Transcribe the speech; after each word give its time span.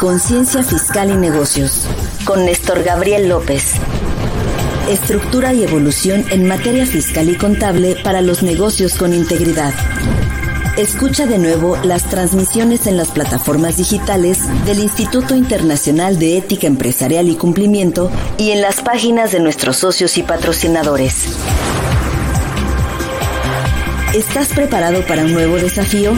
Conciencia 0.00 0.62
Fiscal 0.62 1.10
y 1.10 1.16
Negocios 1.16 1.86
con 2.24 2.46
Néstor 2.46 2.82
Gabriel 2.84 3.28
López. 3.28 3.74
Estructura 4.88 5.52
y 5.52 5.62
evolución 5.62 6.24
en 6.30 6.48
materia 6.48 6.86
fiscal 6.86 7.28
y 7.28 7.36
contable 7.36 7.94
para 8.02 8.22
los 8.22 8.42
negocios 8.42 8.94
con 8.94 9.12
integridad. 9.12 9.74
Escucha 10.78 11.26
de 11.26 11.36
nuevo 11.36 11.76
las 11.84 12.04
transmisiones 12.04 12.86
en 12.86 12.96
las 12.96 13.10
plataformas 13.10 13.76
digitales 13.76 14.38
del 14.64 14.78
Instituto 14.78 15.34
Internacional 15.34 16.18
de 16.18 16.38
Ética 16.38 16.66
Empresarial 16.66 17.28
y 17.28 17.36
Cumplimiento 17.36 18.10
y 18.38 18.52
en 18.52 18.62
las 18.62 18.80
páginas 18.80 19.32
de 19.32 19.40
nuestros 19.40 19.76
socios 19.76 20.16
y 20.16 20.22
patrocinadores. 20.22 21.36
¿Estás 24.14 24.48
preparado 24.48 25.02
para 25.06 25.24
un 25.24 25.34
nuevo 25.34 25.56
desafío? 25.56 26.14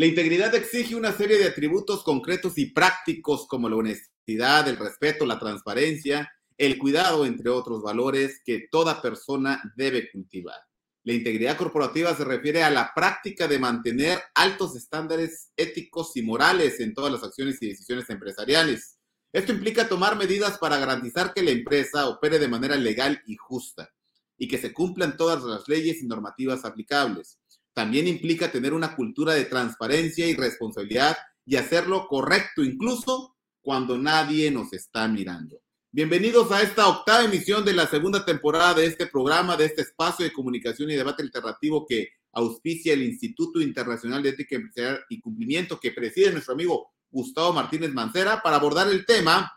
La 0.00 0.06
integridad 0.06 0.54
exige 0.54 0.94
una 0.94 1.12
serie 1.12 1.36
de 1.36 1.44
atributos 1.44 2.02
concretos 2.02 2.56
y 2.56 2.72
prácticos 2.72 3.46
como 3.46 3.68
la 3.68 3.76
honestidad, 3.76 4.66
el 4.66 4.78
respeto, 4.78 5.26
la 5.26 5.38
transparencia, 5.38 6.32
el 6.56 6.78
cuidado, 6.78 7.26
entre 7.26 7.50
otros 7.50 7.82
valores 7.82 8.40
que 8.42 8.66
toda 8.70 9.02
persona 9.02 9.60
debe 9.76 10.10
cultivar. 10.10 10.56
La 11.02 11.12
integridad 11.12 11.58
corporativa 11.58 12.16
se 12.16 12.24
refiere 12.24 12.62
a 12.62 12.70
la 12.70 12.92
práctica 12.94 13.46
de 13.46 13.58
mantener 13.58 14.18
altos 14.34 14.74
estándares 14.74 15.52
éticos 15.54 16.16
y 16.16 16.22
morales 16.22 16.80
en 16.80 16.94
todas 16.94 17.12
las 17.12 17.22
acciones 17.22 17.60
y 17.60 17.68
decisiones 17.68 18.08
empresariales. 18.08 18.96
Esto 19.34 19.52
implica 19.52 19.86
tomar 19.86 20.16
medidas 20.16 20.56
para 20.56 20.78
garantizar 20.78 21.34
que 21.34 21.42
la 21.42 21.50
empresa 21.50 22.08
opere 22.08 22.38
de 22.38 22.48
manera 22.48 22.76
legal 22.76 23.20
y 23.26 23.36
justa 23.36 23.90
y 24.38 24.48
que 24.48 24.56
se 24.56 24.72
cumplan 24.72 25.18
todas 25.18 25.42
las 25.42 25.68
leyes 25.68 26.02
y 26.02 26.06
normativas 26.06 26.64
aplicables 26.64 27.39
también 27.74 28.08
implica 28.08 28.50
tener 28.50 28.74
una 28.74 28.94
cultura 28.96 29.34
de 29.34 29.44
transparencia 29.44 30.26
y 30.26 30.34
responsabilidad 30.34 31.16
y 31.44 31.56
hacerlo 31.56 32.06
correcto, 32.08 32.62
incluso 32.62 33.36
cuando 33.60 33.98
nadie 33.98 34.50
nos 34.50 34.72
está 34.72 35.06
mirando. 35.08 35.60
Bienvenidos 35.92 36.52
a 36.52 36.62
esta 36.62 36.88
octava 36.88 37.24
emisión 37.24 37.64
de 37.64 37.72
la 37.72 37.86
segunda 37.86 38.24
temporada 38.24 38.74
de 38.74 38.86
este 38.86 39.06
programa, 39.06 39.56
de 39.56 39.66
este 39.66 39.82
espacio 39.82 40.24
de 40.24 40.32
comunicación 40.32 40.90
y 40.90 40.94
debate 40.94 41.22
alternativo 41.22 41.84
que 41.84 42.10
auspicia 42.32 42.92
el 42.92 43.02
Instituto 43.02 43.60
Internacional 43.60 44.22
de 44.22 44.28
Ética 44.30 44.56
Empresarial 44.56 45.04
y 45.08 45.20
Cumplimiento 45.20 45.80
que 45.80 45.90
preside 45.90 46.30
nuestro 46.30 46.54
amigo 46.54 46.92
Gustavo 47.10 47.52
Martínez 47.52 47.92
Mancera 47.92 48.40
para 48.40 48.56
abordar 48.56 48.88
el 48.88 49.04
tema, 49.04 49.52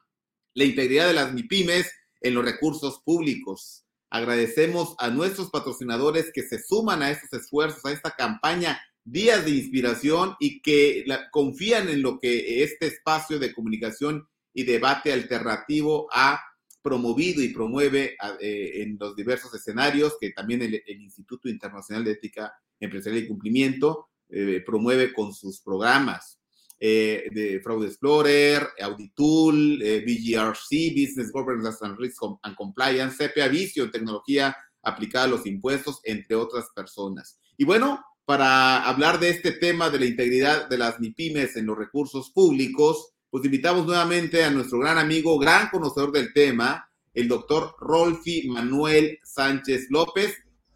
la 0.56 0.64
integridad 0.64 1.08
de 1.08 1.14
las 1.14 1.34
MIPIMES 1.34 1.92
en 2.22 2.34
los 2.34 2.44
recursos 2.44 3.02
públicos. 3.06 3.83
Agradecemos 4.14 4.94
a 5.00 5.10
nuestros 5.10 5.50
patrocinadores 5.50 6.32
que 6.32 6.44
se 6.44 6.62
suman 6.62 7.02
a 7.02 7.10
estos 7.10 7.34
esfuerzos, 7.34 7.84
a 7.84 7.92
esta 7.92 8.12
campaña 8.12 8.80
Días 9.04 9.44
de 9.44 9.50
Inspiración 9.50 10.36
y 10.40 10.62
que 10.62 11.04
confían 11.32 11.90
en 11.90 12.04
lo 12.04 12.20
que 12.20 12.62
este 12.62 12.86
espacio 12.86 13.40
de 13.40 13.52
comunicación 13.52 14.28
y 14.54 14.66
debate 14.66 15.12
alternativo 15.12 16.08
ha 16.14 16.40
promovido 16.84 17.42
y 17.42 17.56
promueve 17.56 18.16
eh, 18.40 18.84
en 18.84 18.98
los 19.00 19.16
diversos 19.16 19.52
escenarios 19.56 20.16
que 20.22 20.30
también 20.30 20.62
el, 20.62 20.84
Instituto 20.86 21.50
Internacional 21.50 22.04
de 22.04 22.12
Ética 22.12 22.54
Empresarial 22.80 23.24
y 23.24 23.28
Cumplimiento 23.28 24.10
eh, 24.30 24.62
promueve 24.64 25.12
con 25.12 25.34
sus 25.34 25.60
programas. 25.60 26.40
Eh, 26.86 27.30
de 27.32 27.62
Fraud 27.62 27.86
Explorer, 27.86 28.68
Auditool, 28.82 29.82
eh, 29.82 30.04
BGRC, 30.06 30.92
Business 30.94 31.32
Governance 31.32 31.78
and 31.80 31.98
Risk 31.98 32.22
and 32.42 32.58
Compliance, 32.58 33.16
CPA 33.16 33.48
Vision, 33.48 33.90
tecnología 33.90 34.54
aplicada 34.82 35.24
a 35.24 35.30
los 35.30 35.46
impuestos, 35.46 36.02
entre 36.04 36.36
otras 36.36 36.66
personas. 36.76 37.40
Y 37.56 37.64
bueno, 37.64 38.04
para 38.26 38.84
hablar 38.84 39.18
de 39.22 39.30
este 39.30 39.54
tema 39.54 39.90
de 39.90 40.00
la 40.00 40.08
integridad 40.08 40.68
de 40.68 40.78
las 40.78 41.00
MIPIMES 41.00 41.56
en 41.56 41.68
los 41.68 41.78
recursos 41.78 42.32
públicos, 42.32 43.14
pues 43.30 43.46
invitamos 43.46 43.86
nuevamente 43.86 44.44
a 44.44 44.52
nuestro 44.52 44.80
gran 44.80 44.98
amigo, 44.98 45.40
gran 45.40 45.70
conocedor 45.70 46.12
del 46.12 46.34
tema, 46.34 46.90
el 47.14 47.30
doctor 47.30 47.76
Rolfi 47.80 48.50
Manuel 48.50 49.20
Sánchez 49.24 49.88
López, 49.90 50.36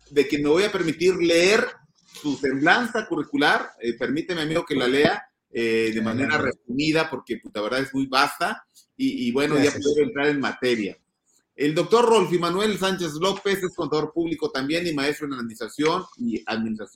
de 0.10 0.26
quien 0.26 0.44
me 0.44 0.50
voy 0.52 0.64
a 0.64 0.72
permitir 0.72 1.18
leer 1.18 1.68
su 2.14 2.38
semblanza 2.38 3.06
curricular. 3.10 3.72
Eh, 3.82 3.92
permíteme, 3.98 4.44
amigo, 4.44 4.64
que 4.64 4.76
la 4.76 4.88
lea 4.88 5.27
eh, 5.52 5.92
de 5.94 6.02
manera 6.02 6.38
resumida, 6.38 7.10
porque 7.10 7.38
pues, 7.38 7.54
la 7.56 7.62
verdad 7.62 7.82
es 7.82 7.94
muy 7.94 8.08
vasta, 8.08 8.66
y, 9.00 9.32
bueno, 9.32 9.62
ya 9.62 9.72
puedo 9.72 10.00
entrar 10.00 10.28
en 10.28 10.40
materia. 10.40 10.98
El 11.56 11.76
doctor 11.76 12.06
Rolfi 12.06 12.40
Manuel 12.40 12.78
Sánchez 12.78 13.14
López 13.22 13.62
es 13.64 13.76
contador 13.76 14.12
público 14.12 14.50
también 14.50 14.88
y 14.88 14.94
maestro 14.94 15.28
en 15.28 15.34
administración 15.34 16.04
y, 16.18 16.44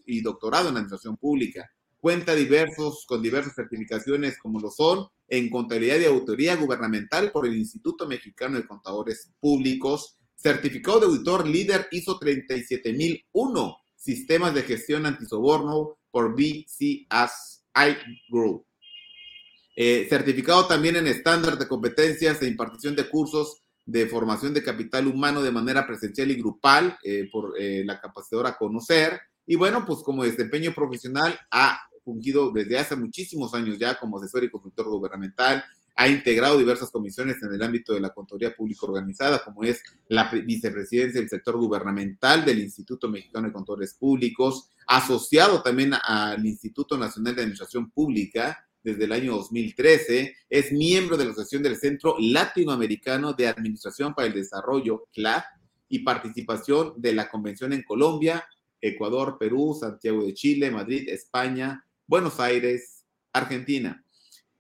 y 0.06 0.22
doctorado 0.22 0.70
en 0.70 0.76
administración 0.76 1.18
pública. 1.18 1.72
Cuenta 2.00 2.34
diversos, 2.34 3.06
con 3.08 3.22
diversas 3.22 3.54
certificaciones 3.54 4.38
como 4.40 4.60
lo 4.60 4.72
son 4.72 5.08
en 5.28 5.50
contabilidad 5.50 6.00
y 6.00 6.06
autoría 6.06 6.56
gubernamental 6.56 7.32
por 7.32 7.46
el 7.46 7.56
Instituto 7.56 8.08
Mexicano 8.08 8.58
de 8.58 8.68
Contadores 8.68 9.32
Públicos, 9.40 10.18
certificado 10.36 11.00
de 11.00 11.06
auditor 11.06 11.48
líder 11.48 11.88
ISO 11.92 12.18
37001, 12.20 13.78
sistemas 13.96 14.56
de 14.56 14.64
gestión 14.64 15.06
antisoborno 15.06 15.98
por 16.12 16.36
BCAS 16.36 17.51
iGroup. 17.76 18.66
Eh, 19.76 20.06
certificado 20.10 20.68
también 20.68 20.98
en 20.98 21.08
estándar 21.08 21.58
de 21.58 21.68
competencias 21.68 22.42
e 22.42 22.48
impartición 22.48 22.96
de 22.96 23.10
cursos 23.10 23.62
de 23.86 24.06
formación 24.08 24.54
de 24.54 24.64
capital 24.64 25.08
humano 25.08 25.42
de 25.42 25.52
manera 25.52 25.88
presencial 25.88 26.30
y 26.30 26.36
grupal 26.36 26.98
eh, 27.04 27.30
por 27.32 27.54
eh, 27.58 27.84
la 27.86 28.00
capacitadora 28.00 28.58
Conocer. 28.58 29.20
Y 29.46 29.56
bueno, 29.56 29.86
pues 29.86 30.00
como 30.04 30.24
desempeño 30.24 30.74
profesional 30.74 31.40
ha 31.50 31.80
fungido 32.04 32.52
desde 32.52 32.78
hace 32.78 32.96
muchísimos 32.96 33.54
años 33.54 33.78
ya 33.80 33.98
como 33.98 34.18
asesor 34.18 34.44
y 34.44 34.52
consultor 34.52 34.88
gubernamental, 34.88 35.64
ha 35.96 36.08
integrado 36.08 36.58
diversas 36.58 36.90
comisiones 36.90 37.42
en 37.44 37.54
el 37.54 37.62
ámbito 37.62 37.94
de 37.94 38.00
la 38.00 38.10
Contaduría 38.10 38.56
Pública 38.56 38.86
Organizada, 38.86 39.44
como 39.44 39.64
es 39.64 39.82
la 40.08 40.30
vicepresidencia 40.32 41.20
del 41.20 41.30
sector 41.30 41.58
gubernamental 41.58 42.46
del 42.46 42.60
Instituto 42.60 43.10
Mexicano 43.10 43.48
de 43.48 43.54
Contadores 43.54 43.94
Públicos, 43.94 44.70
asociado 44.88 45.62
también 45.62 45.94
al 45.94 46.46
Instituto 46.46 46.98
Nacional 46.98 47.36
de 47.36 47.42
Administración 47.42 47.92
Pública 47.92 48.68
desde 48.84 49.06
el 49.06 49.12
año 49.12 49.34
2013, 49.36 50.36
es 50.50 50.72
miembro 50.72 51.18
de 51.18 51.26
la 51.26 51.32
Asociación 51.32 51.62
del 51.62 51.78
Centro 51.78 52.16
Latinoamericano 52.20 53.34
de 53.34 53.48
Administración 53.48 54.16
para 54.16 54.28
el 54.28 54.34
Desarrollo, 54.34 55.08
CLAD, 55.14 55.44
y 55.92 56.00
participación 56.00 56.94
de 56.96 57.14
la 57.14 57.30
Convención 57.30 57.74
en 57.74 57.84
Colombia, 57.84 58.46
Ecuador, 58.80 59.38
Perú, 59.38 59.78
Santiago 59.78 60.24
de 60.24 60.34
Chile, 60.34 60.72
Madrid, 60.72 61.10
España, 61.10 61.86
Buenos 62.08 62.40
Aires, 62.40 63.04
Argentina. 63.34 64.04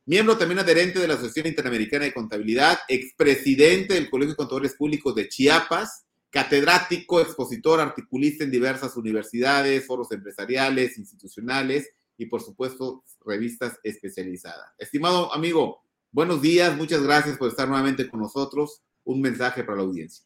Miembro 0.05 0.35
también 0.35 0.57
adherente 0.57 0.97
de 0.97 1.07
la 1.07 1.13
Asociación 1.13 1.45
Interamericana 1.45 2.05
de 2.05 2.13
Contabilidad, 2.13 2.79
expresidente 2.87 3.93
del 3.93 4.09
Colegio 4.09 4.33
de 4.33 4.37
Contadores 4.37 4.73
Públicos 4.73 5.13
de 5.13 5.29
Chiapas, 5.29 6.05
catedrático, 6.31 7.21
expositor, 7.21 7.79
articulista 7.79 8.43
en 8.43 8.49
diversas 8.49 8.97
universidades, 8.97 9.85
foros 9.85 10.11
empresariales, 10.11 10.97
institucionales 10.97 11.91
y 12.17 12.25
por 12.25 12.41
supuesto 12.41 13.03
revistas 13.23 13.79
especializadas. 13.83 14.71
Estimado 14.79 15.31
amigo, 15.35 15.83
buenos 16.11 16.41
días, 16.41 16.75
muchas 16.75 17.03
gracias 17.03 17.37
por 17.37 17.49
estar 17.49 17.67
nuevamente 17.67 18.09
con 18.09 18.21
nosotros. 18.21 18.81
Un 19.03 19.21
mensaje 19.21 19.63
para 19.63 19.77
la 19.77 19.83
audiencia. 19.83 20.25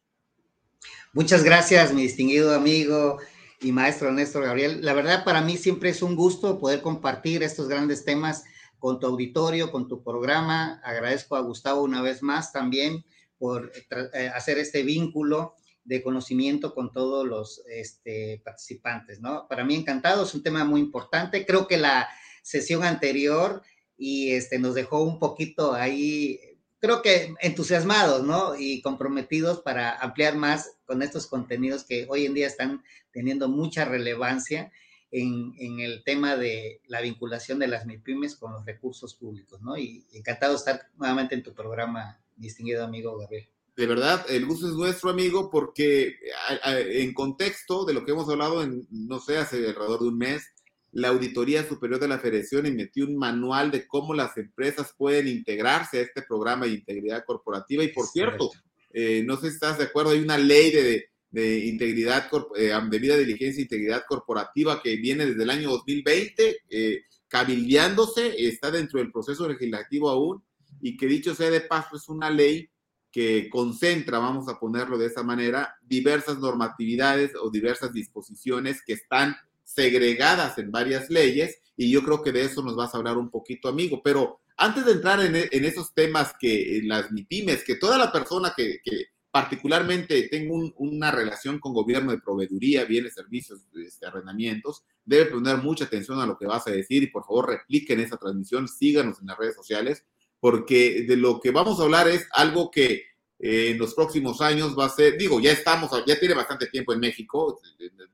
Muchas 1.12 1.44
gracias, 1.44 1.94
mi 1.94 2.04
distinguido 2.04 2.54
amigo 2.56 3.19
y 3.60 3.74
maestro 3.74 4.10
Néstor 4.13 4.45
Gabriel. 4.45 4.86
La 4.86 4.94
verdad, 4.94 5.25
para 5.25 5.42
mí 5.42 5.57
siempre 5.57 5.89
es 5.89 6.01
un 6.01 6.16
gusto 6.16 6.60
poder 6.60 6.81
compartir 6.81 7.44
estos 7.44 7.68
grandes 7.68 8.06
temas 8.06 8.45
con 8.85 8.99
tu 8.99 9.07
auditorio, 9.07 9.71
con 9.71 9.87
tu 9.87 10.03
programa. 10.03 10.79
Agradezco 10.83 11.35
a 11.35 11.39
Gustavo 11.39 11.81
una 11.81 12.03
vez 12.03 12.21
más 12.21 12.51
también 12.51 13.03
por 13.39 13.71
eh, 14.13 14.27
hacer 14.27 14.59
este 14.59 14.83
vínculo 14.83 15.55
de 15.83 16.03
conocimiento 16.03 16.75
con 16.75 16.93
todos 16.93 17.25
los 17.25 17.63
este, 17.67 18.43
participantes, 18.45 19.19
¿no? 19.21 19.47
Para 19.47 19.63
mí 19.65 19.73
encantado, 19.73 20.23
es 20.23 20.35
un 20.35 20.43
tema 20.43 20.65
muy 20.65 20.81
importante. 20.81 21.47
Creo 21.47 21.65
que 21.65 21.77
la 21.77 22.07
sesión 22.43 22.83
anterior 22.83 23.63
y 23.97 24.33
este, 24.33 24.59
nos 24.59 24.75
dejó 24.75 25.01
un 25.01 25.17
poquito 25.17 25.73
ahí, 25.73 26.39
creo 26.77 27.01
que 27.01 27.33
entusiasmados, 27.41 28.23
¿no? 28.23 28.53
Y 28.55 28.83
comprometidos 28.83 29.61
para 29.61 29.95
ampliar 29.95 30.35
más 30.35 30.77
con 30.85 31.01
estos 31.01 31.25
contenidos 31.25 31.85
que 31.85 32.05
hoy 32.07 32.27
en 32.27 32.35
día 32.35 32.45
están 32.45 32.83
teniendo 33.11 33.49
mucha 33.49 33.83
relevancia 33.83 34.71
en, 35.15 35.79
el 35.79 36.03
tema 36.03 36.35
de 36.35 36.81
la 36.88 37.01
vinculación 37.01 37.59
de 37.59 37.67
las 37.67 37.85
MIPIMES 37.85 38.35
con 38.35 38.51
los 38.51 38.65
recursos 38.65 39.15
públicos, 39.15 39.62
¿no? 39.62 39.77
Y 39.77 40.06
encantado 40.13 40.53
de 40.53 40.57
estar 40.57 40.81
nuevamente 40.97 41.35
en 41.35 41.44
tu 41.44 41.53
programa, 41.53 42.19
distinguido 42.35 42.83
amigo 42.83 43.17
Gabriel. 43.17 43.47
De 43.77 43.88
verdad, 43.88 44.25
el 44.29 44.45
gusto 44.45 44.67
es 44.67 44.73
nuestro, 44.73 45.09
amigo, 45.09 45.50
porque 45.50 46.15
en 46.63 47.13
contexto 47.13 47.85
de 47.85 47.94
lo 47.94 48.06
que 48.06 48.12
hemos 48.12 48.29
hablado, 48.29 48.63
en, 48.63 48.88
no 48.89 49.19
sé, 49.19 49.38
hace 49.38 49.57
alrededor 49.57 50.01
de 50.01 50.07
un 50.07 50.17
mes, 50.17 50.44
la 50.91 51.09
Auditoría 51.09 51.67
Superior 51.67 52.00
de 52.00 52.07
la 52.07 52.19
Federación 52.19 52.65
emitió 52.65 53.06
un 53.06 53.17
manual 53.17 53.71
de 53.71 53.85
cómo 53.85 54.13
las 54.13 54.38
empresas 54.38 54.94
pueden 54.97 55.27
integrarse 55.27 56.00
a 56.00 56.01
este 56.03 56.21
programa 56.21 56.65
de 56.65 56.73
integridad 56.73 57.25
corporativa. 57.25 57.83
Y 57.83 57.89
por 57.89 58.06
cierto, 58.07 58.50
eh, 58.94 59.23
no 59.25 59.35
sé 59.35 59.50
si 59.50 59.56
estás 59.56 59.77
de 59.77 59.85
acuerdo, 59.85 60.12
hay 60.12 60.19
una 60.19 60.38
ley 60.38 60.71
de, 60.71 60.83
de 60.83 61.09
integridad, 61.43 62.29
eh, 62.57 62.71
debida 62.89 63.17
diligencia 63.17 63.59
e 63.59 63.63
integridad 63.63 64.03
corporativa 64.07 64.81
que 64.81 64.95
viene 64.95 65.25
desde 65.25 65.43
el 65.43 65.49
año 65.49 65.69
2020, 65.69 66.57
eh, 66.69 67.03
cabildeándose, 67.27 68.47
está 68.47 68.71
dentro 68.71 68.99
del 68.99 69.11
proceso 69.11 69.47
legislativo 69.47 70.09
aún, 70.09 70.43
y 70.81 70.95
que 70.97 71.07
dicho 71.07 71.35
sea 71.35 71.49
de 71.49 71.61
paso, 71.61 71.95
es 71.97 72.07
una 72.09 72.29
ley 72.29 72.69
que 73.11 73.49
concentra, 73.49 74.19
vamos 74.19 74.47
a 74.49 74.59
ponerlo 74.59 74.97
de 74.97 75.07
esa 75.07 75.23
manera, 75.23 75.75
diversas 75.81 76.37
normatividades 76.39 77.31
o 77.41 77.49
diversas 77.49 77.93
disposiciones 77.93 78.81
que 78.85 78.93
están 78.93 79.35
segregadas 79.63 80.57
en 80.57 80.71
varias 80.71 81.09
leyes, 81.09 81.59
y 81.77 81.91
yo 81.91 82.03
creo 82.03 82.21
que 82.21 82.31
de 82.31 82.43
eso 82.43 82.61
nos 82.61 82.75
vas 82.75 82.93
a 82.93 82.97
hablar 82.97 83.17
un 83.17 83.29
poquito, 83.29 83.67
amigo. 83.67 84.01
Pero 84.03 84.39
antes 84.57 84.85
de 84.85 84.93
entrar 84.93 85.19
en, 85.21 85.35
en 85.35 85.65
esos 85.65 85.93
temas 85.93 86.33
que 86.39 86.77
en 86.77 86.88
las 86.88 87.11
MIPIMES, 87.11 87.63
que 87.63 87.75
toda 87.75 87.97
la 87.97 88.11
persona 88.11 88.53
que, 88.55 88.79
que 88.83 89.14
particularmente 89.35 90.29
tengo 90.29 90.71
una 90.77 91.11
relación 91.11 91.59
con 91.59 91.73
gobierno 91.73 92.13
de 92.13 92.21
proveeduría, 92.21 92.85
bienes, 92.85 93.15
servicios, 93.15 93.59
este, 93.85 94.05
arrendamientos, 94.05 94.85
debe 95.03 95.25
poner 95.25 95.57
mucha 95.57 95.83
atención 95.83 96.21
a 96.21 96.25
lo 96.25 96.37
que 96.37 96.45
vas 96.45 96.65
a 96.67 96.71
decir 96.71 97.03
y 97.03 97.07
por 97.07 97.25
favor 97.25 97.49
repliquen 97.49 97.99
esa 97.99 98.15
transmisión, 98.15 98.69
síganos 98.69 99.19
en 99.19 99.27
las 99.27 99.37
redes 99.37 99.55
sociales, 99.55 100.05
porque 100.39 101.03
de 101.05 101.17
lo 101.17 101.41
que 101.41 101.51
vamos 101.51 101.77
a 101.77 101.83
hablar 101.83 102.07
es 102.07 102.25
algo 102.31 102.71
que 102.71 103.03
eh, 103.39 103.71
en 103.71 103.77
los 103.77 103.93
próximos 103.93 104.39
años 104.39 104.73
va 104.79 104.85
a 104.85 104.89
ser, 104.89 105.17
digo, 105.17 105.41
ya 105.41 105.51
estamos, 105.51 105.91
ya 106.07 106.17
tiene 106.17 106.33
bastante 106.33 106.67
tiempo 106.67 106.93
en 106.93 107.01
México, 107.01 107.59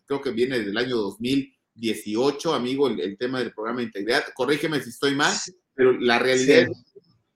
creo 0.08 0.22
que 0.24 0.32
viene 0.32 0.58
desde 0.58 0.72
el 0.72 0.78
año 0.78 0.98
2018, 0.98 2.52
amigo, 2.56 2.88
el, 2.88 3.16
tema 3.20 3.38
del 3.38 3.54
programa 3.54 3.82
de 3.82 3.86
integridad, 3.86 4.24
corrígeme 4.34 4.82
si 4.82 4.90
estoy 4.90 5.14
mal, 5.14 5.36
pero 5.76 5.92
la 6.00 6.18
realidad, 6.18 6.68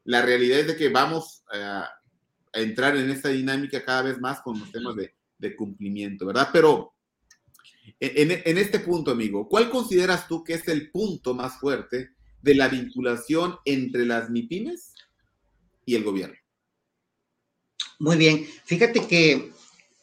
la 0.06 0.24
realidad 0.24 0.62
es 0.62 0.68
de 0.70 0.76
que 0.76 0.90
vamos 0.90 1.44
a 1.54 1.88
entrar 2.56 2.96
en 2.96 3.10
esta 3.10 3.30
dinámica 3.30 3.84
cada 3.84 4.04
vez 4.04 4.20
más 4.20 4.42
con 4.42 4.60
los 4.60 4.72
temas 4.72 4.96
de, 4.96 5.14
cumplimiento, 5.56 6.26
¿verdad? 6.26 6.50
Pero 6.52 6.96
en, 8.00 8.58
este 8.58 8.80
punto, 8.80 9.12
amigo, 9.12 9.48
¿cuál 9.48 9.70
consideras 9.70 10.28
tú 10.28 10.44
que 10.44 10.56
es 10.56 10.68
el 10.68 10.90
punto 10.90 11.36
más 11.36 11.60
fuerte 11.60 12.10
de 12.42 12.56
la 12.56 12.68
vinculación 12.68 13.58
entre 13.64 14.08
las 14.08 14.32
MIPIMES 14.32 14.96
y 15.86 15.94
el 15.94 16.04
gobierno? 16.04 16.36
Muy 18.00 18.18
bien, 18.18 18.48
fíjate 18.66 19.06
que 19.06 19.52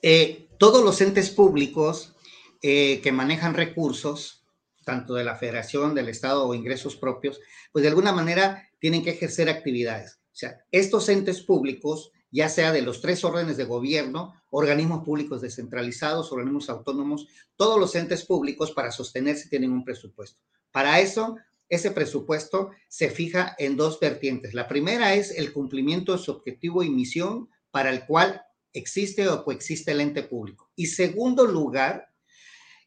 eh, 0.00 0.46
todos 0.58 0.84
los 0.84 1.00
entes 1.00 1.30
públicos 1.30 2.14
eh, 2.62 3.00
que 3.02 3.10
manejan 3.10 3.54
recursos, 3.54 4.44
tanto 4.84 5.14
de 5.14 5.24
la 5.24 5.34
federación, 5.34 5.92
del 5.96 6.08
Estado 6.08 6.46
o 6.46 6.54
ingresos 6.54 6.94
propios, 6.94 7.40
pues 7.72 7.82
de 7.82 7.88
alguna 7.88 8.12
manera 8.12 8.68
tienen 8.78 9.02
que 9.02 9.10
ejercer 9.10 9.48
actividades. 9.48 10.20
O 10.32 10.34
sea, 10.36 10.58
estos 10.70 11.08
entes 11.08 11.42
públicos 11.42 12.12
ya 12.32 12.48
sea 12.48 12.72
de 12.72 12.82
los 12.82 13.00
tres 13.02 13.22
órdenes 13.24 13.58
de 13.58 13.64
gobierno, 13.64 14.34
organismos 14.50 15.04
públicos 15.04 15.42
descentralizados, 15.42 16.32
organismos 16.32 16.70
autónomos, 16.70 17.28
todos 17.56 17.78
los 17.78 17.94
entes 17.94 18.24
públicos 18.24 18.72
para 18.72 18.90
sostenerse 18.90 19.50
tienen 19.50 19.70
un 19.70 19.84
presupuesto. 19.84 20.40
Para 20.72 20.98
eso, 21.00 21.36
ese 21.68 21.90
presupuesto 21.90 22.70
se 22.88 23.10
fija 23.10 23.54
en 23.58 23.76
dos 23.76 24.00
vertientes. 24.00 24.54
La 24.54 24.66
primera 24.66 25.14
es 25.14 25.30
el 25.30 25.52
cumplimiento 25.52 26.12
de 26.12 26.18
su 26.18 26.32
objetivo 26.32 26.82
y 26.82 26.90
misión 26.90 27.50
para 27.70 27.90
el 27.90 28.06
cual 28.06 28.42
existe 28.72 29.28
o 29.28 29.44
coexiste 29.44 29.92
el 29.92 30.00
ente 30.00 30.22
público. 30.22 30.70
Y 30.74 30.86
segundo 30.86 31.46
lugar, 31.46 32.08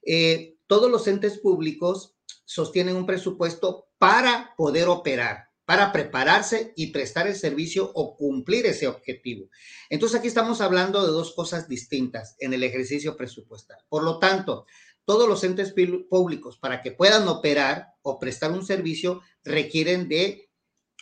eh, 0.03 0.55
todos 0.65 0.89
los 0.89 1.07
entes 1.07 1.37
públicos 1.37 2.15
sostienen 2.45 2.95
un 2.95 3.05
presupuesto 3.05 3.89
para 3.99 4.55
poder 4.57 4.87
operar 4.87 5.49
para 5.65 5.91
prepararse 5.91 6.73
y 6.75 6.91
prestar 6.91 7.27
el 7.27 7.35
servicio 7.35 7.91
o 7.93 8.15
cumplir 8.15 8.65
ese 8.67 8.87
objetivo. 8.87 9.49
Entonces 9.89 10.19
aquí 10.19 10.27
estamos 10.27 10.61
hablando 10.61 11.05
de 11.05 11.11
dos 11.11 11.33
cosas 11.33 11.67
distintas 11.67 12.35
en 12.39 12.53
el 12.53 12.63
ejercicio 12.63 13.17
presupuestal. 13.17 13.79
Por 13.89 14.03
lo 14.03 14.19
tanto, 14.19 14.65
todos 15.05 15.27
los 15.27 15.43
entes 15.43 15.73
públicos 16.09 16.57
para 16.57 16.81
que 16.81 16.91
puedan 16.91 17.27
operar 17.27 17.93
o 18.01 18.19
prestar 18.19 18.51
un 18.51 18.65
servicio 18.65 19.21
requieren 19.43 20.07
de 20.07 20.49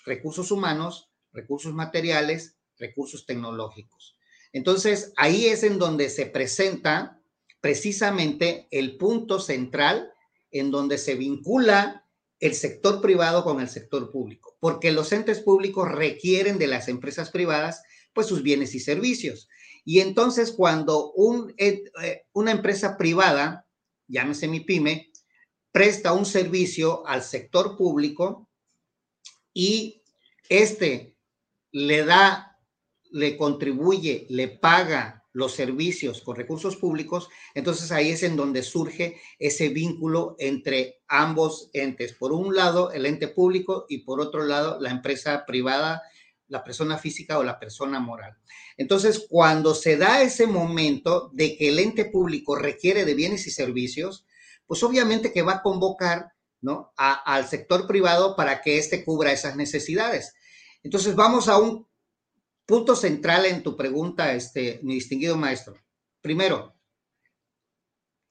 recursos 0.05 0.51
humanos, 0.51 1.09
recursos 1.31 1.73
materiales, 1.73 2.57
recursos 2.77 3.25
tecnológicos. 3.25 4.17
Entonces, 4.51 5.13
ahí 5.17 5.45
es 5.45 5.63
en 5.63 5.79
donde 5.79 6.09
se 6.09 6.25
presenta 6.25 7.21
precisamente 7.59 8.67
el 8.71 8.97
punto 8.97 9.39
central 9.39 10.11
en 10.51 10.69
donde 10.69 10.97
se 10.97 11.15
vincula 11.15 12.02
el 12.43 12.55
sector 12.55 12.99
privado 12.99 13.45
con 13.45 13.61
el 13.61 13.69
sector 13.69 14.11
público, 14.11 14.57
porque 14.59 14.91
los 14.91 15.13
entes 15.13 15.39
públicos 15.39 15.89
requieren 15.89 16.59
de 16.59 16.67
las 16.67 16.89
empresas 16.89 17.31
privadas 17.31 17.83
pues 18.11 18.27
sus 18.27 18.43
bienes 18.43 18.75
y 18.75 18.81
servicios. 18.81 19.47
Y 19.85 20.01
entonces 20.01 20.51
cuando 20.51 21.13
un, 21.13 21.53
eh, 21.57 21.85
una 22.33 22.51
empresa 22.51 22.97
privada, 22.97 23.65
llámese 24.09 24.49
mi 24.49 24.59
pyme, 24.59 25.09
presta 25.71 26.11
un 26.11 26.25
servicio 26.25 27.07
al 27.07 27.23
sector 27.23 27.77
público 27.77 28.49
y 29.53 30.03
este 30.49 31.15
le 31.71 32.03
da, 32.03 32.59
le 33.09 33.37
contribuye, 33.37 34.27
le 34.29 34.49
paga 34.49 35.22
los 35.33 35.53
servicios 35.53 36.21
con 36.21 36.35
recursos 36.35 36.77
públicos, 36.77 37.27
entonces 37.55 37.91
ahí 37.91 38.11
es 38.11 38.23
en 38.23 38.35
donde 38.35 38.61
surge 38.61 39.19
ese 39.39 39.69
vínculo 39.69 40.35
entre 40.39 41.01
ambos 41.07 41.69
entes. 41.73 42.13
Por 42.13 42.31
un 42.31 42.55
lado, 42.55 42.91
el 42.91 43.05
ente 43.07 43.27
público 43.27 43.85
y 43.89 43.99
por 43.99 44.21
otro 44.21 44.45
lado, 44.45 44.79
la 44.79 44.91
empresa 44.91 45.43
privada, 45.45 46.03
la 46.47 46.63
persona 46.63 46.99
física 46.99 47.39
o 47.39 47.43
la 47.43 47.59
persona 47.59 47.99
moral. 47.99 48.37
Entonces, 48.77 49.25
cuando 49.27 49.73
se 49.73 49.97
da 49.97 50.21
ese 50.21 50.45
momento 50.45 51.31
de 51.33 51.57
que 51.57 51.69
el 51.69 51.79
ente 51.79 52.05
público 52.05 52.55
requiere 52.55 53.03
de 53.03 53.15
bienes 53.15 53.47
y 53.47 53.51
servicios, 53.51 54.25
pues 54.67 54.83
obviamente 54.83 55.33
que 55.33 55.41
va 55.41 55.53
a 55.53 55.61
convocar 55.63 56.33
¿no? 56.61 56.93
al 56.95 57.47
sector 57.47 57.87
privado 57.87 58.35
para 58.35 58.61
que 58.61 58.77
éste 58.77 59.03
cubra 59.03 59.31
esas 59.31 59.55
necesidades. 59.55 60.35
Entonces, 60.83 61.15
vamos 61.15 61.47
a 61.47 61.57
un 61.57 61.87
punto 62.65 62.95
central 62.95 63.45
en 63.45 63.63
tu 63.63 63.75
pregunta, 63.75 64.33
este, 64.33 64.79
mi 64.83 64.95
distinguido 64.95 65.37
maestro. 65.37 65.77
Primero, 66.21 66.75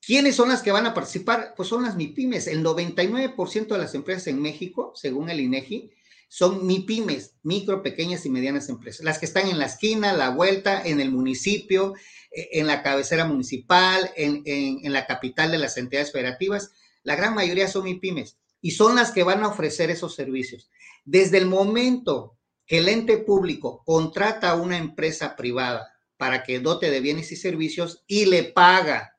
¿quiénes 0.00 0.36
son 0.36 0.48
las 0.48 0.62
que 0.62 0.72
van 0.72 0.86
a 0.86 0.94
participar? 0.94 1.54
Pues 1.56 1.68
son 1.68 1.82
las 1.82 1.96
MIPIMES. 1.96 2.46
El 2.46 2.64
99% 2.64 3.66
de 3.66 3.78
las 3.78 3.94
empresas 3.94 4.28
en 4.28 4.40
México, 4.40 4.92
según 4.94 5.30
el 5.30 5.40
INEGI, 5.40 5.92
son 6.28 6.66
MIPIMES, 6.66 7.34
micro, 7.42 7.82
pequeñas 7.82 8.24
y 8.24 8.30
medianas 8.30 8.70
empresas. 8.70 9.04
Las 9.04 9.18
que 9.18 9.26
están 9.26 9.48
en 9.48 9.58
la 9.58 9.66
esquina, 9.66 10.14
la 10.14 10.30
vuelta, 10.30 10.82
en 10.82 10.98
el 11.00 11.10
municipio, 11.10 11.92
e, 12.30 12.48
en 12.58 12.66
la 12.66 12.82
cabecera 12.82 13.26
municipal, 13.26 14.10
en, 14.16 14.42
en 14.46 14.92
la 14.92 15.06
capital 15.06 15.50
de 15.50 15.58
las 15.58 15.76
entidades 15.76 16.10
federativas. 16.10 16.72
La 17.02 17.16
gran 17.16 17.34
mayoría 17.34 17.68
son 17.68 17.84
MIPIMES 17.84 18.38
y 18.62 18.70
son 18.70 18.94
las 18.94 19.10
que 19.10 19.24
van 19.24 19.42
a 19.42 19.48
ofrecer 19.48 19.90
esos 19.90 20.14
servicios. 20.14 20.70
Desde 21.04 21.36
el 21.36 21.46
momento 21.46 22.38
el 22.66 22.88
ente 22.88 23.18
público 23.18 23.82
contrata 23.84 24.50
a 24.50 24.54
una 24.54 24.78
empresa 24.78 25.36
privada 25.36 25.92
para 26.16 26.42
que 26.42 26.60
dote 26.60 26.90
de 26.90 27.00
bienes 27.00 27.32
y 27.32 27.36
servicios 27.36 28.04
y 28.06 28.26
le 28.26 28.44
paga 28.44 29.18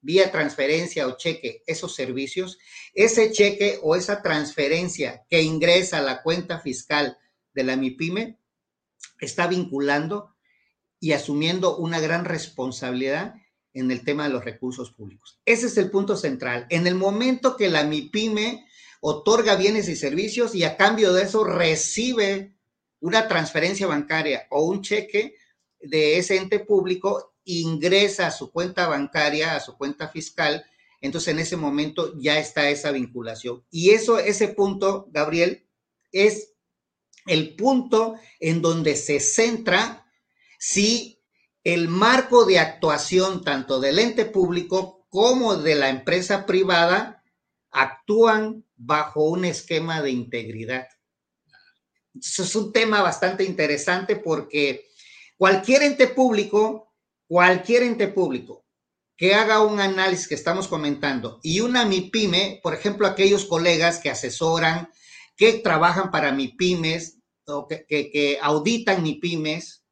vía 0.00 0.32
transferencia 0.32 1.06
o 1.06 1.16
cheque 1.16 1.62
esos 1.66 1.94
servicios, 1.94 2.58
ese 2.94 3.32
cheque 3.32 3.78
o 3.82 3.96
esa 3.96 4.22
transferencia 4.22 5.24
que 5.28 5.42
ingresa 5.42 5.98
a 5.98 6.02
la 6.02 6.22
cuenta 6.22 6.58
fiscal 6.58 7.18
de 7.54 7.64
la 7.64 7.76
MIPYME 7.76 8.38
está 9.20 9.46
vinculando 9.46 10.34
y 10.98 11.12
asumiendo 11.12 11.76
una 11.76 12.00
gran 12.00 12.24
responsabilidad 12.24 13.34
en 13.72 13.90
el 13.90 14.04
tema 14.04 14.24
de 14.24 14.30
los 14.30 14.44
recursos 14.44 14.92
públicos. 14.92 15.40
Ese 15.44 15.66
es 15.66 15.76
el 15.76 15.90
punto 15.90 16.16
central. 16.16 16.66
En 16.70 16.86
el 16.86 16.94
momento 16.94 17.56
que 17.56 17.68
la 17.68 17.84
MIPYME 17.84 18.66
otorga 19.00 19.56
bienes 19.56 19.88
y 19.88 19.96
servicios 19.96 20.54
y 20.54 20.64
a 20.64 20.76
cambio 20.76 21.12
de 21.12 21.22
eso 21.22 21.44
recibe 21.44 22.56
una 23.00 23.28
transferencia 23.28 23.86
bancaria 23.86 24.46
o 24.50 24.64
un 24.64 24.82
cheque 24.82 25.36
de 25.80 26.18
ese 26.18 26.36
ente 26.36 26.60
público 26.60 27.34
ingresa 27.44 28.28
a 28.28 28.30
su 28.30 28.52
cuenta 28.52 28.86
bancaria, 28.86 29.56
a 29.56 29.60
su 29.60 29.76
cuenta 29.76 30.08
fiscal, 30.08 30.64
entonces 31.00 31.28
en 31.28 31.40
ese 31.40 31.56
momento 31.56 32.12
ya 32.18 32.38
está 32.38 32.68
esa 32.68 32.90
vinculación. 32.92 33.64
Y 33.70 33.90
eso, 33.90 34.18
ese 34.18 34.48
punto, 34.48 35.08
Gabriel, 35.10 35.66
es 36.12 36.52
el 37.26 37.56
punto 37.56 38.16
en 38.38 38.60
donde 38.60 38.96
se 38.96 39.20
centra 39.20 40.06
si 40.58 41.22
el 41.64 41.88
marco 41.88 42.44
de 42.44 42.58
actuación 42.58 43.42
tanto 43.44 43.80
del 43.80 43.98
ente 43.98 44.24
público 44.24 45.06
como 45.08 45.56
de 45.56 45.74
la 45.74 45.90
empresa 45.90 46.46
privada 46.46 47.22
actúan 47.70 48.64
bajo 48.76 49.24
un 49.24 49.44
esquema 49.44 50.02
de 50.02 50.10
integridad. 50.10 50.88
Es 52.14 52.54
un 52.56 52.72
tema 52.72 53.02
bastante 53.02 53.44
interesante 53.44 54.16
porque 54.16 54.88
cualquier 55.36 55.82
ente 55.82 56.08
público, 56.08 56.94
cualquier 57.26 57.84
ente 57.84 58.08
público 58.08 58.64
que 59.16 59.34
haga 59.34 59.60
un 59.60 59.80
análisis 59.80 60.26
que 60.26 60.34
estamos 60.34 60.66
comentando 60.66 61.40
y 61.42 61.60
una 61.60 61.84
MIPYME, 61.84 62.60
por 62.62 62.74
ejemplo, 62.74 63.06
aquellos 63.06 63.44
colegas 63.44 63.98
que 63.98 64.08
asesoran, 64.08 64.88
que 65.36 65.52
trabajan 65.54 66.10
para 66.10 66.32
MIPYMES 66.32 67.18
o 67.46 67.68
que, 67.68 67.84
que 67.86 68.38
auditan 68.40 69.02
MIPYMES, 69.02 69.84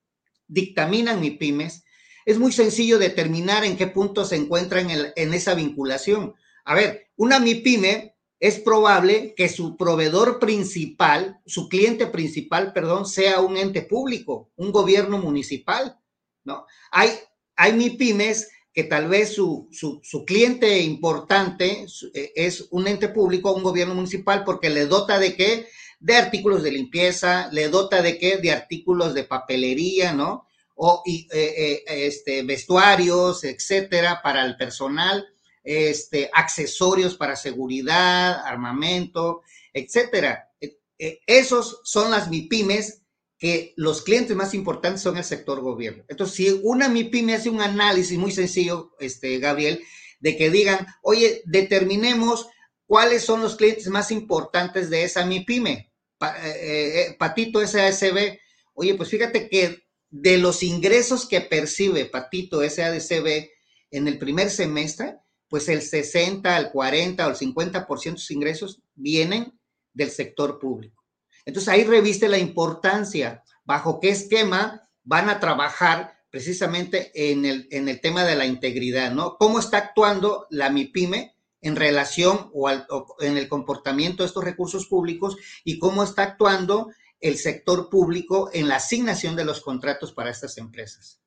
dictaminan 0.47 1.21
MIPYMES, 1.21 1.85
es 2.25 2.39
muy 2.39 2.53
sencillo 2.53 2.99
determinar 2.99 3.65
en 3.65 3.77
qué 3.77 3.87
punto 3.87 4.25
se 4.25 4.37
encuentra 4.37 4.81
en, 4.81 5.13
en 5.15 5.35
esa 5.35 5.55
vinculación. 5.55 6.35
A 6.65 6.75
ver, 6.75 7.11
una 7.17 7.39
MIPYME 7.39 8.18
es 8.41 8.61
probable 8.61 9.35
que 9.37 9.49
su 9.49 9.77
proveedor 9.77 10.39
principal, 10.39 11.41
su 11.45 11.69
cliente 11.69 12.07
principal, 12.07 12.73
perdón, 12.73 13.07
sea 13.07 13.41
un 13.41 13.57
ente 13.57 13.83
público, 13.83 14.51
un 14.57 14.71
gobierno 14.71 15.19
municipal, 15.19 15.99
¿no? 16.45 16.65
Hay, 16.93 17.11
hay 17.57 17.73
MIPIMES 17.73 18.49
que 18.73 18.85
tal 18.85 19.09
vez 19.09 19.35
su, 19.35 19.69
su, 19.73 20.25
cliente 20.25 20.79
importante 20.79 21.87
eh, 22.15 22.33
es 22.37 22.69
un 22.71 22.87
ente 22.87 23.09
público, 23.09 23.53
un 23.53 23.65
gobierno 23.65 23.95
municipal, 23.95 24.45
porque 24.45 24.71
le 24.71 24.87
dota 24.87 25.19
de 25.19 25.35
qué? 25.35 25.67
De 25.99 26.15
artículos 26.15 26.63
de 26.63 26.71
limpieza, 26.71 27.49
le 27.51 27.69
dota 27.71 28.03
de 28.03 28.19
qué? 28.19 28.37
De 28.37 28.53
artículos 28.53 29.15
de 29.15 29.25
papelería, 29.25 30.13
¿no? 30.13 30.47
O 30.77 31.03
eh, 31.07 31.27
eh, 31.33 31.85
este, 31.89 32.45
vestuarios, 32.45 33.43
etcétera, 33.43 34.21
para 34.23 34.45
el 34.45 34.57
personal 34.57 35.27
este, 35.71 36.31
accesorios 36.33 37.15
para 37.15 37.37
seguridad, 37.37 38.41
armamento, 38.47 39.43
etcétera. 39.75 40.51
E, 40.59 40.79
e, 40.99 41.21
esos 41.27 41.83
son 41.85 42.11
las 42.11 42.31
MIPIMES 42.31 43.03
que 43.37 43.75
los 43.77 44.01
clientes 44.01 44.35
más 44.35 44.55
importantes 44.55 45.03
son 45.03 45.19
el 45.19 45.25
sector 45.25 45.61
gobierno. 45.61 46.05
Entonces, 46.09 46.37
si 46.37 46.61
una 46.63 46.89
MIPYME 46.89 47.35
hace 47.35 47.51
un 47.51 47.61
análisis 47.61 48.17
muy 48.17 48.33
sencillo, 48.33 48.95
este, 48.99 49.39
Gabriel, 49.41 49.85
de 50.21 50.39
que 50.39 50.49
digan, 50.49 50.87
oye, 51.03 51.43
determinemos 51.45 52.49
cuáles 52.87 53.23
son 53.23 53.43
los 53.43 53.55
clientes 53.55 53.89
más 53.89 54.11
importantes 54.11 54.89
de 54.89 55.05
esa 55.05 55.27
MIPYME. 55.27 55.93
Eh, 56.23 56.55
eh, 56.55 57.17
Patito 57.19 57.65
SASB, 57.65 58.39
oye, 58.73 58.95
pues 58.95 59.11
fíjate 59.11 59.51
que 59.51 59.85
de 60.09 60.39
los 60.39 60.63
ingresos 60.63 61.29
que 61.29 61.43
percibe 61.43 62.07
Patito 62.07 62.67
SADCB 62.67 63.51
en 63.91 64.09
el 64.09 64.19
primer 64.19 64.49
semestre, 64.49 65.19
pues 65.49 65.69
el 65.69 65.83
60, 65.83 66.57
el 66.57 66.71
40 66.71 67.27
o 67.27 67.31
el 67.31 67.37
50% 67.37 68.03
de 68.03 68.19
sus 68.19 68.31
ingresos 68.31 68.81
vienen 68.95 69.59
del 69.93 70.11
sector 70.11 70.59
público. 70.59 71.05
Entonces 71.45 71.69
ahí 71.69 71.85
reviste 71.85 72.29
la 72.29 72.39
importancia, 72.39 73.43
bajo 73.65 74.01
qué 74.01 74.11
esquema 74.11 74.89
van 75.03 75.31
a 75.31 75.41
trabajar 75.41 76.19
precisamente 76.31 77.11
en 77.15 77.47
el, 77.47 77.69
en 77.71 77.89
el 77.89 78.01
tema 78.01 78.25
de 78.25 78.37
la 78.37 78.45
integridad, 78.45 79.13
¿no? 79.13 79.37
¿Cómo 79.39 79.59
está 79.59 79.79
actuando 79.79 80.47
la 80.51 80.69
MIPYME 80.69 81.35
en 81.63 81.77
relación 81.77 82.51
o 82.53 82.71
en 82.71 83.37
el 83.37 83.49
comportamiento 83.49 84.23
de 84.23 84.27
estos 84.27 84.45
recursos 84.45 84.87
públicos 84.87 85.37
y 85.65 85.79
cómo 85.79 86.05
está 86.05 86.23
actuando 86.23 86.91
el 87.21 87.37
sector 87.37 87.89
público 87.89 88.51
en 88.53 88.69
la 88.69 88.77
asignación 88.77 89.35
de 89.35 89.45
los 89.45 89.61
contratos 89.61 90.13
para 90.13 90.31
estas 90.31 90.59
empresas? 90.59 91.21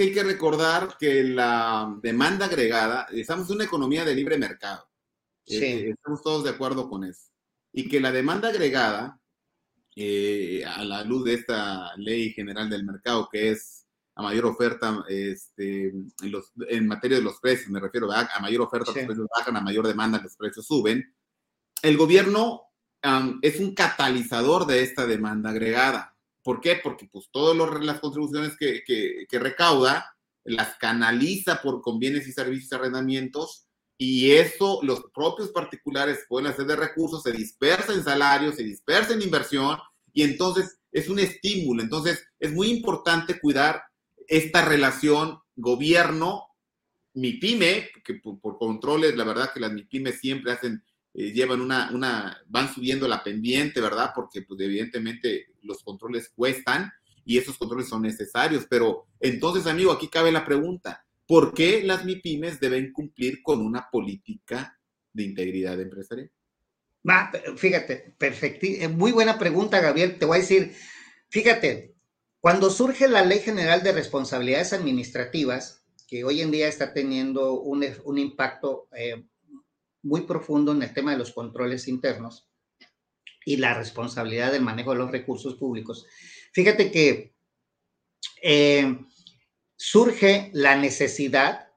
Hay 0.00 0.12
que 0.12 0.22
recordar 0.22 0.96
que 0.98 1.22
la 1.22 1.94
demanda 2.02 2.46
agregada, 2.46 3.06
estamos 3.12 3.48
en 3.50 3.56
una 3.56 3.64
economía 3.64 4.04
de 4.04 4.14
libre 4.14 4.38
mercado. 4.38 4.88
Eh, 5.46 5.58
sí. 5.58 5.90
estamos 5.90 6.22
todos 6.22 6.44
de 6.44 6.50
acuerdo 6.50 6.88
con 6.88 7.04
eso. 7.04 7.30
Y 7.72 7.88
que 7.88 8.00
la 8.00 8.12
demanda 8.12 8.48
agregada, 8.48 9.20
eh, 9.94 10.64
a 10.64 10.84
la 10.84 11.04
luz 11.04 11.24
de 11.24 11.34
esta 11.34 11.94
ley 11.96 12.32
general 12.32 12.70
del 12.70 12.84
mercado, 12.84 13.28
que 13.30 13.50
es 13.50 13.86
a 14.14 14.22
mayor 14.22 14.46
oferta 14.46 15.04
este, 15.08 15.88
en, 15.88 16.12
los, 16.22 16.52
en, 16.68 16.86
materia 16.86 17.18
de 17.18 17.22
los 17.22 17.38
precios, 17.40 17.70
me 17.70 17.80
refiero 17.80 18.10
a, 18.10 18.20
a 18.20 18.40
mayor 18.40 18.62
oferta, 18.62 18.92
sí. 18.92 18.98
los 18.98 19.06
precios 19.06 19.28
bajan, 19.36 19.56
a 19.56 19.60
mayor 19.60 19.86
demanda, 19.86 20.20
los 20.22 20.36
precios 20.36 20.66
suben. 20.66 21.14
El 21.82 21.96
gobierno 21.96 22.62
um, 23.04 23.38
es 23.42 23.58
un 23.58 23.74
catalizador 23.74 24.66
de 24.66 24.82
esta 24.82 25.06
demanda 25.06 25.50
agregada. 25.50 26.11
¿Por 26.42 26.60
qué? 26.60 26.80
Porque 26.82 27.08
pues 27.10 27.28
todas 27.30 27.56
las 27.82 28.00
contribuciones 28.00 28.56
que, 28.56 28.82
que, 28.84 29.38
recauda 29.38 30.14
las 30.44 30.76
canaliza 30.76 31.62
por 31.62 31.80
convienes 31.82 32.26
y 32.26 32.32
servicios 32.32 32.72
y 32.72 32.74
arrendamientos 32.74 33.66
y 33.96 34.32
eso 34.32 34.80
los 34.82 35.04
propios 35.14 35.50
particulares 35.50 36.24
pueden 36.28 36.48
hacer 36.48 36.66
de 36.66 36.74
recursos, 36.74 37.22
se 37.22 37.30
dispersa 37.30 37.92
en 37.92 38.02
salarios, 38.02 38.56
se 38.56 38.64
dispersa 38.64 39.14
en 39.14 39.22
inversión 39.22 39.78
y 40.12 40.22
entonces 40.22 40.80
es 40.90 41.08
un 41.08 41.20
estímulo. 41.20 41.82
Entonces 41.82 42.24
es 42.40 42.52
muy 42.52 42.68
importante 42.70 43.38
cuidar 43.38 43.82
esta 44.26 44.64
relación 44.64 45.38
gobierno, 45.54 46.48
MIPYME, 47.14 47.90
que 48.04 48.14
por, 48.14 48.40
por 48.40 48.58
controles, 48.58 49.14
la 49.16 49.24
verdad 49.24 49.52
que 49.52 49.60
las 49.60 49.72
MIPYME 49.72 50.12
siempre 50.12 50.52
hacen 50.52 50.82
eh, 51.14 51.32
llevan 51.32 51.60
una, 51.60 51.90
una, 51.92 52.42
van 52.48 52.72
subiendo 52.72 53.06
la 53.06 53.22
pendiente, 53.22 53.80
¿verdad? 53.80 54.12
Porque 54.14 54.42
pues, 54.42 54.60
evidentemente 54.60 55.48
los 55.62 55.82
controles 55.82 56.30
cuestan 56.34 56.90
y 57.24 57.38
esos 57.38 57.58
controles 57.58 57.88
son 57.88 58.02
necesarios. 58.02 58.66
Pero 58.68 59.06
entonces, 59.20 59.66
amigo, 59.66 59.92
aquí 59.92 60.08
cabe 60.08 60.32
la 60.32 60.44
pregunta, 60.44 61.04
¿por 61.26 61.54
qué 61.54 61.82
las 61.82 62.04
MIPIMES 62.04 62.60
deben 62.60 62.92
cumplir 62.92 63.42
con 63.42 63.60
una 63.60 63.88
política 63.90 64.78
de 65.12 65.24
integridad 65.24 65.80
empresarial? 65.80 66.30
Va, 67.08 67.30
fíjate, 67.56 68.14
perfecto. 68.16 68.66
Eh, 68.66 68.88
muy 68.88 69.12
buena 69.12 69.38
pregunta, 69.38 69.80
Gabriel. 69.80 70.18
Te 70.18 70.24
voy 70.24 70.38
a 70.38 70.40
decir, 70.40 70.72
fíjate, 71.28 71.94
cuando 72.40 72.70
surge 72.70 73.08
la 73.08 73.24
Ley 73.24 73.40
General 73.40 73.82
de 73.82 73.92
Responsabilidades 73.92 74.72
Administrativas, 74.72 75.84
que 76.08 76.24
hoy 76.24 76.40
en 76.40 76.50
día 76.50 76.68
está 76.68 76.92
teniendo 76.92 77.60
un, 77.60 77.84
un 78.04 78.18
impacto 78.18 78.88
eh, 78.96 79.24
muy 80.02 80.22
profundo 80.22 80.72
en 80.72 80.82
el 80.82 80.92
tema 80.92 81.12
de 81.12 81.18
los 81.18 81.32
controles 81.32 81.88
internos 81.88 82.48
y 83.44 83.56
la 83.56 83.74
responsabilidad 83.74 84.52
del 84.52 84.62
manejo 84.62 84.92
de 84.92 84.98
los 84.98 85.10
recursos 85.10 85.54
públicos. 85.54 86.06
Fíjate 86.52 86.90
que 86.90 87.34
eh, 88.42 88.98
surge 89.76 90.50
la 90.52 90.76
necesidad 90.76 91.68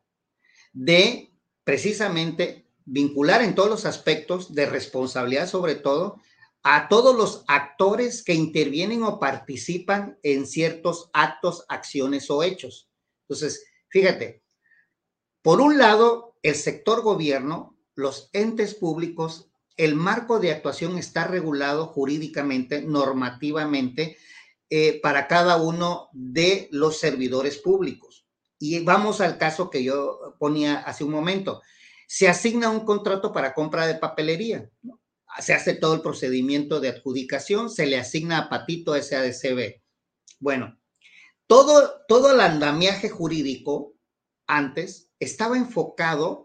de 0.74 1.32
precisamente 1.64 2.68
vincular 2.86 3.42
en 3.42 3.56
todos 3.56 3.70
los 3.70 3.86
aspectos 3.86 4.54
de 4.54 4.68
responsabilidad, 4.68 5.48
sobre 5.48 5.76
todo, 5.76 6.22
a 6.64 6.88
todos 6.88 7.16
los 7.16 7.44
actores 7.48 8.24
que 8.24 8.34
intervienen 8.34 9.04
o 9.04 9.20
participan 9.20 10.18
en 10.24 10.48
ciertos 10.48 11.10
actos, 11.14 11.66
acciones 11.68 12.30
o 12.30 12.44
hechos. 12.44 12.90
Entonces, 13.22 13.66
fíjate, 13.90 14.44
por 15.42 15.62
un 15.62 15.78
lado, 15.78 16.38
el 16.42 16.56
sector 16.56 17.02
gobierno 17.02 17.75
los 17.96 18.30
entes 18.34 18.76
públicos, 18.76 19.50
el 19.78 19.96
marco 19.96 20.40
de 20.40 20.52
actuación 20.52 20.98
está 20.98 21.26
regulado 21.26 21.88
jurídicamente, 21.88 22.82
normativamente, 22.82 24.18
eh, 24.70 25.00
para 25.02 25.28
cada 25.28 25.58
uno 25.58 26.10
de 26.14 26.68
los 26.72 27.00
servidores 27.00 27.58
públicos. 27.58 28.26
Y 28.60 28.80
vamos 28.80 29.22
al 29.22 29.38
caso 29.38 29.70
que 29.70 29.84
yo 29.84 30.36
ponía 30.40 30.78
hace 30.80 31.04
un 31.04 31.12
momento. 31.12 31.62
Se 32.08 32.28
asigna 32.28 32.70
un 32.70 32.86
contrato 32.86 33.34
para 33.34 33.54
compra 33.54 33.86
de 33.88 33.96
papelería. 33.96 34.70
Se 35.40 35.54
hace 35.54 35.74
todo 35.74 35.96
el 35.96 36.02
procedimiento 36.02 36.80
de 36.80 36.90
adjudicación, 36.90 37.70
se 37.70 37.86
le 37.86 37.98
asigna 37.98 38.38
a 38.38 38.50
Patito 38.50 38.96
SADCB. 38.96 39.82
Bueno, 40.40 40.80
todo, 41.48 42.02
todo 42.08 42.32
el 42.32 42.40
andamiaje 42.40 43.10
jurídico 43.10 43.94
antes 44.48 45.10
estaba 45.20 45.58
enfocado 45.58 46.45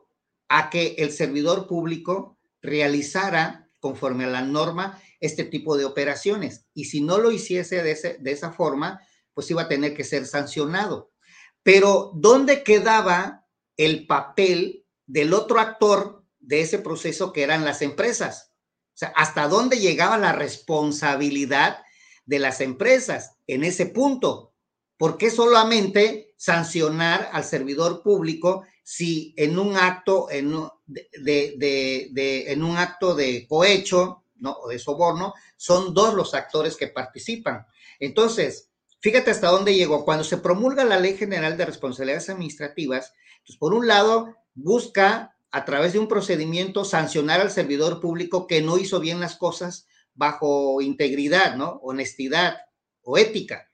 a 0.50 0.68
que 0.68 0.96
el 0.98 1.12
servidor 1.12 1.68
público 1.68 2.36
realizara 2.60 3.70
conforme 3.78 4.24
a 4.24 4.30
la 4.30 4.42
norma 4.42 5.00
este 5.20 5.44
tipo 5.44 5.76
de 5.76 5.84
operaciones. 5.84 6.66
Y 6.74 6.86
si 6.86 7.00
no 7.00 7.18
lo 7.18 7.30
hiciese 7.30 7.82
de, 7.84 8.18
de 8.18 8.32
esa 8.32 8.52
forma, 8.52 9.00
pues 9.32 9.48
iba 9.50 9.62
a 9.62 9.68
tener 9.68 9.94
que 9.94 10.02
ser 10.02 10.26
sancionado. 10.26 11.12
Pero 11.62 12.10
¿dónde 12.14 12.64
quedaba 12.64 13.46
el 13.76 14.08
papel 14.08 14.84
del 15.06 15.34
otro 15.34 15.60
actor 15.60 16.24
de 16.40 16.62
ese 16.62 16.80
proceso 16.80 17.32
que 17.32 17.44
eran 17.44 17.64
las 17.64 17.80
empresas? 17.80 18.50
O 18.88 18.98
sea, 19.00 19.12
¿hasta 19.14 19.46
dónde 19.46 19.78
llegaba 19.78 20.18
la 20.18 20.32
responsabilidad 20.32 21.78
de 22.26 22.40
las 22.40 22.60
empresas 22.60 23.36
en 23.46 23.62
ese 23.62 23.86
punto? 23.86 24.52
¿Por 24.96 25.16
qué 25.16 25.30
solamente 25.30 26.34
sancionar 26.36 27.30
al 27.32 27.44
servidor 27.44 28.02
público 28.02 28.64
si 28.90 29.32
en 29.36 29.56
un 29.56 29.76
acto, 29.76 30.26
en, 30.32 30.50
de, 30.84 31.54
de, 31.56 32.08
de, 32.10 32.50
en 32.50 32.64
un 32.64 32.76
acto 32.76 33.14
de 33.14 33.46
cohecho 33.46 34.24
¿no? 34.34 34.50
o 34.50 34.68
de 34.68 34.80
soborno, 34.80 35.32
son 35.56 35.94
dos 35.94 36.12
los 36.12 36.34
actores 36.34 36.76
que 36.76 36.88
participan. 36.88 37.64
Entonces, 38.00 38.68
fíjate 38.98 39.30
hasta 39.30 39.46
dónde 39.46 39.76
llegó. 39.76 40.04
Cuando 40.04 40.24
se 40.24 40.38
promulga 40.38 40.82
la 40.82 40.98
Ley 40.98 41.16
General 41.16 41.56
de 41.56 41.66
Responsabilidades 41.66 42.30
Administrativas, 42.30 43.14
pues 43.46 43.56
por 43.56 43.74
un 43.74 43.86
lado 43.86 44.34
busca 44.54 45.36
a 45.52 45.64
través 45.64 45.92
de 45.92 46.00
un 46.00 46.08
procedimiento, 46.08 46.84
sancionar 46.84 47.40
al 47.40 47.52
servidor 47.52 48.00
público 48.00 48.48
que 48.48 48.60
no 48.60 48.76
hizo 48.76 48.98
bien 48.98 49.20
las 49.20 49.36
cosas 49.36 49.86
bajo 50.14 50.80
integridad, 50.80 51.54
¿no? 51.54 51.78
Honestidad 51.84 52.56
o 53.02 53.18
ética. 53.18 53.70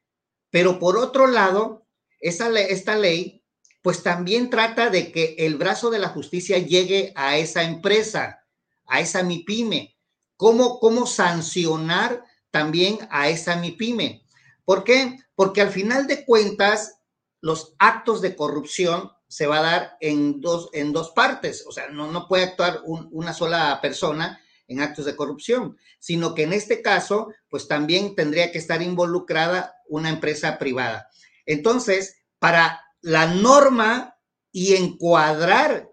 Pero 0.50 0.78
por 0.78 0.98
otro 0.98 1.26
lado, 1.26 1.86
esta 2.20 2.50
ley, 2.50 3.42
pues 3.86 4.02
también 4.02 4.50
trata 4.50 4.90
de 4.90 5.12
que 5.12 5.36
el 5.38 5.54
brazo 5.54 5.90
de 5.90 6.00
la 6.00 6.08
justicia 6.08 6.58
llegue 6.58 7.12
a 7.14 7.36
esa 7.36 7.62
empresa, 7.62 8.44
a 8.84 8.98
esa 8.98 9.22
MIPYME. 9.22 9.96
¿Cómo, 10.36 10.80
cómo 10.80 11.06
sancionar 11.06 12.24
también 12.50 12.98
a 13.12 13.28
esa 13.28 13.54
MIPYME? 13.54 14.24
¿Por 14.64 14.82
qué? 14.82 15.20
Porque 15.36 15.60
al 15.60 15.70
final 15.70 16.08
de 16.08 16.24
cuentas, 16.24 16.98
los 17.40 17.76
actos 17.78 18.20
de 18.22 18.34
corrupción 18.34 19.12
se 19.28 19.46
va 19.46 19.58
a 19.58 19.70
dar 19.70 19.96
en 20.00 20.40
dos, 20.40 20.68
en 20.72 20.92
dos 20.92 21.12
partes. 21.12 21.64
O 21.68 21.70
sea, 21.70 21.88
no, 21.88 22.10
no 22.10 22.26
puede 22.26 22.42
actuar 22.42 22.80
una 22.84 23.32
sola 23.32 23.78
persona 23.80 24.40
en 24.66 24.80
actos 24.80 25.04
de 25.04 25.14
corrupción, 25.14 25.78
sino 26.00 26.34
que 26.34 26.42
en 26.42 26.54
este 26.54 26.82
caso, 26.82 27.28
pues 27.48 27.68
también 27.68 28.16
tendría 28.16 28.50
que 28.50 28.58
estar 28.58 28.82
involucrada 28.82 29.76
una 29.86 30.08
empresa 30.08 30.58
privada. 30.58 31.08
Entonces, 31.46 32.16
para 32.40 32.80
la 33.06 33.28
norma 33.28 34.18
y 34.50 34.74
encuadrar 34.74 35.92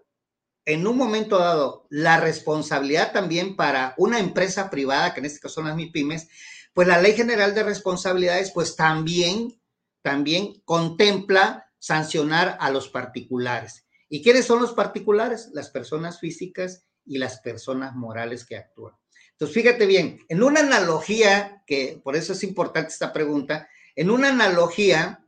en 0.64 0.84
un 0.84 0.96
momento 0.96 1.38
dado 1.38 1.86
la 1.88 2.18
responsabilidad 2.18 3.12
también 3.12 3.54
para 3.54 3.94
una 3.98 4.18
empresa 4.18 4.68
privada, 4.68 5.14
que 5.14 5.20
en 5.20 5.26
este 5.26 5.38
caso 5.38 5.54
son 5.54 5.66
las 5.66 5.76
MIPIMES, 5.76 6.26
pues 6.72 6.88
la 6.88 7.00
Ley 7.00 7.12
General 7.12 7.54
de 7.54 7.62
Responsabilidades, 7.62 8.50
pues 8.50 8.74
también, 8.74 9.60
también 10.02 10.60
contempla 10.64 11.70
sancionar 11.78 12.56
a 12.58 12.70
los 12.70 12.88
particulares. 12.88 13.86
¿Y 14.08 14.20
quiénes 14.20 14.46
son 14.46 14.60
los 14.60 14.72
particulares? 14.72 15.50
Las 15.52 15.70
personas 15.70 16.18
físicas 16.18 16.84
y 17.04 17.18
las 17.18 17.38
personas 17.38 17.94
morales 17.94 18.44
que 18.44 18.56
actúan. 18.56 18.94
Entonces, 19.30 19.54
fíjate 19.54 19.86
bien, 19.86 20.18
en 20.28 20.42
una 20.42 20.58
analogía, 20.58 21.62
que 21.64 22.00
por 22.02 22.16
eso 22.16 22.32
es 22.32 22.42
importante 22.42 22.88
esta 22.88 23.12
pregunta, 23.12 23.68
en 23.94 24.10
una 24.10 24.30
analogía, 24.30 25.24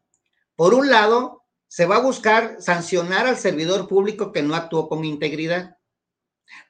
por 0.56 0.74
un 0.74 0.90
lado, 0.90 1.45
se 1.76 1.84
va 1.84 1.96
a 1.96 2.00
buscar 2.00 2.56
sancionar 2.58 3.26
al 3.26 3.36
servidor 3.36 3.86
público 3.86 4.32
que 4.32 4.40
no 4.40 4.54
actuó 4.54 4.88
con 4.88 5.04
integridad. 5.04 5.76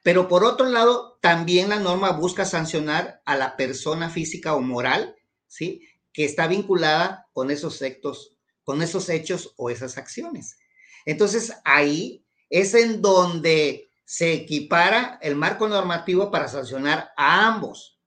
Pero 0.03 0.27
por 0.27 0.43
otro 0.43 0.65
lado, 0.67 1.17
también 1.21 1.69
la 1.69 1.79
norma 1.79 2.11
busca 2.11 2.43
sancionar 2.43 3.21
a 3.23 3.37
la 3.37 3.55
persona 3.55 4.09
física 4.09 4.53
o 4.53 4.59
moral, 4.59 5.15
¿sí? 5.47 5.81
Que 6.11 6.25
está 6.25 6.47
vinculada 6.47 7.25
con 7.31 7.51
esos 7.51 7.81
hechos, 7.81 8.35
con 8.65 8.81
esos 8.81 9.07
hechos 9.07 9.53
o 9.55 9.69
esas 9.69 9.97
acciones. 9.97 10.57
Entonces, 11.05 11.53
ahí 11.63 12.25
es 12.49 12.73
en 12.73 13.01
donde 13.01 13.89
se 14.03 14.33
equipara 14.33 15.19
el 15.21 15.37
marco 15.37 15.69
normativo 15.69 16.29
para 16.29 16.49
sancionar 16.49 17.11
a 17.15 17.47
ambos. 17.47 17.97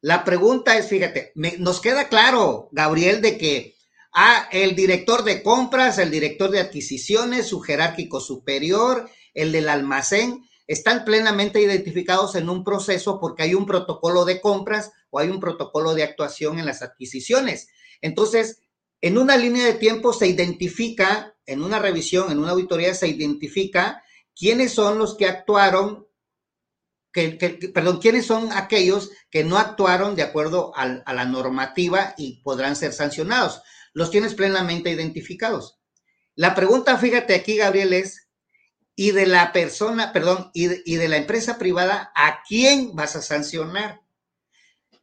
La 0.00 0.24
pregunta 0.24 0.78
es, 0.78 0.88
fíjate, 0.88 1.32
nos 1.34 1.82
queda 1.82 2.08
claro, 2.08 2.70
Gabriel, 2.72 3.20
de 3.20 3.36
que 3.36 3.74
ah, 4.12 4.48
el 4.52 4.74
director 4.74 5.24
de 5.24 5.42
compras, 5.42 5.98
el 5.98 6.10
director 6.10 6.50
de 6.50 6.60
adquisiciones, 6.60 7.48
su 7.48 7.60
jerárquico 7.60 8.20
superior, 8.20 9.10
el 9.34 9.52
del 9.52 9.68
almacén, 9.68 10.44
están 10.66 11.04
plenamente 11.04 11.60
identificados 11.60 12.36
en 12.36 12.48
un 12.48 12.62
proceso 12.62 13.18
porque 13.18 13.42
hay 13.42 13.54
un 13.54 13.66
protocolo 13.66 14.24
de 14.24 14.40
compras 14.40 14.92
o 15.10 15.18
hay 15.18 15.28
un 15.28 15.40
protocolo 15.40 15.94
de 15.94 16.04
actuación 16.04 16.58
en 16.60 16.66
las 16.66 16.82
adquisiciones. 16.82 17.68
Entonces, 18.00 18.60
en 19.00 19.18
una 19.18 19.36
línea 19.36 19.64
de 19.64 19.74
tiempo 19.74 20.12
se 20.12 20.28
identifica, 20.28 21.34
en 21.44 21.62
una 21.62 21.78
revisión, 21.78 22.30
en 22.30 22.38
una 22.38 22.52
auditoría 22.52 22.94
se 22.94 23.08
identifica 23.08 24.02
quiénes 24.36 24.72
son 24.72 24.98
los 24.98 25.16
que 25.16 25.26
actuaron, 25.26 26.06
que, 27.12 27.30
perdón, 27.74 27.98
quiénes 27.98 28.26
son 28.26 28.52
aquellos 28.52 29.10
que 29.30 29.42
no 29.42 29.58
actuaron 29.58 30.14
de 30.14 30.22
acuerdo 30.22 30.72
a 30.76 31.12
la 31.12 31.24
normativa 31.24 32.14
y 32.16 32.42
podrán 32.42 32.76
ser 32.76 32.92
sancionados. 32.92 33.60
Los 33.92 34.10
tienes 34.10 34.34
plenamente 34.34 34.90
identificados. 34.90 35.80
La 36.34 36.54
pregunta, 36.54 36.96
fíjate 36.96 37.34
aquí, 37.34 37.56
Gabriel, 37.56 37.92
es, 37.92 38.28
y 38.94 39.10
de 39.12 39.26
la 39.26 39.52
persona, 39.52 40.12
perdón, 40.12 40.50
y 40.54 40.68
y 40.90 40.96
de 40.96 41.08
la 41.08 41.16
empresa 41.16 41.58
privada, 41.58 42.12
¿a 42.14 42.42
quién 42.46 42.94
vas 42.94 43.16
a 43.16 43.22
sancionar? 43.22 44.00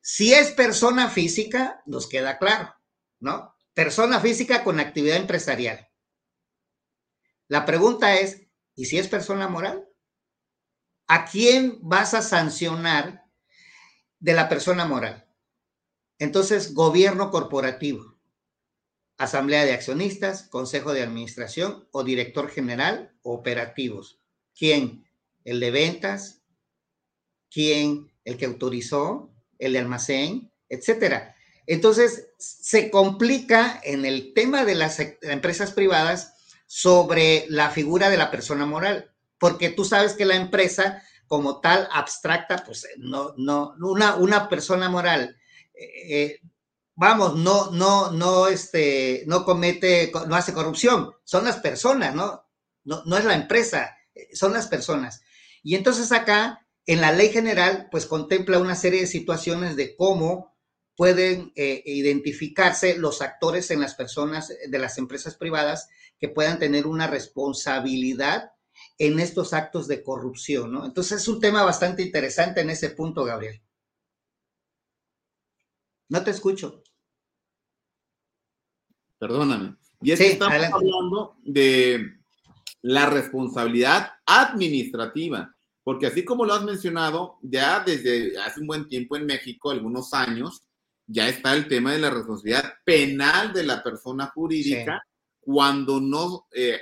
Si 0.02 0.34
es 0.34 0.52
persona 0.52 1.10
física, 1.10 1.82
nos 1.86 2.08
queda 2.08 2.38
claro, 2.38 2.74
¿no? 3.20 3.54
Persona 3.74 4.20
física 4.20 4.64
con 4.64 4.80
actividad 4.80 5.18
empresarial. 5.18 5.90
La 7.48 7.66
pregunta 7.66 8.16
es, 8.16 8.48
¿Y 8.78 8.86
si 8.86 9.00
es 9.00 9.08
persona 9.08 9.50
moral? 9.50 9.90
¿A 11.08 11.26
quién 11.26 11.80
vas 11.82 12.14
a 12.14 12.22
sancionar 12.22 13.26
de 14.20 14.34
la 14.34 14.48
persona 14.50 14.86
moral? 14.86 15.28
Entonces, 16.20 16.76
gobierno 16.76 17.32
corporativo, 17.32 18.17
asamblea 19.18 19.66
de 19.66 19.74
accionistas, 19.74 20.44
consejo 20.44 20.94
de 20.94 21.04
administración 21.04 21.88
o 21.92 22.04
director 22.04 22.50
general 22.50 23.16
operativos. 23.24 24.20
¿Quién? 24.58 25.06
El 25.44 25.60
de 25.60 25.72
ventas, 25.72 26.42
quién, 27.50 28.12
el 28.26 28.38
que 28.38 28.46
autorizó, 28.46 29.34
el 29.60 29.74
de 29.74 29.80
almacén, 29.80 30.52
etcétera. 30.70 31.36
Entonces, 31.66 32.30
se 32.38 32.90
complica 32.92 33.80
en 33.84 34.06
el 34.06 34.34
tema 34.34 34.64
de 34.66 34.76
las 34.76 35.00
empresas 35.22 35.72
privadas 35.72 36.34
sobre 36.66 37.46
la 37.50 37.72
figura 37.72 38.10
de 38.10 38.18
la 38.18 38.32
persona 38.32 38.66
moral, 38.66 39.12
porque 39.38 39.70
tú 39.70 39.84
sabes 39.84 40.14
que 40.14 40.26
la 40.26 40.36
empresa 40.36 41.04
como 41.28 41.60
tal 41.60 41.88
abstracta, 41.92 42.64
pues 42.66 42.88
no, 42.98 43.34
no, 43.38 43.76
una, 43.82 44.16
una 44.16 44.48
persona 44.48 44.90
moral, 44.90 45.38
eh, 45.74 46.22
eh, 46.22 46.42
vamos, 46.98 47.38
no, 47.38 47.72
no, 47.72 48.12
no, 48.12 48.48
este, 48.48 49.24
no 49.28 49.46
comete, 49.46 50.12
no 50.28 50.36
hace 50.36 50.52
corrupción, 50.52 51.14
son 51.24 51.46
las 51.46 51.58
personas, 51.58 52.14
¿no? 52.14 52.44
No, 52.84 53.04
no 53.06 53.18
es 53.18 53.24
la 53.24 53.36
empresa, 53.36 53.96
eh, 54.14 54.28
son 54.34 54.52
las 54.52 54.68
personas. 54.68 55.22
Y 55.64 55.76
entonces 55.76 56.12
acá, 56.12 56.68
en 56.86 57.00
la 57.00 57.12
ley 57.12 57.30
general, 57.30 57.88
pues 57.92 58.08
contempla 58.08 58.58
una 58.58 58.76
serie 58.76 59.02
de 59.02 59.08
situaciones 59.08 59.76
de 59.76 59.96
cómo 59.96 60.58
pueden 60.96 61.54
identificarse 61.56 62.98
los 62.98 63.22
actores 63.22 63.70
en 63.70 63.82
las 63.82 63.94
personas 63.94 64.52
de 64.68 64.80
las 64.80 64.98
empresas 64.98 65.36
privadas 65.36 65.90
que 66.20 66.28
puedan 66.28 66.58
tener 66.58 66.88
una 66.88 67.06
responsabilidad 67.06 68.54
en 68.98 69.20
estos 69.20 69.54
actos 69.54 69.88
de 69.88 70.02
corrupción, 70.02 70.72
¿no? 70.72 70.86
Entonces 70.86 71.22
es 71.22 71.28
un 71.28 71.40
tema 71.40 71.64
bastante 71.64 72.02
interesante 72.02 72.62
en 72.62 72.72
ese 72.72 72.90
punto, 72.90 73.24
Gabriel. 73.26 73.62
No 76.10 76.24
te 76.24 76.32
escucho. 76.32 76.84
Perdóname. 79.20 79.76
Y 80.02 80.12
es 80.12 80.20
que 80.20 80.28
estamos 80.28 80.54
hablando 80.54 81.36
de 81.44 82.18
la 82.82 83.08
responsabilidad 83.08 84.12
administrativa, 84.26 85.56
porque 85.84 86.08
así 86.08 86.24
como 86.24 86.46
lo 86.46 86.54
has 86.54 86.64
mencionado, 86.64 87.38
ya 87.42 87.80
desde 87.80 88.38
hace 88.40 88.62
un 88.62 88.68
buen 88.68 88.88
tiempo 88.88 89.18
en 89.18 89.26
México, 89.26 89.72
algunos 89.72 90.14
años, 90.14 90.64
ya 91.08 91.28
está 91.28 91.54
el 91.56 91.68
tema 91.68 91.94
de 91.94 92.00
la 92.00 92.10
responsabilidad 92.10 92.74
penal 92.84 93.54
de 93.54 93.64
la 93.64 93.82
persona 93.82 94.28
jurídica 94.28 95.02
cuando 95.40 96.02
no 96.02 96.46
eh, 96.52 96.80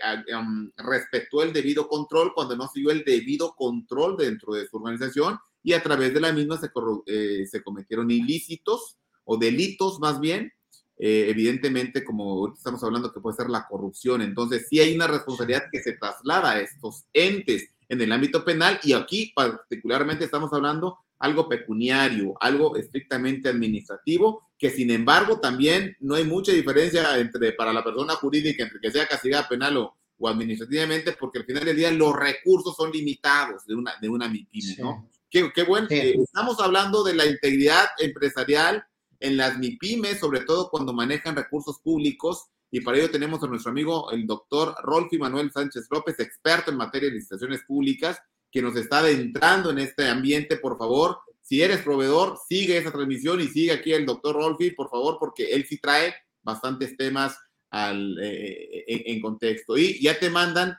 respetó 0.75 1.43
el 1.43 1.53
debido 1.53 1.87
control, 1.87 2.33
cuando 2.33 2.57
no 2.57 2.67
siguió 2.67 2.89
el 2.89 3.03
debido 3.03 3.53
control 3.55 4.17
dentro 4.17 4.55
de 4.55 4.67
su 4.67 4.77
organización 4.77 5.37
y 5.61 5.73
a 5.73 5.83
través 5.83 6.15
de 6.15 6.19
la 6.19 6.33
misma 6.33 6.57
se, 6.57 6.71
eh, 7.05 7.45
se 7.45 7.63
cometieron 7.63 8.09
ilícitos 8.09 8.97
o 9.25 9.37
delitos 9.37 9.99
más 9.99 10.19
bien, 10.19 10.53
eh, 10.97 11.27
evidentemente 11.29 12.05
como 12.05 12.53
estamos 12.53 12.81
hablando 12.83 13.11
que 13.11 13.19
puede 13.19 13.35
ser 13.35 13.49
la 13.49 13.67
corrupción, 13.67 14.21
entonces 14.21 14.67
sí 14.69 14.79
hay 14.79 14.95
una 14.95 15.07
responsabilidad 15.07 15.65
que 15.69 15.81
se 15.83 15.93
traslada 15.93 16.51
a 16.51 16.61
estos 16.61 17.03
entes 17.11 17.69
en 17.89 18.01
el 18.01 18.11
ámbito 18.11 18.45
penal 18.45 18.79
y 18.83 18.93
aquí 18.93 19.33
particularmente 19.35 20.25
estamos 20.25 20.53
hablando 20.53 20.99
algo 21.19 21.47
pecuniario, 21.47 22.35
algo 22.39 22.75
estrictamente 22.75 23.49
administrativo, 23.49 24.49
que 24.57 24.69
sin 24.69 24.91
embargo 24.91 25.39
también 25.39 25.95
no 25.99 26.15
hay 26.15 26.23
mucha 26.23 26.51
diferencia 26.51 27.17
entre 27.17 27.53
para 27.53 27.73
la 27.73 27.83
persona 27.83 28.13
jurídica 28.13 28.63
entre 28.63 28.79
que 28.79 28.91
sea 28.91 29.07
castigada 29.07 29.47
penal 29.47 29.77
o, 29.77 29.95
administrativamente, 30.27 31.11
porque 31.19 31.39
al 31.39 31.45
final 31.45 31.65
del 31.65 31.75
día 31.75 31.91
los 31.91 32.15
recursos 32.15 32.73
son 32.75 32.89
limitados 32.91 33.65
de 33.65 33.75
una, 33.75 33.95
de 34.01 34.07
una 34.07 34.29
MIPIME, 34.29 34.77
¿no? 34.79 35.09
Qué, 35.29 35.51
qué 35.53 35.63
bueno. 35.63 35.87
Eh, 35.89 36.15
estamos 36.23 36.57
hablando 36.61 37.03
de 37.03 37.15
la 37.15 37.25
integridad 37.25 37.85
empresarial 37.99 38.85
en 39.25 39.37
las 39.37 39.57
MIPIMES, 39.57 40.19
sobre 40.19 40.41
todo 40.41 40.69
cuando 40.69 40.93
manejan 40.93 41.35
recursos 41.35 41.79
públicos, 41.79 42.47
y 42.71 42.81
para 42.81 42.97
ello 42.97 43.09
tenemos 43.09 43.41
a 43.43 43.47
nuestro 43.47 43.71
amigo 43.71 44.11
el 44.11 44.25
doctor 44.25 44.75
Rolfi 44.83 45.17
Manuel 45.17 45.51
Sánchez 45.51 45.87
López, 45.89 46.19
experto 46.19 46.71
en 46.71 46.77
materia 46.77 47.09
de 47.09 47.15
licitaciones 47.15 47.63
públicas, 47.63 48.19
que 48.51 48.61
nos 48.61 48.75
está 48.75 48.99
adentrando 48.99 49.69
en 49.69 49.79
este 49.79 50.07
ambiente, 50.07 50.57
por 50.57 50.77
favor, 50.77 51.19
si 51.41 51.61
eres 51.61 51.81
proveedor, 51.81 52.37
sigue 52.49 52.77
esa 52.77 52.91
transmisión 52.91 53.39
y 53.39 53.47
sigue 53.47 53.71
aquí 53.71 53.93
el 53.93 54.05
doctor 54.05 54.35
Rolfi, 54.35 54.71
por 54.71 54.89
favor, 54.89 55.17
porque 55.19 55.51
él 55.51 55.65
sí 55.67 55.77
trae 55.77 56.15
bastantes 56.41 56.97
temas 56.97 57.37
al, 57.69 58.17
eh, 58.21 58.85
en, 58.87 59.21
contexto. 59.21 59.77
Y 59.77 60.01
ya 60.01 60.17
te 60.17 60.29
mandan 60.29 60.75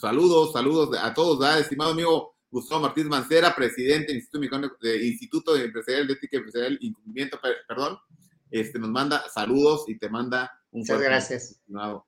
Saludos, 0.00 0.52
saludos 0.52 0.96
a 0.98 1.12
todos, 1.12 1.44
estimado 1.58 1.90
amigo 1.90 2.36
Gustavo 2.52 2.82
Martínez 2.82 3.08
Mancera, 3.08 3.56
presidente 3.56 4.12
del 4.12 4.16
Instituto, 4.18 4.76
de, 4.80 5.06
Instituto 5.06 5.54
de 5.54 5.64
Empresarial 5.64 6.06
de 6.06 6.12
Ética 6.12 6.36
Empresarial 6.36 6.78
Incumplimiento, 6.82 7.40
perdón, 7.66 7.98
este, 8.50 8.78
nos 8.78 8.90
manda 8.90 9.24
saludos 9.30 9.84
y 9.88 9.98
te 9.98 10.10
manda 10.10 10.52
un 10.70 10.80
Muchas 10.80 11.00
gracias. 11.00 11.60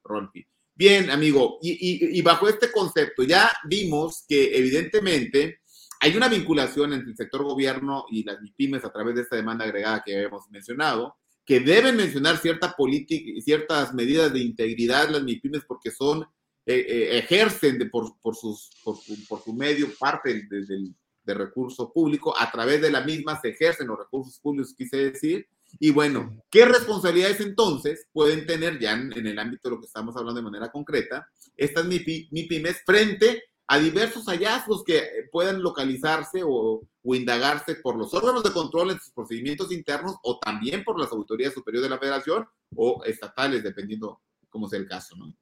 Rolfi. 0.05 0.47
Bien, 0.75 1.11
amigo, 1.11 1.59
y, 1.63 2.19
y, 2.19 2.21
bajo 2.21 2.49
este 2.49 2.71
concepto 2.71 3.23
ya 3.23 3.51
vimos 3.69 4.25
que 4.29 4.57
evidentemente 4.57 5.61
hay 6.01 6.17
una 6.17 6.29
vinculación 6.29 6.93
entre 6.93 7.13
el 7.13 7.17
sector 7.17 7.43
gobierno 7.43 8.05
y 8.11 8.25
las 8.25 8.41
MIPIMES 8.41 8.85
a 8.85 8.93
través 8.93 9.15
de 9.15 9.23
esta 9.23 9.37
demanda 9.37 9.65
agregada 9.65 10.03
que 10.05 10.15
habíamos 10.15 10.51
mencionado, 10.51 11.17
que 11.47 11.61
deben 11.61 11.97
mencionar 11.97 12.37
cierta 12.37 12.75
política 12.77 13.31
ciertas 13.41 13.95
medidas 13.95 14.33
de 14.33 14.41
integridad 14.41 15.09
las 15.09 15.23
MIPIMES 15.23 15.63
porque 15.67 15.91
son, 15.91 16.27
eh, 16.67 16.87
eh, 16.89 17.19
ejercen 17.19 17.79
de, 17.79 17.87
por, 17.87 18.19
por, 18.21 18.35
sus, 18.35 18.71
por, 18.83 18.97
su, 19.43 19.53
medio 19.53 19.89
parte 19.99 20.47
del, 20.49 20.95
de 21.25 21.35
recurso 21.35 21.93
público, 21.93 22.35
a 22.39 22.51
través 22.51 22.81
de 22.81 22.91
la 22.91 23.03
misma 23.03 23.41
se 23.41 23.51
ejercen 23.51 23.87
los 23.87 23.99
recursos 23.99 24.39
públicos, 24.41 24.75
quise 24.75 25.11
decir, 25.11 25.47
y 25.79 25.91
bueno, 25.91 26.41
¿qué 26.51 26.65
responsabilidades 26.65 27.41
entonces 27.41 28.07
pueden 28.13 28.47
tener 28.47 28.79
ya 28.79 28.93
en, 28.93 29.27
el 29.27 29.39
ámbito 29.39 29.69
de 29.69 29.75
lo 29.75 29.81
que 29.81 29.87
estamos 29.87 30.17
hablando 30.17 30.41
de 30.41 30.45
manera 30.45 30.71
concreta 30.71 31.29
estas 31.57 31.85
MIPIMES 31.87 32.83
frente 32.87 33.43
a 33.67 33.79
diversos 33.79 34.27
hallazgos 34.27 34.85
que 34.85 35.03
puedan 35.33 35.63
localizarse 35.63 36.43
o, 36.45 36.87
indagarse 37.05 37.77
por 37.77 37.97
los 37.97 38.15
órganos 38.15 38.43
de 38.43 38.53
control 38.53 38.91
en 38.91 39.01
sus 39.01 39.13
procedimientos 39.13 39.71
internos 39.71 40.17
o 40.23 40.39
también 40.39 40.83
por 40.83 40.99
las 40.99 41.13
autoridades 41.13 41.55
superiores 41.55 41.89
de 41.89 41.95
la 41.95 42.01
federación 42.01 42.47
o 42.75 43.05
estatales, 43.05 43.63
dependiendo 43.63 44.23
cómo 44.49 44.69
sea 44.69 44.79
el 44.79 44.89
caso, 44.89 45.15
¿no? 45.17 45.35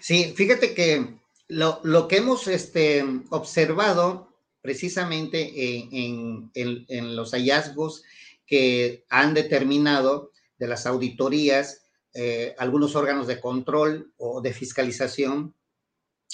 Sí, 0.00 0.32
fíjate 0.36 0.74
que 0.74 1.18
lo, 1.48 1.80
lo 1.84 2.08
que 2.08 2.16
hemos 2.16 2.48
este, 2.48 3.04
observado 3.30 4.34
precisamente 4.62 5.78
en, 5.78 6.50
en, 6.54 6.84
en 6.88 7.16
los 7.16 7.32
hallazgos 7.32 8.02
que 8.46 9.04
han 9.08 9.34
determinado 9.34 10.32
de 10.58 10.68
las 10.68 10.86
auditorías, 10.86 11.82
eh, 12.14 12.54
algunos 12.58 12.96
órganos 12.96 13.26
de 13.26 13.40
control 13.40 14.12
o 14.16 14.40
de 14.40 14.52
fiscalización, 14.52 15.54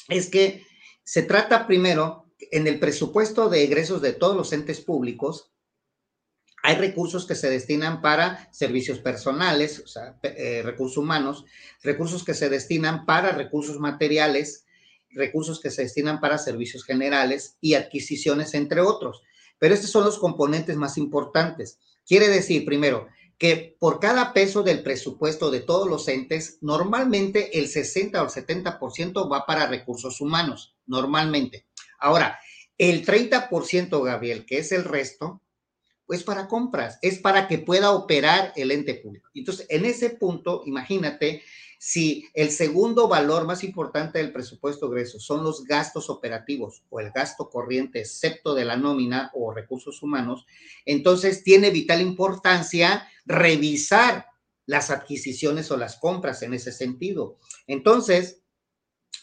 es 0.08 0.28
que 0.28 0.64
se 1.04 1.22
trata 1.22 1.66
primero, 1.66 2.26
en 2.50 2.66
el 2.66 2.78
presupuesto 2.80 3.48
de 3.48 3.64
egresos 3.64 4.02
de 4.02 4.12
todos 4.12 4.36
los 4.36 4.52
entes 4.52 4.80
públicos, 4.80 5.51
hay 6.62 6.76
recursos 6.76 7.26
que 7.26 7.34
se 7.34 7.50
destinan 7.50 8.00
para 8.00 8.48
servicios 8.52 9.00
personales, 9.00 9.80
o 9.80 9.86
sea, 9.88 10.16
eh, 10.22 10.62
recursos 10.64 10.96
humanos, 10.96 11.44
recursos 11.82 12.24
que 12.24 12.34
se 12.34 12.48
destinan 12.48 13.04
para 13.04 13.32
recursos 13.32 13.80
materiales, 13.80 14.64
recursos 15.10 15.60
que 15.60 15.70
se 15.70 15.82
destinan 15.82 16.20
para 16.20 16.38
servicios 16.38 16.84
generales 16.84 17.56
y 17.60 17.74
adquisiciones, 17.74 18.54
entre 18.54 18.80
otros. 18.80 19.22
Pero 19.58 19.74
estos 19.74 19.90
son 19.90 20.04
los 20.04 20.18
componentes 20.18 20.76
más 20.76 20.98
importantes. 20.98 21.80
Quiere 22.06 22.28
decir, 22.28 22.64
primero, 22.64 23.08
que 23.38 23.76
por 23.80 23.98
cada 23.98 24.32
peso 24.32 24.62
del 24.62 24.84
presupuesto 24.84 25.50
de 25.50 25.60
todos 25.60 25.88
los 25.88 26.06
entes, 26.06 26.58
normalmente 26.60 27.58
el 27.58 27.66
60 27.66 28.22
o 28.22 28.26
el 28.26 28.30
70% 28.30 29.30
va 29.30 29.46
para 29.46 29.66
recursos 29.66 30.20
humanos, 30.20 30.76
normalmente. 30.86 31.66
Ahora, 31.98 32.38
el 32.78 33.04
30%, 33.04 34.02
Gabriel, 34.04 34.46
que 34.46 34.58
es 34.58 34.70
el 34.70 34.84
resto, 34.84 35.41
pues 36.06 36.22
para 36.24 36.48
compras, 36.48 36.98
es 37.02 37.18
para 37.18 37.48
que 37.48 37.58
pueda 37.58 37.92
operar 37.92 38.52
el 38.56 38.70
ente 38.70 38.94
público. 38.94 39.30
Entonces, 39.34 39.66
en 39.70 39.84
ese 39.84 40.10
punto, 40.10 40.62
imagínate 40.66 41.42
si 41.78 42.28
el 42.34 42.52
segundo 42.52 43.08
valor 43.08 43.44
más 43.44 43.64
importante 43.64 44.18
del 44.18 44.32
presupuesto 44.32 44.86
egreso 44.86 45.18
son 45.18 45.42
los 45.42 45.64
gastos 45.64 46.10
operativos 46.10 46.84
o 46.90 47.00
el 47.00 47.10
gasto 47.10 47.50
corriente, 47.50 47.98
excepto 47.98 48.54
de 48.54 48.64
la 48.64 48.76
nómina 48.76 49.32
o 49.34 49.52
recursos 49.52 50.00
humanos, 50.00 50.46
entonces 50.86 51.42
tiene 51.42 51.70
vital 51.70 52.00
importancia 52.00 53.08
revisar 53.24 54.26
las 54.64 54.90
adquisiciones 54.90 55.72
o 55.72 55.76
las 55.76 55.96
compras 55.96 56.42
en 56.42 56.54
ese 56.54 56.70
sentido. 56.70 57.38
Entonces, 57.66 58.42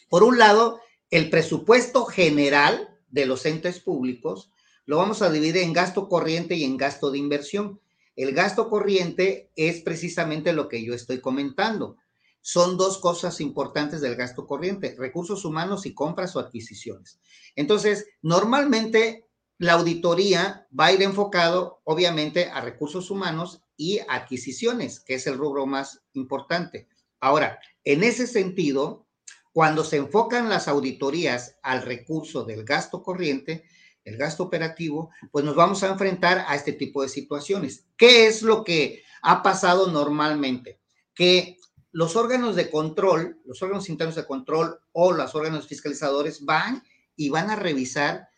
por 0.09 0.23
un 0.23 0.37
lado, 0.37 0.81
el 1.11 1.29
presupuesto 1.29 2.03
general 2.05 2.89
de 3.07 3.25
los 3.25 3.45
entes 3.45 3.79
públicos 3.79 4.51
lo 4.85 4.97
vamos 4.97 5.21
a 5.21 5.31
dividir 5.31 5.57
en 5.57 5.73
gasto 5.73 6.07
corriente 6.07 6.55
y 6.55 6.63
en 6.63 6.77
gasto 6.77 7.11
de 7.11 7.17
inversión. 7.17 7.79
El 8.15 8.33
gasto 8.33 8.69
corriente 8.69 9.49
es 9.55 9.81
precisamente 9.81 10.53
lo 10.53 10.67
que 10.67 10.83
yo 10.83 10.93
estoy 10.93 11.21
comentando 11.21 11.97
son 12.41 12.77
dos 12.77 12.97
cosas 12.97 13.41
importantes 13.41 14.01
del 14.01 14.15
gasto 14.15 14.47
corriente, 14.47 14.95
recursos 14.97 15.45
humanos 15.45 15.85
y 15.85 15.93
compras 15.93 16.35
o 16.35 16.39
adquisiciones. 16.39 17.19
Entonces, 17.55 18.07
normalmente 18.21 19.27
la 19.57 19.73
auditoría 19.73 20.67
va 20.77 20.87
a 20.87 20.93
ir 20.93 21.01
enfocado, 21.01 21.81
obviamente, 21.83 22.45
a 22.45 22.61
recursos 22.61 23.11
humanos 23.11 23.61
y 23.75 23.99
adquisiciones, 24.07 24.99
que 24.99 25.15
es 25.15 25.27
el 25.27 25.37
rubro 25.37 25.65
más 25.65 26.01
importante. 26.13 26.87
Ahora, 27.19 27.59
en 27.83 28.03
ese 28.03 28.25
sentido, 28.25 29.05
cuando 29.51 29.83
se 29.83 29.97
enfocan 29.97 30.47
las 30.49 30.67
auditorías 30.67 31.57
al 31.61 31.81
recurso 31.81 32.45
del 32.45 32.63
gasto 32.63 33.03
corriente, 33.03 33.65
el 34.09 34.17
gasto 34.17 34.43
operativo, 34.43 35.11
pues 35.31 35.45
nos 35.45 35.55
vamos 35.55 35.83
a 35.83 35.87
enfrentar 35.87 36.45
a 36.47 36.55
este 36.55 36.73
tipo 36.73 37.01
de 37.01 37.09
situaciones. 37.09 37.85
¿Qué 37.97 38.27
es 38.27 38.41
lo 38.41 38.63
que 38.63 39.03
ha 39.21 39.41
pasado 39.41 39.91
normalmente? 39.91 40.79
Que 41.13 41.57
los 41.91 42.15
órganos 42.15 42.55
de 42.55 42.69
control, 42.69 43.39
los 43.45 43.61
órganos 43.61 43.89
internos 43.89 44.15
de 44.15 44.25
control 44.25 44.79
o 44.91 45.11
los 45.11 45.33
órganos 45.35 45.67
fiscalizadores 45.67 46.45
van 46.45 46.83
y 47.15 47.29
van 47.29 47.49
a 47.49 47.55
revisar 47.55 48.29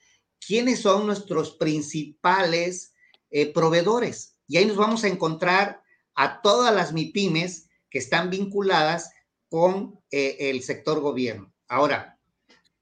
quiénes 0.45 0.81
son 0.81 1.05
nuestros 1.05 1.51
principales 1.51 2.93
eh, 3.29 3.51
proveedores. 3.51 4.38
Y 4.47 4.57
ahí 4.57 4.65
nos 4.65 4.77
vamos 4.77 5.03
a 5.03 5.07
encontrar 5.07 5.81
a 6.15 6.41
todas 6.41 6.73
las 6.73 6.93
MIPIMES 6.93 7.69
que 7.89 7.99
están 7.99 8.29
vinculadas 8.29 9.12
con 9.49 9.99
eh, 10.12 10.38
el 10.39 10.63
sector 10.63 10.99
gobierno. 10.99 11.53
Ahora, 11.67 12.19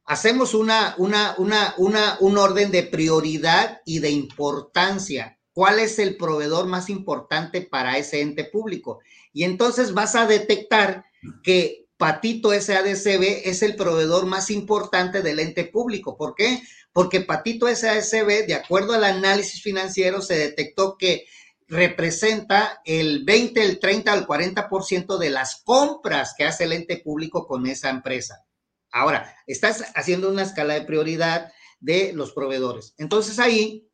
hacemos 0.09 0.55
una, 0.55 0.95
una, 0.97 1.35
una, 1.37 1.75
una, 1.77 2.17
un 2.19 2.39
orden 2.39 2.71
de 2.71 2.81
prioridad 2.81 3.79
y 3.85 3.99
de 3.99 4.09
importancia 4.09 5.37
cuál 5.53 5.77
es 5.77 5.99
el 5.99 6.17
proveedor 6.17 6.65
más 6.65 6.89
importante 6.89 7.61
para 7.61 7.95
ese 7.95 8.21
ente 8.21 8.43
público. 8.43 9.01
Y 9.33 9.43
entonces 9.43 9.93
vas 9.93 10.15
a 10.15 10.25
detectar 10.25 11.05
que 11.43 11.85
Patito 11.95 12.59
SADCB 12.59 13.43
es 13.43 13.61
el 13.61 13.75
proveedor 13.75 14.25
más 14.25 14.49
importante 14.49 15.21
del 15.21 15.39
ente 15.39 15.65
público. 15.65 16.17
¿Por 16.17 16.33
qué? 16.33 16.59
Porque 16.91 17.21
Patito 17.21 17.67
SADCB, 17.67 18.47
de 18.47 18.55
acuerdo 18.55 18.93
al 18.93 19.03
análisis 19.03 19.61
financiero, 19.61 20.23
se 20.23 20.37
detectó 20.37 20.97
que 20.97 21.25
representa 21.67 22.81
el 22.83 23.25
20, 23.25 23.63
el 23.63 23.79
30 23.79 24.11
el 24.15 24.25
40% 24.25 25.19
de 25.19 25.29
las 25.29 25.61
compras 25.63 26.33
que 26.35 26.45
hace 26.45 26.63
el 26.63 26.73
ente 26.73 26.97
público 26.97 27.45
con 27.45 27.67
esa 27.67 27.91
empresa. 27.91 28.43
Ahora, 28.91 29.35
estás 29.47 29.85
haciendo 29.95 30.29
una 30.29 30.43
escala 30.43 30.73
de 30.73 30.81
prioridad 30.81 31.51
de 31.79 32.13
los 32.13 32.33
proveedores. 32.33 32.93
Entonces 32.97 33.39
ahí 33.39 33.89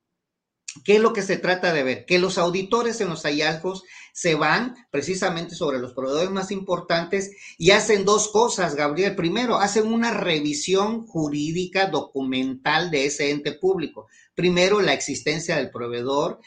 ¿Qué 0.84 0.96
es 0.96 1.02
lo 1.02 1.14
que 1.14 1.22
se 1.22 1.38
trata 1.38 1.72
de 1.72 1.84
ver? 1.84 2.06
Que 2.06 2.20
los 2.20 2.38
auditores 2.38 3.00
en 3.00 3.08
los 3.08 3.24
hallazgos 3.24 3.84
se 4.14 4.36
van 4.36 4.76
precisamente 4.92 5.56
sobre 5.56 5.80
los 5.80 5.94
proveedores 5.94 6.32
más 6.32 6.52
importantes 6.52 7.32
y 7.58 7.72
hacen 7.72 8.04
dos 8.04 8.28
cosas, 8.28 8.76
Gabriel. 8.76 9.16
Primero, 9.16 9.58
hacen 9.58 9.88
una 9.88 10.12
revisión 10.12 11.06
jurídica 11.06 11.88
documental 11.88 12.92
de 12.92 13.06
ese 13.06 13.32
ente 13.32 13.54
público. 13.54 14.08
Primero, 14.34 14.82
la 14.82 14.94
existencia 14.94 15.56
del 15.56 15.72
proveedor, 15.72 16.42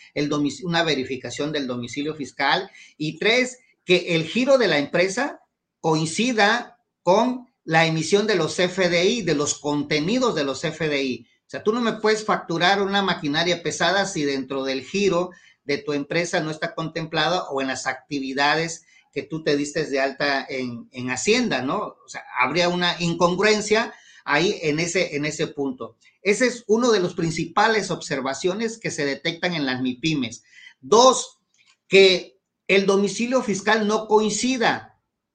una 0.63 0.83
verificación 0.83 1.51
del 1.51 1.67
domicilio 1.67 2.15
fiscal 2.15 2.71
y 2.99 3.19
tres, 3.19 3.59
que 3.85 4.15
el 4.15 4.25
giro 4.25 4.59
de 4.59 4.69
la 4.69 4.79
empresa 4.79 5.41
coincida 5.81 6.79
con 7.03 7.48
la 7.69 7.85
emisión 7.85 8.27
de 8.27 8.35
los 8.35 8.55
FDI, 8.55 9.21
de 9.21 9.35
los 9.35 9.59
contenidos 9.59 10.35
de 10.35 10.43
los 10.43 10.63
FDI. 10.63 11.29
O 11.47 11.51
sea, 11.51 11.63
tú 11.63 11.75
no 11.75 11.83
me 11.83 11.93
puedes 11.93 12.25
facturar 12.25 12.81
una 12.81 13.03
maquinaria 13.03 13.63
pesada 13.63 14.07
si 14.07 14.25
dentro 14.25 14.65
del 14.65 14.83
giro 14.83 15.33
de 15.65 15.77
tu 15.77 15.93
empresa 15.93 16.41
no 16.41 16.51
está 16.51 16.75
contemplada 16.75 17.45
o 17.51 17.61
en 17.61 17.69
las 17.69 17.87
actividades 17.87 18.87
que 19.13 19.23
tú 19.23 19.45
te 19.45 19.55
diste 19.55 19.85
de 19.85 20.01
alta 20.01 20.47
en, 20.49 21.11
Hacienda, 21.11 21.61
¿no? 21.61 21.79
O 21.79 22.09
sea, 22.09 22.25
habría 22.39 22.71
una 22.71 22.97
incongruencia 23.01 23.93
ahí 24.25 24.59
en 24.63 24.81
ese, 24.81 25.17
en 25.17 25.27
ese 25.27 25.49
punto. 25.49 25.99
Ese 26.23 26.47
es 26.47 26.65
uno 26.69 26.91
de 26.91 27.01
los 27.01 27.13
principales 27.13 27.91
observaciones 27.91 28.79
que 28.79 28.91
se 28.91 29.05
detectan 29.05 29.53
en 29.53 29.67
las 29.67 29.83
MIPIMES. 29.83 30.43
Dos, 30.81 31.39
que 31.87 32.39
el 32.67 32.87
domicilio 32.87 33.43
fiscal 33.43 33.87
no 33.87 34.07
coincida. 34.07 34.88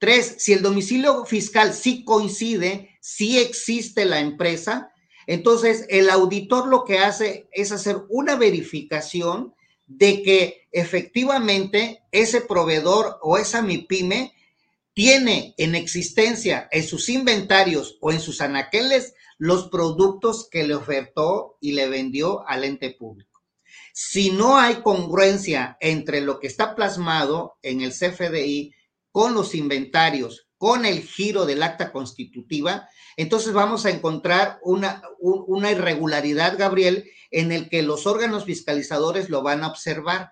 Tres, 0.04 0.36
si 0.40 0.52
el 0.52 0.62
domicilio 0.62 1.24
fiscal 1.24 1.74
sí 1.74 2.04
coincide, 2.04 2.98
sí 3.00 3.40
existe 3.40 4.04
la 4.04 4.20
empresa, 4.20 4.92
entonces, 5.28 5.86
el 5.88 6.10
auditor 6.10 6.68
lo 6.68 6.84
que 6.84 7.00
hace 7.00 7.48
es 7.54 7.72
hacer 7.72 8.02
una 8.10 8.36
verificación 8.36 9.54
de 9.88 10.22
que 10.22 10.68
efectivamente 10.74 12.04
ese 12.12 12.42
proveedor 12.42 13.18
o 13.22 13.38
esa 13.38 13.62
MIPYME 13.62 14.34
tiene 14.94 15.56
en 15.58 15.74
existencia 15.74 16.68
en 16.74 16.84
sus 16.84 17.08
inventarios 17.08 17.98
o 18.02 18.12
en 18.12 18.20
sus 18.20 18.42
anaqueles 18.42 19.14
los 19.38 19.70
productos 19.70 20.50
que 20.52 20.68
le 20.68 20.76
ofertó 20.76 21.58
y 21.62 21.72
le 21.72 21.88
vendió 21.88 22.46
al 22.46 22.66
ente 22.66 22.92
público. 22.92 23.42
Si 23.94 24.32
no 24.32 24.58
hay 24.58 24.82
congruencia 24.82 25.78
entre 25.80 26.20
lo 26.20 26.42
que 26.42 26.48
está 26.48 26.76
plasmado 26.76 27.56
en 27.62 27.80
el 27.80 27.94
CFDI 27.94 28.74
con 29.14 29.36
los 29.36 29.54
inventarios, 29.54 30.48
con 30.58 30.86
el 30.86 31.04
giro 31.04 31.46
del 31.46 31.62
acta 31.62 31.92
constitutiva, 31.92 32.90
entonces 33.16 33.54
vamos 33.54 33.86
a 33.86 33.92
encontrar 33.92 34.58
una, 34.64 35.04
una 35.20 35.72
irregularidad, 35.72 36.58
Gabriel, 36.58 37.06
en 37.30 37.52
el 37.52 37.70
que 37.70 37.84
los 37.84 38.08
órganos 38.08 38.46
fiscalizadores 38.46 39.30
lo 39.30 39.44
van 39.44 39.64
a 39.64 39.68
observar. 39.68 40.32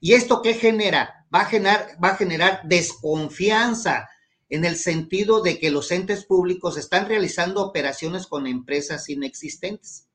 ¿Y 0.00 0.12
esto 0.12 0.42
qué 0.42 0.54
genera? 0.54 1.26
Va 1.34 1.40
a 1.40 1.46
generar, 1.46 1.98
va 2.02 2.10
a 2.10 2.16
generar 2.16 2.60
desconfianza 2.64 4.08
en 4.48 4.64
el 4.64 4.76
sentido 4.76 5.42
de 5.42 5.58
que 5.58 5.72
los 5.72 5.90
entes 5.90 6.24
públicos 6.24 6.76
están 6.76 7.08
realizando 7.08 7.62
operaciones 7.62 8.28
con 8.28 8.46
empresas 8.46 9.08
inexistentes. 9.08 10.06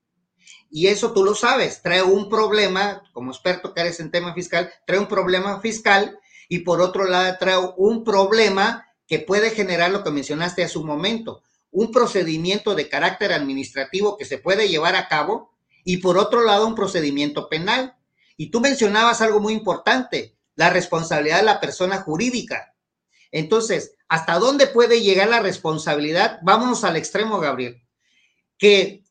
Y 0.70 0.88
eso 0.88 1.12
tú 1.12 1.26
lo 1.26 1.36
sabes, 1.36 1.82
trae 1.82 2.02
un 2.02 2.30
problema, 2.30 3.04
como 3.12 3.32
experto 3.32 3.74
que 3.74 3.82
eres 3.82 4.00
en 4.00 4.10
tema 4.10 4.34
fiscal, 4.34 4.72
trae 4.88 5.00
un 5.00 5.08
problema 5.08 5.60
fiscal 5.60 6.18
y 6.50 6.60
por 6.60 6.82
otro 6.82 7.06
lado 7.06 7.38
trae 7.40 7.58
un 7.78 8.04
problema 8.04 8.88
que 9.08 9.20
puede 9.20 9.52
generar 9.52 9.92
lo 9.92 10.04
que 10.04 10.12
mencionaste 10.12 10.64
hace 10.64 10.78
un 10.78 10.88
momento, 10.88 11.44
un 11.72 11.92
procedimiento 11.92 12.76
de 12.76 12.90
carácter 12.90 13.32
administrativo 13.32 14.18
que 14.18 14.26
se 14.26 14.40
puede 14.40 14.68
llevar 14.68 14.96
a 14.96 15.08
cabo 15.08 15.52
y 15.86 15.98
por 15.98 16.18
otro 16.18 16.44
lado 16.44 16.68
un 16.68 16.76
procedimiento 16.76 17.48
penal. 17.48 17.96
Y 18.36 18.50
tú 18.50 18.60
mencionabas 18.60 19.22
algo 19.22 19.40
muy 19.40 19.54
importante, 19.54 20.36
la 20.56 20.70
responsabilidad 20.70 21.38
de 21.38 21.46
la 21.46 21.60
persona 21.60 22.02
jurídica. 22.02 22.76
Entonces, 23.32 23.96
¿hasta 24.08 24.40
dónde 24.40 24.68
puede 24.68 25.02
llegar 25.02 25.30
la 25.30 25.42
responsabilidad? 25.42 26.40
Vámonos 26.42 26.84
al 26.84 26.96
extremo, 26.96 27.40
Gabriel. 27.40 27.84
Que 28.58 29.04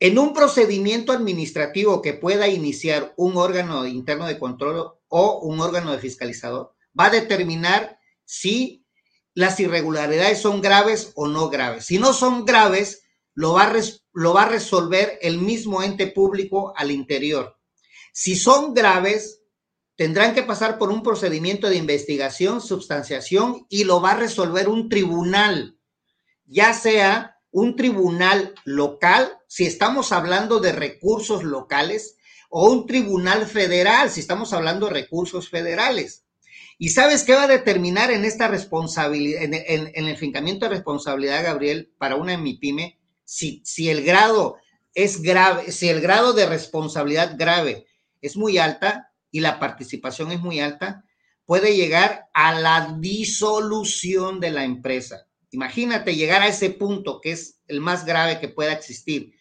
en 0.00 0.18
un 0.18 0.34
procedimiento 0.34 1.12
administrativo 1.12 2.02
que 2.02 2.12
pueda 2.12 2.48
iniciar 2.48 3.14
un 3.16 3.36
órgano 3.36 3.86
interno 3.86 4.26
de 4.26 4.38
control 4.38 4.95
o 5.08 5.40
un 5.40 5.60
órgano 5.60 5.92
de 5.92 5.98
fiscalizador, 5.98 6.74
va 6.98 7.06
a 7.06 7.10
determinar 7.10 7.98
si 8.24 8.86
las 9.34 9.60
irregularidades 9.60 10.40
son 10.40 10.60
graves 10.60 11.12
o 11.14 11.28
no 11.28 11.50
graves. 11.50 11.84
Si 11.84 11.98
no 11.98 12.12
son 12.12 12.44
graves, 12.44 13.02
lo 13.34 13.52
va, 13.52 13.64
a 13.64 13.74
lo 14.14 14.34
va 14.34 14.42
a 14.44 14.48
resolver 14.48 15.18
el 15.20 15.38
mismo 15.38 15.82
ente 15.82 16.06
público 16.06 16.72
al 16.76 16.90
interior. 16.90 17.58
Si 18.12 18.34
son 18.34 18.72
graves, 18.72 19.42
tendrán 19.94 20.34
que 20.34 20.42
pasar 20.42 20.78
por 20.78 20.90
un 20.90 21.02
procedimiento 21.02 21.68
de 21.68 21.76
investigación, 21.76 22.62
substanciación 22.62 23.66
y 23.68 23.84
lo 23.84 24.00
va 24.00 24.12
a 24.12 24.16
resolver 24.16 24.68
un 24.68 24.88
tribunal, 24.88 25.78
ya 26.46 26.72
sea 26.72 27.36
un 27.50 27.76
tribunal 27.76 28.54
local, 28.64 29.38
si 29.48 29.66
estamos 29.66 30.12
hablando 30.12 30.60
de 30.60 30.72
recursos 30.72 31.42
locales, 31.42 32.15
o 32.48 32.70
un 32.70 32.86
tribunal 32.86 33.46
federal, 33.46 34.10
si 34.10 34.20
estamos 34.20 34.52
hablando 34.52 34.86
de 34.86 34.92
recursos 34.92 35.48
federales. 35.48 36.24
¿Y 36.78 36.90
sabes 36.90 37.24
qué 37.24 37.34
va 37.34 37.44
a 37.44 37.48
determinar 37.48 38.10
en 38.10 38.24
esta 38.24 38.48
responsabilidad, 38.48 39.42
en, 39.42 40.08
el 40.08 40.16
fincamiento 40.16 40.66
de 40.66 40.74
responsabilidad, 40.74 41.42
Gabriel, 41.42 41.90
para 41.98 42.16
una 42.16 42.36
MIPYME, 42.36 42.98
si, 43.24 43.62
si 43.64 43.88
el 43.88 44.04
grado 44.04 44.56
es 44.94 45.22
grave, 45.22 45.72
si 45.72 45.88
el 45.88 46.00
grado 46.00 46.32
de 46.32 46.46
responsabilidad 46.46 47.36
grave 47.38 47.86
es 48.20 48.36
muy 48.36 48.58
alta 48.58 49.12
y 49.30 49.40
la 49.40 49.58
participación 49.58 50.32
es 50.32 50.40
muy 50.40 50.60
alta, 50.60 51.04
puede 51.46 51.76
llegar 51.76 52.28
a 52.34 52.58
la 52.58 52.96
disolución 52.98 54.40
de 54.40 54.50
la 54.50 54.64
empresa. 54.64 55.26
Imagínate 55.50 56.14
llegar 56.14 56.42
a 56.42 56.48
ese 56.48 56.70
punto 56.70 57.20
que 57.20 57.32
es 57.32 57.60
el 57.68 57.80
más 57.80 58.04
grave 58.04 58.40
que 58.40 58.48
pueda 58.48 58.72
existir, 58.72 59.32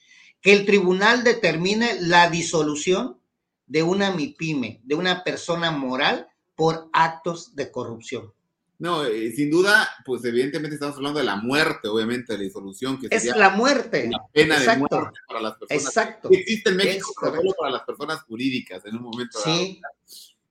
que 0.45 0.53
el 0.53 0.63
tribunal 0.63 1.23
determine 1.23 1.99
la 2.01 2.29
disolución 2.29 3.17
de 3.65 3.81
una 3.81 4.11
MIPYME, 4.11 4.79
de 4.83 4.93
una 4.93 5.23
persona 5.23 5.71
moral 5.71 6.27
por 6.53 6.87
actos 6.93 7.55
de 7.55 7.71
corrupción. 7.71 8.31
No, 8.77 9.05
eh, 9.05 9.31
sin 9.31 9.49
duda, 9.49 9.89
pues 10.05 10.23
evidentemente 10.23 10.75
estamos 10.75 10.97
hablando 10.97 11.17
de 11.17 11.25
la 11.25 11.37
muerte, 11.37 11.87
obviamente, 11.87 12.33
de 12.33 12.37
la 12.37 12.43
disolución. 12.43 12.99
Que 12.99 13.07
es 13.09 13.25
la 13.35 13.49
muerte. 13.49 14.07
La 14.11 14.23
pena 14.31 14.59
de 14.59 14.77
muerte 14.77 15.19
para 15.27 15.41
las 15.41 15.57
personas. 15.57 15.83
Exacto. 15.83 16.29
existe 16.31 16.69
en 16.69 16.75
México, 16.75 17.11
solo 17.19 17.51
para 17.57 17.71
las 17.71 17.81
personas 17.81 18.21
jurídicas 18.21 18.85
en 18.85 18.97
un 18.97 19.01
momento 19.01 19.39
sí. 19.43 19.81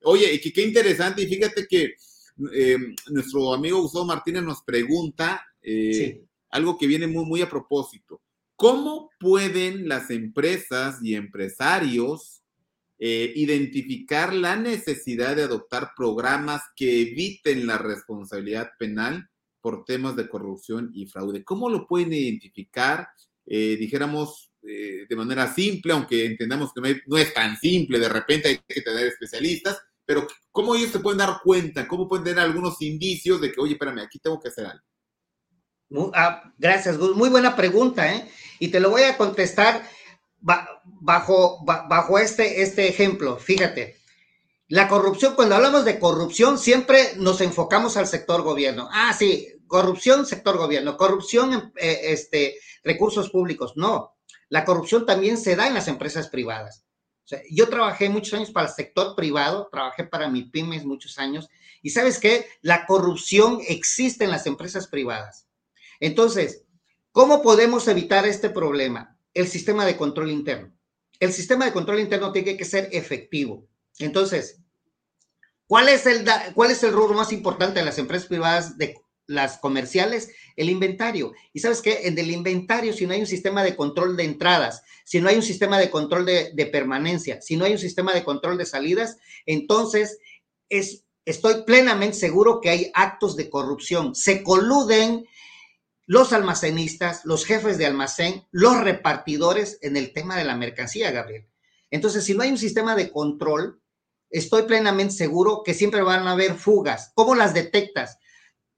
Oye, 0.02 0.40
y 0.42 0.52
qué 0.52 0.62
interesante, 0.62 1.22
y 1.22 1.28
fíjate 1.28 1.68
que 1.68 1.94
eh, 2.52 2.78
nuestro 3.11 3.54
amigo 3.54 3.80
Gustavo 3.83 4.07
Martínez 4.07 4.42
nos 4.42 4.61
pregunta 4.62 5.46
eh, 5.62 6.24
algo 6.50 6.76
que 6.76 6.88
viene 6.88 7.07
muy, 7.07 7.24
muy 7.24 7.42
a 7.42 7.48
propósito. 7.48 8.20
¿Cómo 8.56 9.10
pueden 9.18 9.88
las 9.88 10.10
empresas 10.10 10.98
y 11.02 11.14
empresarios 11.14 12.42
eh, 12.98 13.32
identificar 13.34 14.32
la 14.32 14.56
necesidad 14.56 15.36
de 15.36 15.42
adoptar 15.42 15.90
programas 15.96 16.62
que 16.76 17.02
eviten 17.02 17.66
la 17.66 17.78
responsabilidad 17.78 18.70
penal 18.78 19.28
por 19.60 19.84
temas 19.84 20.16
de 20.16 20.28
corrupción 20.28 20.90
y 20.94 21.06
fraude? 21.06 21.44
¿Cómo 21.44 21.68
lo 21.68 21.86
pueden 21.86 22.12
identificar? 22.12 23.08
dijéramos 23.46 24.52
de 24.62 25.14
manera 25.14 25.52
simple, 25.52 25.92
aunque 25.92 26.24
entendamos 26.24 26.72
que 26.72 27.02
no 27.06 27.18
es 27.18 27.34
tan 27.34 27.58
simple, 27.58 27.98
de 27.98 28.08
repente 28.08 28.48
hay 28.48 28.58
que 28.66 28.80
tener 28.80 29.06
especialistas, 29.06 29.78
pero 30.06 30.26
¿cómo 30.50 30.74
ellos 30.74 30.90
se 30.90 31.00
pueden 31.00 31.18
dar 31.18 31.40
cuenta? 31.42 31.88
¿Cómo 31.88 32.08
pueden 32.08 32.24
tener 32.24 32.40
algunos 32.40 32.80
indicios 32.82 33.40
de 33.40 33.52
que, 33.52 33.60
oye, 33.60 33.72
espérame, 33.72 34.00
aquí 34.00 34.18
tengo 34.18 34.38
que 34.40 34.48
hacer 34.48 34.66
algo? 34.66 34.84
Ah, 36.14 36.52
gracias. 36.59 36.98
Muy 36.98 37.28
buena 37.28 37.57
pregunta, 37.57 38.12
¿eh? 38.12 38.28
Y 38.59 38.68
te 38.68 38.80
lo 38.80 38.90
voy 38.90 39.02
a 39.02 39.16
contestar 39.16 39.83
bajo, 40.40 41.64
bajo 41.64 42.18
este, 42.18 42.62
este 42.62 42.88
ejemplo. 42.88 43.37
Fíjate, 43.37 43.96
la 44.68 44.88
corrupción, 44.88 45.35
cuando 45.35 45.57
hablamos 45.57 45.85
de 45.85 45.98
corrupción, 45.98 46.59
siempre 46.59 47.12
nos 47.16 47.40
enfocamos 47.40 47.96
al 47.96 48.07
sector 48.07 48.42
gobierno. 48.42 48.88
Ah, 48.92 49.14
sí, 49.16 49.48
corrupción, 49.66 50.26
sector 50.26 50.57
gobierno, 50.57 50.96
corrupción, 50.96 51.72
eh, 51.76 52.00
este, 52.04 52.57
recursos 52.83 53.30
públicos. 53.30 53.74
No, 53.76 54.16
la 54.48 54.64
corrupción 54.64 55.07
también 55.07 55.37
se 55.37 55.57
da 55.57 55.66
en 55.66 55.74
las 55.74 55.88
empresas 55.88 56.28
privadas 56.28 56.85
yo 57.50 57.68
trabajé 57.68 58.09
muchos 58.09 58.35
años 58.35 58.50
para 58.50 58.68
el 58.68 58.74
sector 58.74 59.14
privado, 59.16 59.68
trabajé 59.70 60.04
para 60.04 60.28
mi 60.28 60.42
pymes 60.42 60.85
muchos 60.85 61.18
años, 61.18 61.48
y 61.83 61.90
sabes 61.90 62.18
qué, 62.18 62.46
la 62.62 62.87
corrupción 62.87 63.61
existe 63.66 64.24
en 64.24 64.30
las 64.30 64.46
empresas 64.46 64.87
privadas. 64.88 65.46
Entonces, 66.00 66.64
¿cómo 67.12 67.42
podemos 67.42 67.88
evitar 67.88 68.26
este 68.26 68.50
problema? 68.50 69.18
El 69.33 69.48
sistema 69.48 69.85
de 69.85 69.96
control 69.96 70.30
interno. 70.30 70.72
El 71.20 71.33
sistema 71.33 71.64
de 71.64 71.72
control 71.72 72.00
interno 72.00 72.33
tiene 72.33 72.57
que 72.57 72.64
ser 72.64 72.88
efectivo. 72.92 73.66
Entonces, 73.98 74.61
¿cuál 75.66 75.88
es 75.88 76.07
el, 76.07 76.24
cuál 76.54 76.70
es 76.70 76.83
el 76.83 76.92
rubro 76.92 77.14
más 77.14 77.33
importante 77.33 77.78
de 77.78 77.85
las 77.85 77.98
empresas 77.98 78.26
privadas 78.26 78.76
de 78.78 78.96
las 79.26 79.59
comerciales, 79.59 80.30
el 80.57 80.70
inventario. 80.70 81.33
Y 81.52 81.61
sabes 81.61 81.80
qué, 81.80 82.00
en 82.04 82.18
el 82.18 82.30
inventario, 82.30 82.92
si 82.92 83.07
no 83.07 83.14
hay 83.14 83.20
un 83.20 83.26
sistema 83.26 83.62
de 83.62 83.76
control 83.76 84.16
de 84.16 84.24
entradas, 84.24 84.83
si 85.04 85.20
no 85.20 85.28
hay 85.28 85.37
un 85.37 85.42
sistema 85.42 85.78
de 85.78 85.90
control 85.90 86.26
de, 86.26 86.68
permanencia, 86.72 87.40
si 87.40 87.57
no 87.57 87.64
hay 87.64 87.72
un 87.72 87.78
sistema 87.78 88.12
de 88.12 88.24
control 88.24 88.59
de 88.59 88.66
salidas, 88.66 89.18
entonces 89.46 90.18
es, 90.68 91.04
estoy 91.24 91.64
plenamente 91.64 92.16
seguro 92.16 92.61
que 92.61 92.70
hay 92.70 92.90
actos 92.94 93.37
de 93.37 93.48
corrupción. 93.48 94.14
Se 94.14 94.42
coluden 94.42 95.26
los 96.06 96.32
almacenistas, 96.32 97.24
los 97.24 97.44
jefes 97.44 97.78
de 97.78 97.86
almacén, 97.86 98.46
los 98.50 98.80
repartidores 98.80 99.78
en 99.82 99.96
el 99.96 100.12
tema 100.12 100.36
de 100.36 100.44
la 100.44 100.56
mercancía, 100.56 101.10
Gabriel. 101.10 101.48
Entonces, 101.90 102.24
si 102.24 102.34
no 102.34 102.42
hay 102.42 102.50
un 102.50 102.58
sistema 102.58 102.94
de 102.94 103.10
control, 103.10 103.80
estoy 104.30 104.62
plenamente 104.62 105.14
seguro 105.14 105.62
que 105.64 105.74
siempre 105.74 106.02
van 106.02 106.26
a 106.26 106.32
haber 106.32 106.54
fugas. 106.54 107.12
¿Cómo 107.14 107.34
las 107.34 107.54
detectas? 107.54 108.18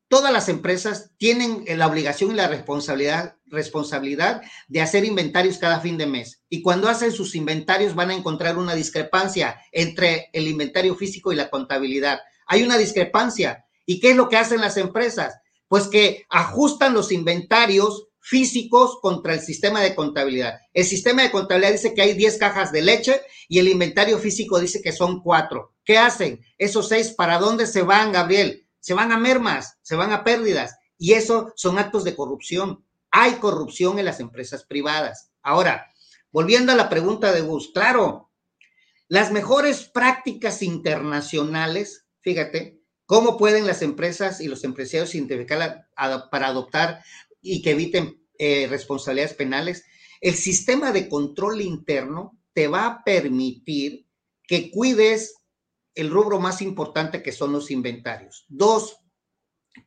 todas 0.09 0.33
las 0.33 0.49
empresas 0.49 1.11
tienen 1.19 1.65
la 1.67 1.87
obligación 1.87 2.31
y 2.31 2.35
la 2.35 2.49
responsabilidad, 2.49 3.37
responsabilidad 3.47 4.43
de 4.69 4.81
hacer 4.81 5.05
inventarios 5.05 5.59
cada 5.59 5.81
fin 5.81 5.99
de 5.99 6.07
mes. 6.07 6.43
Y 6.49 6.63
cuando 6.63 6.89
hacen 6.89 7.13
sus 7.13 7.35
inventarios 7.35 7.95
van 7.95 8.11
a 8.11 8.15
encontrar 8.15 8.57
una 8.57 8.75
discrepancia 8.75 9.61
entre 9.73 10.31
el 10.33 10.47
inventario 10.49 10.95
físico 10.95 11.33
y 11.33 11.37
la 11.37 11.51
contabilidad. 11.51 12.21
Hay 12.47 12.63
una 12.63 12.79
discrepancia. 12.79 13.65
¿Y 13.85 14.01
qué 14.01 14.11
es 14.11 14.17
lo 14.17 14.29
que 14.29 14.37
hacen 14.37 14.61
las 14.61 14.77
empresas? 14.77 15.41
Pues 15.69 15.89
que 15.89 16.25
ajustan 16.31 16.95
los 16.95 17.13
inventarios 17.13 18.09
físicos 18.21 18.99
contra 19.01 19.35
el 19.35 19.41
sistema 19.41 19.81
de 19.81 19.95
contabilidad. 19.95 20.59
El 20.73 20.85
sistema 20.85 21.23
de 21.23 21.31
contabilidad 21.31 21.73
dice 21.73 21.95
que 21.95 22.03
hay 22.03 22.15
10 22.15 22.39
cajas 22.39 22.73
de 22.73 22.83
leche 22.83 23.21
y 23.49 23.59
el 23.59 23.69
inventario 23.69 24.19
físico 24.19 24.59
dice 24.59 24.83
que 24.83 24.93
son 24.93 25.23
4. 25.23 25.75
¿Qué 25.85 25.99
hacen? 25.99 26.45
Esos 26.59 26.89
seis, 26.89 27.11
¿para 27.11 27.39
dónde 27.39 27.67
se 27.67 27.83
van, 27.83 28.11
Gabriel? 28.11 28.67
se 28.87 28.95
van 28.95 29.11
a 29.11 29.19
mermas, 29.19 29.81
se 29.83 29.97
van 29.97 30.13
a 30.13 30.23
pérdidas. 30.23 30.77
Y 30.97 31.15
eso 31.15 31.53
son 31.57 31.77
actos 31.77 32.05
de 32.05 32.15
corrupción. 32.15 32.85
Hay 33.11 33.33
corrupción 33.41 33.99
en 33.99 34.05
las 34.05 34.21
empresas 34.21 34.65
privadas. 34.65 35.33
Ahora, 35.43 35.93
volviendo 36.31 36.71
a 36.71 36.77
la 36.77 36.89
pregunta 36.89 37.33
de 37.33 37.41
Gus, 37.41 37.73
claro, 37.75 38.31
las 39.09 39.33
mejores 39.33 39.89
prácticas 39.89 40.63
internacionales, 40.63 42.07
fíjate, 42.21 42.76
¿Cómo 43.07 43.39
pueden 43.39 43.67
las 43.67 43.83
empresas 43.83 44.41
y 44.41 44.49
los 44.49 44.65
empresarios 44.65 45.15
identificar 45.15 45.89
para 46.31 46.47
adoptar 46.49 47.03
y 47.41 47.63
que 47.63 47.71
eviten 47.71 48.21
eh, 48.39 48.67
responsabilidades 48.69 49.35
penales? 49.35 49.85
El 50.21 50.35
sistema 50.35 50.93
de 50.93 51.09
control 51.09 51.61
interno 51.61 52.37
te 52.53 52.69
va 52.69 52.87
a 52.87 53.05
permitir 53.05 54.07
que 54.43 54.71
cuides 54.71 55.37
el 55.95 56.11
rubro 56.11 56.41
más 56.41 56.63
importante 56.63 57.23
que 57.23 57.33
son 57.33 57.53
los 57.53 57.71
inventarios. 57.71 58.45
Dos, 58.49 58.99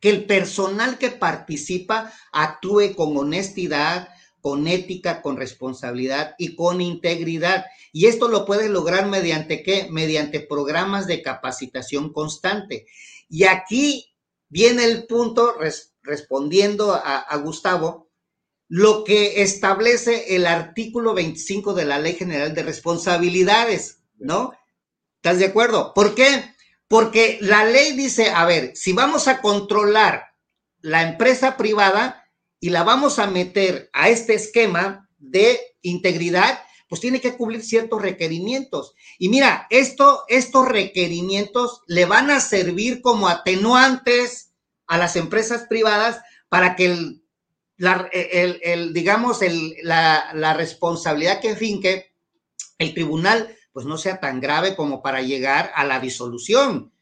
que 0.00 0.10
el 0.10 0.26
personal 0.26 0.98
que 0.98 1.10
participa 1.10 2.12
actúe 2.32 2.94
con 2.96 3.16
honestidad, 3.16 4.08
con 4.40 4.66
ética, 4.66 5.22
con 5.22 5.36
responsabilidad 5.36 6.34
y 6.38 6.54
con 6.54 6.80
integridad. 6.80 7.66
Y 7.92 8.06
esto 8.06 8.28
lo 8.28 8.44
puedes 8.44 8.70
lograr 8.70 9.06
mediante 9.08 9.62
qué? 9.62 9.88
Mediante 9.90 10.40
programas 10.40 11.06
de 11.06 11.22
capacitación 11.22 12.12
constante. 12.12 12.86
Y 13.28 13.44
aquí 13.44 14.14
viene 14.48 14.84
el 14.84 15.06
punto, 15.06 15.56
respondiendo 16.02 16.92
a, 16.94 17.36
Gustavo, 17.36 18.10
lo 18.68 19.04
que 19.04 19.42
establece 19.42 20.36
el 20.36 20.46
artículo 20.46 21.14
25 21.14 21.74
de 21.74 21.84
la 21.84 21.98
Ley 21.98 22.14
General 22.14 22.54
de 22.54 22.62
Responsabilidades, 22.62 24.02
¿no? 24.18 24.52
¿Estás 25.16 25.38
de 25.38 25.46
acuerdo? 25.46 25.92
¿Por 25.94 26.14
qué? 26.14 26.54
Porque 26.88 27.38
la 27.40 27.64
ley 27.64 27.92
dice, 27.92 28.30
a 28.30 28.46
ver, 28.46 28.72
si 28.74 28.92
vamos 28.92 29.28
a 29.28 29.40
controlar 29.40 30.30
la 30.80 31.02
empresa 31.02 31.56
privada 31.56 32.24
y 32.60 32.70
la 32.70 32.84
vamos 32.84 33.18
a 33.18 33.26
meter 33.26 33.90
a 33.92 34.10
este 34.10 34.34
esquema 34.34 35.08
de 35.18 35.58
integridad, 35.82 36.62
pues 36.88 37.00
tiene 37.00 37.20
que 37.20 37.36
cumplir 37.36 37.62
ciertos 37.62 38.02
requerimientos. 38.02 38.94
Y 39.18 39.28
mira, 39.28 39.66
esto, 39.70 40.24
estos 40.28 40.68
requerimientos 40.68 41.82
le 41.86 42.04
van 42.04 42.30
a 42.30 42.40
servir 42.40 43.00
como 43.00 43.28
atenuantes 43.28 44.52
a 44.86 44.98
las 44.98 45.16
empresas 45.16 45.66
privadas 45.68 46.20
para 46.48 46.76
que 46.76 46.86
el, 46.86 47.22
el, 48.62 48.92
digamos, 48.92 49.38
la, 49.82 50.30
la, 50.34 50.52
responsabilidad 50.52 51.40
que 51.40 51.56
finque 51.56 52.12
el 52.78 52.92
tribunal, 52.92 53.56
pues 53.72 53.86
no 53.86 53.96
sea 53.96 54.20
tan 54.20 54.40
grave 54.40 54.74
como 54.74 55.00
para 55.00 55.22
llegar 55.22 55.72
a 55.74 55.84
la 55.84 56.00
disolución. 56.00 56.92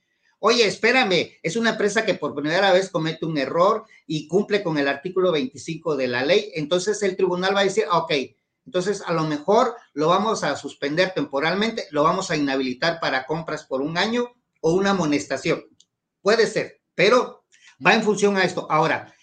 Oye, 0.40 0.66
espérame, 0.66 1.38
es 1.42 1.56
una 1.56 1.70
empresa 1.70 2.04
que 2.04 2.14
por 2.14 2.34
primera 2.34 2.72
vez 2.72 2.90
comete 2.90 3.26
un 3.26 3.38
error 3.38 3.84
y 4.06 4.28
cumple 4.28 4.62
con 4.62 4.78
el 4.78 4.86
artículo 4.86 5.32
25 5.32 5.96
de 5.96 6.08
la 6.08 6.24
ley, 6.24 6.52
entonces 6.54 7.02
el 7.02 7.16
tribunal 7.16 7.56
va 7.56 7.60
a 7.60 7.64
decir, 7.64 7.84
ok, 7.90 8.12
entonces, 8.68 9.02
a 9.06 9.14
lo 9.14 9.24
mejor 9.24 9.76
lo 9.94 10.08
vamos 10.08 10.44
a 10.44 10.54
suspender 10.54 11.14
temporalmente, 11.14 11.86
lo 11.90 12.02
vamos 12.02 12.30
a 12.30 12.36
inhabilitar 12.36 13.00
para 13.00 13.24
compras 13.24 13.64
por 13.64 13.80
un 13.80 13.96
año 13.96 14.30
o 14.60 14.74
una 14.74 14.90
amonestación. 14.90 15.64
Puede 16.20 16.46
ser, 16.46 16.82
pero 16.94 17.46
va 17.84 17.94
en 17.94 18.02
función 18.02 18.36
a 18.36 18.44
esto. 18.44 18.66
Ahora, 18.70 19.14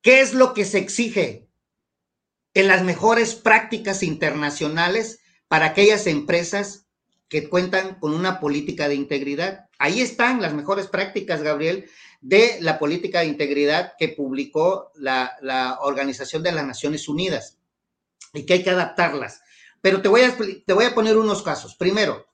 ¿qué 0.00 0.20
es 0.20 0.32
lo 0.32 0.54
que 0.54 0.64
se 0.64 0.78
exige 0.78 1.48
en 2.54 2.68
las 2.68 2.84
mejores 2.84 3.34
prácticas 3.34 4.04
internacionales 4.04 5.18
para 5.48 5.66
aquellas 5.66 6.06
empresas 6.06 6.86
que 7.28 7.48
cuentan 7.48 7.98
con 8.00 8.14
una 8.14 8.40
política 8.40 8.88
de 8.88 8.94
integridad? 8.94 9.68
Ahí 9.78 10.00
están 10.00 10.40
las 10.40 10.54
mejores 10.54 10.86
prácticas, 10.86 11.42
Gabriel, 11.42 11.88
de 12.20 12.58
la 12.60 12.78
política 12.78 13.20
de 13.20 13.26
integridad 13.26 13.92
que 13.98 14.08
publicó 14.08 14.90
la, 14.94 15.78
Organización 15.82 16.42
de 16.42 16.52
las 16.52 16.66
Naciones 16.66 17.08
Unidas 17.08 17.58
y 18.34 18.44
que 18.44 18.54
hay 18.54 18.62
que 18.62 18.70
adaptarlas. 18.70 19.42
Pero 19.80 20.02
te 20.02 20.08
voy 20.08 20.22
a, 20.22 20.36
te 20.36 20.72
voy 20.72 20.84
a 20.84 20.94
poner 20.94 21.16
unos 21.16 21.42
casos. 21.42 21.76
Primero, 21.76 22.26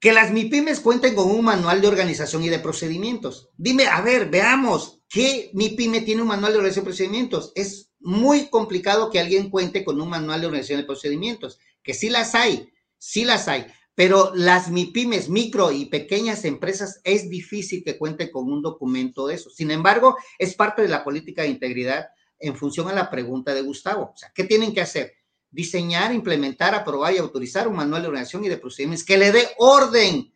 que 0.00 0.12
las 0.12 0.30
MIPIMES 0.30 0.80
cuenten 0.80 1.14
con 1.14 1.28
un 1.28 1.44
manual 1.44 1.80
de 1.80 1.88
organización 1.88 2.44
y 2.44 2.48
de 2.48 2.60
procedimientos. 2.60 3.48
Dime, 3.56 3.86
a 3.86 4.00
ver, 4.00 4.30
veamos, 4.30 5.00
¿qué 5.08 5.50
MIPYME 5.54 6.02
tiene 6.02 6.22
un 6.22 6.28
manual 6.28 6.52
de 6.52 6.58
organización 6.58 6.84
y 6.84 6.86
procedimientos? 6.86 7.52
Es 7.56 7.90
muy 7.98 8.48
complicado 8.48 9.10
que 9.10 9.18
alguien 9.18 9.50
cuente 9.50 9.84
con 9.84 10.00
un 10.00 10.08
manual 10.08 10.40
de 10.40 10.46
organización 10.46 10.80
y 10.80 10.84
procedimientos, 10.84 11.58
que 11.82 11.94
sí 11.94 12.10
las 12.10 12.36
hay, 12.36 12.72
sí 12.98 13.24
las 13.24 13.48
hay, 13.48 13.66
pero 13.94 14.32
las 14.34 14.70
MIPIMES, 14.70 15.28
micro 15.28 15.72
y 15.72 15.86
pequeñas 15.86 16.44
empresas, 16.44 17.00
es 17.02 17.28
difícil 17.28 17.82
que 17.82 17.98
cuenten 17.98 18.30
con 18.30 18.50
un 18.50 18.62
documento 18.62 19.26
de 19.26 19.34
eso. 19.34 19.50
Sin 19.50 19.70
embargo, 19.70 20.16
es 20.38 20.54
parte 20.54 20.82
de 20.82 20.88
la 20.88 21.02
política 21.02 21.42
de 21.42 21.48
integridad 21.48 22.08
en 22.38 22.54
función 22.54 22.88
a 22.88 22.92
la 22.92 23.10
pregunta 23.10 23.54
de 23.54 23.62
Gustavo. 23.62 24.12
O 24.14 24.16
sea, 24.16 24.30
¿qué 24.34 24.44
tienen 24.44 24.72
que 24.72 24.82
hacer? 24.82 25.14
Diseñar, 25.50 26.12
implementar, 26.12 26.74
aprobar 26.74 27.12
y 27.12 27.18
autorizar 27.18 27.66
un 27.66 27.76
manual 27.76 28.02
de 28.02 28.08
organización 28.08 28.44
y 28.44 28.48
de 28.48 28.58
procedimientos 28.58 29.04
que 29.04 29.18
le 29.18 29.32
dé 29.32 29.48
orden 29.58 30.32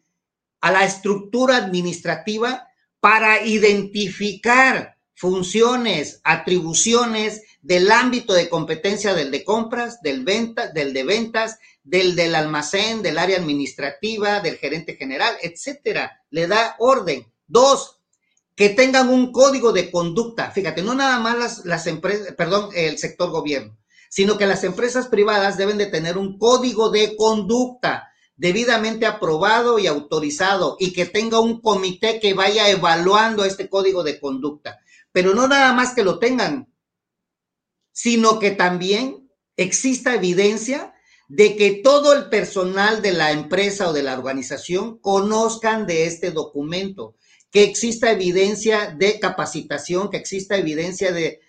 a 0.60 0.72
la 0.72 0.84
estructura 0.84 1.56
administrativa 1.56 2.66
para 2.98 3.44
identificar 3.44 4.96
funciones, 5.14 6.20
atribuciones 6.24 7.42
del 7.60 7.92
ámbito 7.92 8.32
de 8.32 8.48
competencia 8.48 9.14
del 9.14 9.30
de 9.30 9.44
compras, 9.44 10.00
del 10.02 10.24
venta, 10.24 10.68
del 10.72 10.92
de 10.92 11.04
ventas, 11.04 11.58
del 11.84 12.14
del 12.14 12.34
almacén, 12.34 13.02
del 13.02 13.18
área 13.18 13.38
administrativa, 13.38 14.40
del 14.40 14.56
gerente 14.56 14.96
general, 14.96 15.36
etcétera. 15.42 16.22
Le 16.30 16.46
da 16.46 16.76
orden. 16.78 17.26
Dos, 17.46 18.00
que 18.54 18.70
tengan 18.70 19.08
un 19.08 19.32
código 19.32 19.72
de 19.72 19.90
conducta. 19.90 20.50
Fíjate, 20.50 20.82
no 20.82 20.94
nada 20.94 21.18
más 21.18 21.38
las, 21.38 21.64
las 21.64 21.86
empresas, 21.86 22.34
perdón, 22.34 22.70
el 22.74 22.98
sector 22.98 23.30
gobierno, 23.30 23.78
sino 24.08 24.38
que 24.38 24.46
las 24.46 24.64
empresas 24.64 25.08
privadas 25.08 25.56
deben 25.56 25.78
de 25.78 25.86
tener 25.86 26.18
un 26.18 26.38
código 26.38 26.90
de 26.90 27.16
conducta 27.16 28.08
debidamente 28.36 29.06
aprobado 29.06 29.78
y 29.78 29.86
autorizado 29.86 30.76
y 30.78 30.92
que 30.92 31.06
tenga 31.06 31.38
un 31.40 31.60
comité 31.60 32.18
que 32.20 32.34
vaya 32.34 32.68
evaluando 32.68 33.44
este 33.44 33.68
código 33.68 34.02
de 34.02 34.18
conducta. 34.18 34.80
Pero 35.12 35.34
no 35.34 35.46
nada 35.46 35.72
más 35.72 35.94
que 35.94 36.02
lo 36.02 36.18
tengan, 36.18 36.72
sino 37.92 38.38
que 38.38 38.50
también 38.50 39.30
exista 39.56 40.14
evidencia 40.14 40.91
de 41.32 41.56
que 41.56 41.80
todo 41.82 42.12
el 42.12 42.28
personal 42.28 43.00
de 43.00 43.12
la 43.12 43.32
empresa 43.32 43.88
o 43.88 43.94
de 43.94 44.02
la 44.02 44.12
organización 44.12 44.98
conozcan 44.98 45.86
de 45.86 46.04
este 46.04 46.30
documento 46.30 47.16
que 47.50 47.64
exista 47.64 48.10
evidencia 48.10 48.94
de 48.98 49.18
capacitación, 49.18 50.10
que 50.10 50.18
exista 50.18 50.58
evidencia 50.58 51.10
de, 51.10 51.40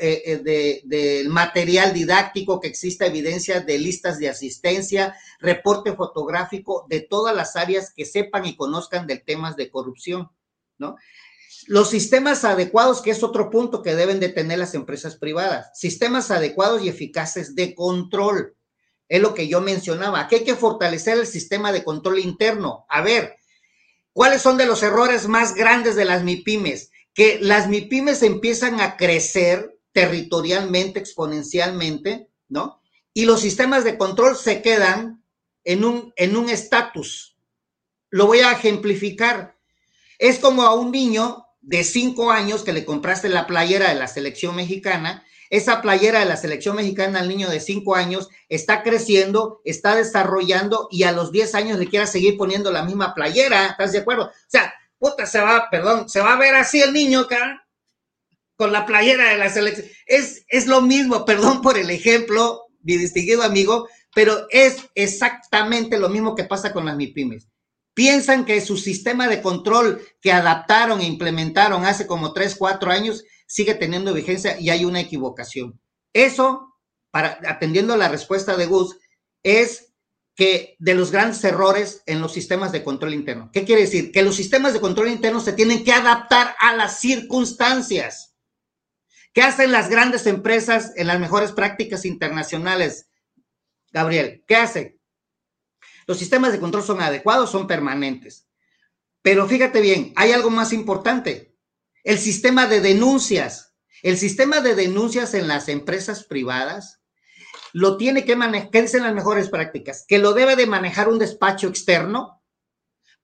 eh, 0.00 0.82
eh, 0.90 1.24
material 1.28 1.92
didáctico, 1.92 2.60
que 2.60 2.68
exista 2.68 3.04
evidencia 3.04 3.60
de 3.60 3.78
listas 3.78 4.18
de 4.18 4.30
asistencia, 4.30 5.14
reporte 5.38 5.92
fotográfico 5.94 6.86
de 6.88 7.00
todas 7.00 7.36
las 7.36 7.56
áreas 7.56 7.92
que 7.94 8.06
sepan 8.06 8.46
y 8.46 8.56
conozcan 8.56 9.06
de 9.06 9.18
temas 9.18 9.54
de 9.54 9.70
corrupción, 9.70 10.30
¿no? 10.78 10.96
Los 11.66 11.90
sistemas 11.90 12.42
adecuados, 12.46 13.02
que 13.02 13.10
es 13.10 13.22
otro 13.22 13.50
punto 13.50 13.82
que 13.82 13.94
deben 13.94 14.18
de 14.18 14.30
tener 14.30 14.58
las 14.58 14.72
empresas 14.72 15.16
privadas, 15.16 15.78
sistemas 15.78 16.30
adecuados 16.30 16.82
y 16.82 16.88
eficaces 16.88 17.54
de 17.54 17.74
control. 17.74 18.55
Es 19.08 19.20
lo 19.20 19.34
que 19.34 19.48
yo 19.48 19.60
mencionaba. 19.60 20.20
Aquí 20.20 20.36
hay 20.36 20.44
que 20.44 20.56
fortalecer 20.56 21.18
el 21.18 21.26
sistema 21.26 21.72
de 21.72 21.84
control 21.84 22.18
interno. 22.18 22.86
A 22.88 23.02
ver, 23.02 23.36
¿Cuáles 24.16 24.40
son 24.40 24.56
de 24.56 24.64
los 24.64 24.82
errores 24.82 25.28
más 25.28 25.54
grandes 25.54 25.94
de 25.94 26.06
las 26.06 26.24
MIPIMES? 26.24 26.90
Que 27.12 27.38
las 27.38 27.68
MIPIMES 27.68 28.22
empiezan 28.22 28.80
a 28.80 28.96
crecer 28.96 29.78
territorialmente, 29.92 30.98
exponencialmente, 30.98 32.30
¿no? 32.48 32.80
Y 33.12 33.26
los 33.26 33.42
sistemas 33.42 33.84
de 33.84 33.98
control 33.98 34.34
se 34.38 34.62
quedan 34.62 35.22
en 35.64 35.84
un 35.84 36.14
en 36.16 36.34
un 36.34 36.48
estatus. 36.48 37.36
Lo 38.08 38.26
voy 38.26 38.38
a 38.38 38.52
ejemplificar. 38.52 39.58
Es 40.18 40.38
como 40.38 40.62
a 40.62 40.74
un 40.74 40.92
niño 40.92 41.44
de 41.60 41.84
cinco 41.84 42.30
años 42.30 42.62
que 42.62 42.72
le 42.72 42.86
compraste 42.86 43.28
la 43.28 43.46
playera 43.46 43.90
de 43.90 43.96
la 43.96 44.08
selección 44.08 44.56
mexicana 44.56 45.25
esa 45.50 45.82
playera 45.82 46.20
de 46.20 46.26
la 46.26 46.36
selección 46.36 46.76
mexicana 46.76 47.20
al 47.20 47.28
niño 47.28 47.48
de 47.48 47.60
5 47.60 47.94
años 47.94 48.28
está 48.48 48.82
creciendo, 48.82 49.60
está 49.64 49.94
desarrollando 49.94 50.88
y 50.90 51.04
a 51.04 51.12
los 51.12 51.32
10 51.32 51.54
años 51.54 51.78
le 51.78 51.88
quiera 51.88 52.06
seguir 52.06 52.36
poniendo 52.36 52.70
la 52.70 52.82
misma 52.82 53.14
playera. 53.14 53.66
¿Estás 53.66 53.92
de 53.92 53.98
acuerdo? 53.98 54.24
O 54.24 54.30
sea, 54.48 54.72
puta, 54.98 55.26
se 55.26 55.40
va, 55.40 55.68
perdón, 55.70 56.08
se 56.08 56.20
va 56.20 56.34
a 56.34 56.38
ver 56.38 56.54
así 56.54 56.80
el 56.80 56.92
niño 56.92 57.20
acá 57.20 57.66
con 58.56 58.72
la 58.72 58.86
playera 58.86 59.30
de 59.30 59.38
la 59.38 59.50
selección. 59.50 59.86
Es, 60.06 60.44
es 60.48 60.66
lo 60.66 60.80
mismo, 60.80 61.24
perdón 61.24 61.60
por 61.62 61.78
el 61.78 61.90
ejemplo, 61.90 62.66
mi 62.82 62.96
distinguido 62.96 63.42
amigo, 63.42 63.88
pero 64.14 64.46
es 64.50 64.78
exactamente 64.94 65.98
lo 65.98 66.08
mismo 66.08 66.34
que 66.34 66.44
pasa 66.44 66.72
con 66.72 66.86
las 66.86 66.96
MIPIMES. 66.96 67.48
Piensan 67.92 68.44
que 68.44 68.60
su 68.60 68.76
sistema 68.76 69.28
de 69.28 69.42
control 69.42 70.02
que 70.20 70.32
adaptaron 70.32 71.00
e 71.00 71.06
implementaron 71.06 71.84
hace 71.84 72.06
como 72.06 72.32
3, 72.32 72.54
4 72.56 72.90
años 72.90 73.24
sigue 73.46 73.74
teniendo 73.74 74.12
vigencia 74.12 74.58
y 74.60 74.70
hay 74.70 74.84
una 74.84 75.00
equivocación. 75.00 75.80
Eso, 76.12 76.74
para, 77.10 77.38
atendiendo 77.46 77.94
a 77.94 77.96
la 77.96 78.08
respuesta 78.08 78.56
de 78.56 78.66
Gus, 78.66 78.96
es 79.42 79.94
que 80.36 80.76
de 80.78 80.94
los 80.94 81.10
grandes 81.10 81.42
errores 81.44 82.02
en 82.04 82.20
los 82.20 82.32
sistemas 82.32 82.70
de 82.70 82.84
control 82.84 83.14
interno. 83.14 83.50
¿Qué 83.52 83.64
quiere 83.64 83.82
decir? 83.82 84.12
Que 84.12 84.22
los 84.22 84.36
sistemas 84.36 84.74
de 84.74 84.80
control 84.80 85.08
interno 85.08 85.40
se 85.40 85.54
tienen 85.54 85.82
que 85.82 85.92
adaptar 85.92 86.54
a 86.60 86.76
las 86.76 87.00
circunstancias. 87.00 88.34
¿Qué 89.32 89.42
hacen 89.42 89.72
las 89.72 89.88
grandes 89.88 90.26
empresas 90.26 90.92
en 90.96 91.06
las 91.06 91.18
mejores 91.18 91.52
prácticas 91.52 92.04
internacionales? 92.04 93.08
Gabriel, 93.90 94.44
¿qué 94.46 94.56
hacen? 94.56 95.00
Los 96.06 96.18
sistemas 96.18 96.52
de 96.52 96.60
control 96.60 96.84
son 96.84 97.00
adecuados, 97.00 97.50
son 97.50 97.66
permanentes 97.66 98.46
Pero 99.22 99.48
fíjate 99.48 99.80
bien, 99.80 100.12
hay 100.16 100.32
algo 100.32 100.50
más 100.50 100.72
importante, 100.72 101.55
el 102.06 102.20
sistema 102.20 102.68
de 102.68 102.80
denuncias. 102.80 103.74
El 104.00 104.16
sistema 104.16 104.60
de 104.60 104.76
denuncias 104.76 105.34
en 105.34 105.48
las 105.48 105.68
empresas 105.68 106.22
privadas 106.22 107.00
lo 107.72 107.96
tiene 107.96 108.24
que 108.24 108.36
manejar, 108.36 108.70
¿qué 108.70 108.82
dicen 108.82 109.02
las 109.02 109.12
mejores 109.12 109.48
prácticas? 109.48 110.04
Que 110.06 110.20
lo 110.20 110.32
debe 110.32 110.54
de 110.54 110.68
manejar 110.68 111.08
un 111.08 111.18
despacho 111.18 111.66
externo 111.66 112.44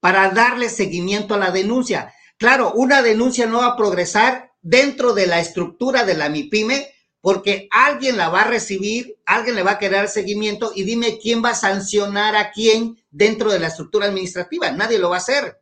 para 0.01 0.29
darle 0.31 0.67
seguimiento 0.67 1.33
a 1.33 1.37
la 1.37 1.51
denuncia. 1.51 2.13
Claro, 2.37 2.73
una 2.75 3.01
denuncia 3.01 3.45
no 3.45 3.59
va 3.59 3.67
a 3.67 3.77
progresar 3.77 4.51
dentro 4.61 5.13
de 5.13 5.27
la 5.27 5.39
estructura 5.39 6.03
de 6.03 6.15
la 6.15 6.27
MIPYME 6.27 6.93
porque 7.21 7.69
alguien 7.71 8.17
la 8.17 8.27
va 8.27 8.41
a 8.41 8.47
recibir, 8.47 9.17
alguien 9.25 9.55
le 9.55 9.63
va 9.63 9.71
a 9.71 9.79
querer 9.79 10.09
seguimiento 10.09 10.73
y 10.75 10.83
dime 10.83 11.19
quién 11.19 11.41
va 11.41 11.51
a 11.51 11.55
sancionar 11.55 12.35
a 12.35 12.51
quién 12.51 13.01
dentro 13.09 13.49
de 13.49 13.59
la 13.59 13.67
estructura 13.67 14.07
administrativa. 14.07 14.71
Nadie 14.71 14.99
lo 14.99 15.09
va 15.09 15.15
a 15.15 15.19
hacer. 15.19 15.61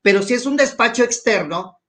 Pero 0.00 0.22
si 0.22 0.34
es 0.34 0.46
un 0.46 0.56
despacho 0.56 1.02
externo 1.02 1.81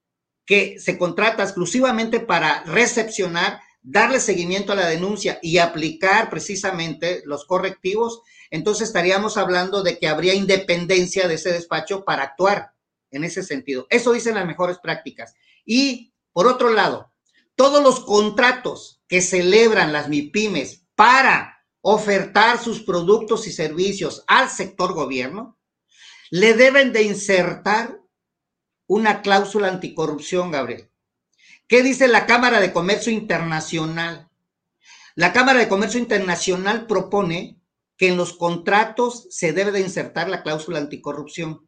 que 0.45 0.79
se 0.79 0.97
contrata 0.97 1.43
exclusivamente 1.43 2.19
para 2.19 2.63
recepcionar, 2.63 3.61
darle 3.81 4.19
seguimiento 4.19 4.73
a 4.73 4.75
la 4.75 4.87
denuncia 4.87 5.39
y 5.41 5.57
aplicar 5.57 6.29
precisamente 6.29 7.21
los 7.25 7.45
correctivos, 7.45 8.21
entonces 8.49 8.87
estaríamos 8.87 9.37
hablando 9.37 9.83
de 9.83 9.97
que 9.97 10.07
habría 10.07 10.33
independencia 10.33 11.27
de 11.27 11.35
ese 11.35 11.51
despacho 11.51 12.03
para 12.03 12.23
actuar 12.23 12.73
en 13.11 13.23
ese 13.23 13.43
sentido. 13.43 13.87
Eso 13.89 14.11
dicen 14.13 14.35
las 14.35 14.45
mejores 14.45 14.77
prácticas. 14.79 15.33
Y 15.65 16.13
por 16.33 16.47
otro 16.47 16.69
lado, 16.69 17.11
todos 17.55 17.83
los 17.83 17.99
contratos 18.01 19.01
que 19.07 19.21
celebran 19.21 19.93
las 19.93 20.09
MIPIMES 20.09 20.85
para 20.95 21.65
ofertar 21.81 22.59
sus 22.59 22.81
productos 22.81 23.47
y 23.47 23.51
servicios 23.51 24.23
al 24.27 24.49
sector 24.49 24.93
gobierno, 24.93 25.57
le 26.31 26.53
deben 26.53 26.93
de 26.93 27.03
insertar 27.03 27.99
una 28.87 29.21
cláusula 29.21 29.67
anticorrupción, 29.67 30.51
Gabriel. 30.51 30.89
¿Qué 31.67 31.81
dice 31.83 32.07
la 32.07 32.25
Cámara 32.25 32.59
de 32.59 32.73
Comercio 32.73 33.11
Internacional? 33.11 34.29
La 35.15 35.31
Cámara 35.33 35.59
de 35.59 35.67
Comercio 35.69 35.99
Internacional 35.99 36.87
propone 36.87 37.59
que 37.97 38.07
en 38.07 38.17
los 38.17 38.33
contratos 38.33 39.27
se 39.29 39.53
debe 39.53 39.71
de 39.71 39.79
insertar 39.79 40.29
la 40.29 40.43
cláusula 40.43 40.79
anticorrupción. 40.79 41.67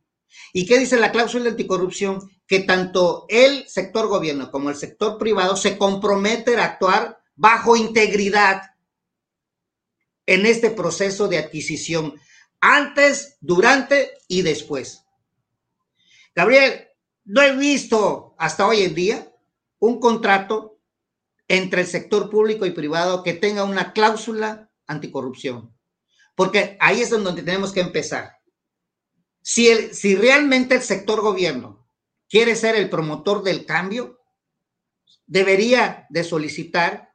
¿Y 0.51 0.66
qué 0.66 0.80
dice 0.80 0.97
la 0.97 1.11
cláusula 1.11 1.49
anticorrupción? 1.49 2.20
Que 2.47 2.59
tanto 2.61 3.26
el 3.30 3.68
sector 3.68 4.07
gobierno 4.07 4.51
como 4.51 4.70
el 4.70 4.76
sector 4.76 5.18
privado 5.18 5.55
se 5.55 5.78
comprometen 5.78 6.59
a 6.59 6.66
actuar 6.66 7.22
bajo 7.36 7.76
integridad 7.76 8.76
en 10.26 10.45
este 10.45 10.72
proceso 10.72 11.28
de 11.28 11.38
adquisición, 11.38 12.20
antes, 12.59 13.38
durante 13.41 14.11
y 14.28 14.41
después. 14.41 15.03
Gabriel, 16.34 16.84
no 17.26 17.41
he 17.41 17.55
visto 17.55 18.36
hasta 18.38 18.67
hoy 18.67 18.84
en 18.84 18.95
día 18.95 19.32
un 19.80 19.99
contrato 19.99 20.80
entre 21.47 21.82
el 21.82 21.88
sector 21.88 22.30
público 22.30 22.65
y 22.65 22.71
privado 22.71 23.23
que 23.23 23.34
tenga 23.34 23.63
una 23.63 23.93
cláusula 23.93 24.71
anticorrupción, 24.88 25.76
porque 26.36 26.78
ahí 26.80 27.01
es 27.01 27.09
donde 27.09 27.43
tenemos 27.43 27.71
que 27.71 27.82
empezar. 27.82 28.38
Si, 29.41 29.67
el, 29.67 29.93
si 29.93 30.15
realmente 30.15 30.76
el 30.76 30.82
sector 30.82 31.21
gobierno 31.21 31.88
quiere 32.30 32.55
ser 32.55 32.76
el 32.76 32.89
promotor 32.89 33.43
del 33.43 33.65
cambio, 33.65 34.19
debería 35.28 36.07
de 36.09 36.23
solicitar 36.23 37.13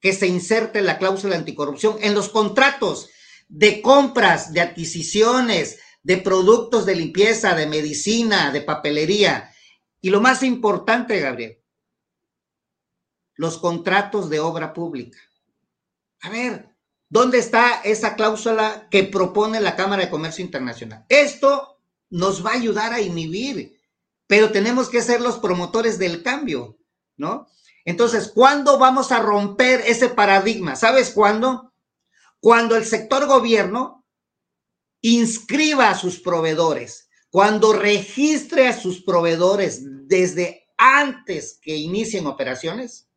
que 0.00 0.12
se 0.12 0.26
inserte 0.26 0.82
la 0.82 0.98
cláusula 0.98 1.36
anticorrupción 1.36 1.96
en 2.00 2.14
los 2.14 2.28
contratos 2.28 3.08
de 3.48 3.80
compras, 3.82 4.52
de 4.52 4.60
adquisiciones, 4.60 5.78
de 6.02 6.16
productos 6.18 6.84
de 6.86 6.96
limpieza, 6.96 7.54
de 7.54 7.66
medicina, 7.66 8.50
de 8.50 8.60
papelería. 8.60 9.52
Y 10.00 10.10
lo 10.10 10.20
más 10.20 10.42
importante, 10.42 11.20
Gabriel, 11.20 11.58
los 13.34 13.58
contratos 13.58 14.28
de 14.28 14.40
obra 14.40 14.72
pública. 14.72 15.18
A 16.20 16.30
ver, 16.30 16.74
¿dónde 17.08 17.38
está 17.38 17.80
esa 17.82 18.14
cláusula 18.14 18.88
que 18.90 19.04
propone 19.04 19.60
la 19.60 19.76
Cámara 19.76 20.04
de 20.04 20.10
Comercio 20.10 20.44
Internacional? 20.44 21.04
Esto 21.08 21.80
nos 22.10 22.44
va 22.44 22.50
a 22.50 22.54
ayudar 22.54 22.92
a 22.92 23.00
inhibir, 23.00 23.80
pero 24.26 24.50
tenemos 24.52 24.88
que 24.88 25.02
ser 25.02 25.20
los 25.20 25.38
promotores 25.38 25.98
del 25.98 26.22
cambio, 26.22 26.78
¿no? 27.16 27.46
Entonces, 27.84 28.30
¿cuándo 28.32 28.78
vamos 28.78 29.10
a 29.10 29.20
romper 29.20 29.82
ese 29.86 30.08
paradigma? 30.08 30.76
¿Sabes 30.76 31.10
cuándo? 31.10 31.72
Cuando 32.40 32.76
el 32.76 32.84
sector 32.84 33.26
gobierno 33.26 34.01
inscriba 35.02 35.90
a 35.90 35.94
sus 35.94 36.18
proveedores, 36.20 37.10
cuando 37.30 37.72
registre 37.72 38.68
a 38.68 38.78
sus 38.78 39.02
proveedores 39.02 39.82
desde 40.08 40.66
antes 40.76 41.58
que 41.60 41.76
inicien 41.76 42.26
operaciones, 42.26 43.08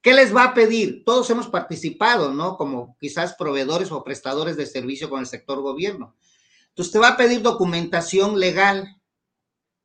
¿qué 0.00 0.14
les 0.14 0.34
va 0.34 0.44
a 0.44 0.54
pedir? 0.54 1.04
Todos 1.04 1.28
hemos 1.30 1.48
participado, 1.48 2.32
¿no? 2.32 2.56
Como 2.56 2.96
quizás 3.00 3.34
proveedores 3.34 3.90
o 3.90 4.04
prestadores 4.04 4.56
de 4.56 4.66
servicio 4.66 5.10
con 5.10 5.20
el 5.20 5.26
sector 5.26 5.60
gobierno. 5.60 6.16
Entonces, 6.68 6.92
te 6.92 6.98
va 6.98 7.08
a 7.08 7.16
pedir 7.16 7.42
documentación 7.42 8.38
legal, 8.38 9.00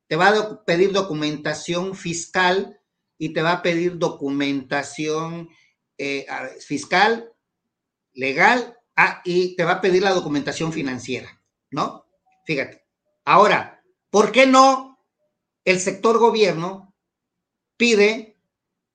te 0.08 0.16
va 0.16 0.30
a 0.30 0.66
pedir 0.66 0.92
documentación 0.92 1.96
fiscal, 1.96 2.80
y 3.18 3.30
te 3.30 3.42
va 3.42 3.54
a 3.54 3.62
pedir 3.62 3.98
documentación 3.98 5.50
eh, 5.98 6.26
fiscal, 6.60 7.32
legal, 8.14 8.78
ah, 8.96 9.22
y 9.24 9.56
te 9.56 9.64
va 9.64 9.74
a 9.74 9.82
pedir 9.82 10.04
la 10.04 10.14
documentación 10.14 10.74
financiera, 10.74 11.35
¿no? 11.76 12.06
Fíjate. 12.46 12.82
Ahora, 13.26 13.84
¿por 14.10 14.32
qué 14.32 14.48
no 14.48 14.98
el 15.66 15.80
sector 15.80 16.18
gobierno 16.18 16.96
pide 17.78 18.38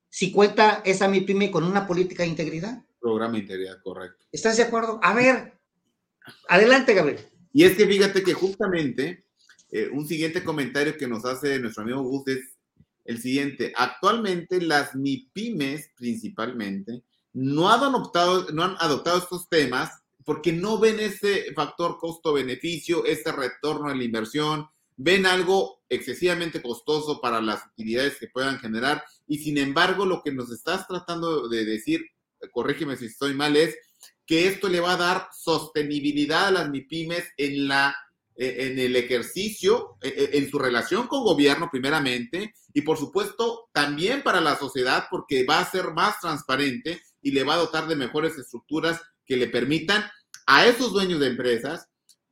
si 0.08 0.32
cuenta 0.32 0.82
esa 0.84 1.06
MIPYME 1.06 1.50
con 1.50 1.64
una 1.64 1.86
política 1.86 2.22
de 2.22 2.30
integridad? 2.30 2.82
Programa 2.98 3.34
de 3.34 3.40
integridad, 3.40 3.82
correcto. 3.82 4.24
¿Estás 4.32 4.56
de 4.56 4.64
acuerdo? 4.64 4.98
A 5.02 5.14
ver, 5.14 5.60
adelante, 6.48 6.94
Gabriel. 6.94 7.20
Y 7.52 7.64
es 7.64 7.76
que 7.76 7.86
fíjate 7.86 8.22
que 8.22 8.32
justamente 8.32 9.26
eh, 9.70 9.88
un 9.92 10.06
siguiente 10.06 10.42
comentario 10.42 10.96
que 10.96 11.06
nos 11.06 11.24
hace 11.24 11.58
nuestro 11.58 11.82
amigo 11.82 12.02
Gus 12.02 12.28
es 12.28 12.56
el 13.04 13.20
siguiente. 13.20 13.72
Actualmente 13.76 14.60
las 14.60 14.94
MIPIMES 14.94 15.90
principalmente 15.96 17.02
no 17.32 17.70
han 17.70 17.82
adoptado, 17.82 18.50
no 18.52 18.64
han 18.64 18.76
adoptado 18.78 19.18
estos 19.18 19.48
temas 19.48 19.99
porque 20.24 20.52
no 20.52 20.78
ven 20.78 21.00
ese 21.00 21.52
factor 21.54 21.98
costo-beneficio, 21.98 23.04
ese 23.04 23.32
retorno 23.32 23.88
a 23.88 23.94
la 23.94 24.04
inversión, 24.04 24.68
ven 24.96 25.26
algo 25.26 25.82
excesivamente 25.88 26.60
costoso 26.60 27.20
para 27.20 27.40
las 27.40 27.66
utilidades 27.66 28.16
que 28.18 28.28
puedan 28.28 28.58
generar 28.58 29.02
y 29.26 29.38
sin 29.38 29.58
embargo 29.58 30.04
lo 30.04 30.22
que 30.22 30.32
nos 30.32 30.52
estás 30.52 30.86
tratando 30.86 31.48
de 31.48 31.64
decir, 31.64 32.04
corrígeme 32.52 32.96
si 32.96 33.06
estoy 33.06 33.34
mal, 33.34 33.56
es 33.56 33.76
que 34.26 34.46
esto 34.46 34.68
le 34.68 34.80
va 34.80 34.92
a 34.92 34.98
dar 34.98 35.28
sostenibilidad 35.32 36.48
a 36.48 36.50
las 36.50 36.70
MIPIMES 36.70 37.24
en 37.36 37.68
la 37.68 37.96
eh, 38.42 38.70
en 38.70 38.78
el 38.78 38.96
ejercicio, 38.96 39.98
eh, 40.00 40.14
eh, 40.16 40.30
en 40.38 40.48
su 40.48 40.58
relación 40.58 41.08
con 41.08 41.24
gobierno 41.24 41.68
primeramente, 41.70 42.54
y 42.72 42.80
por 42.80 42.96
supuesto 42.96 43.68
también 43.70 44.22
para 44.22 44.40
la 44.40 44.56
sociedad 44.56 45.08
porque 45.10 45.44
va 45.44 45.58
a 45.58 45.70
ser 45.70 45.92
más 45.92 46.20
transparente 46.20 47.02
y 47.20 47.32
le 47.32 47.44
va 47.44 47.52
a 47.52 47.58
dotar 47.58 47.86
de 47.86 47.96
mejores 47.96 48.38
estructuras 48.38 48.98
que 49.30 49.36
le 49.36 49.46
permitan 49.46 50.10
a 50.44 50.66
esos 50.66 50.92
dueños 50.92 51.20
de 51.20 51.28
empresas 51.28 51.86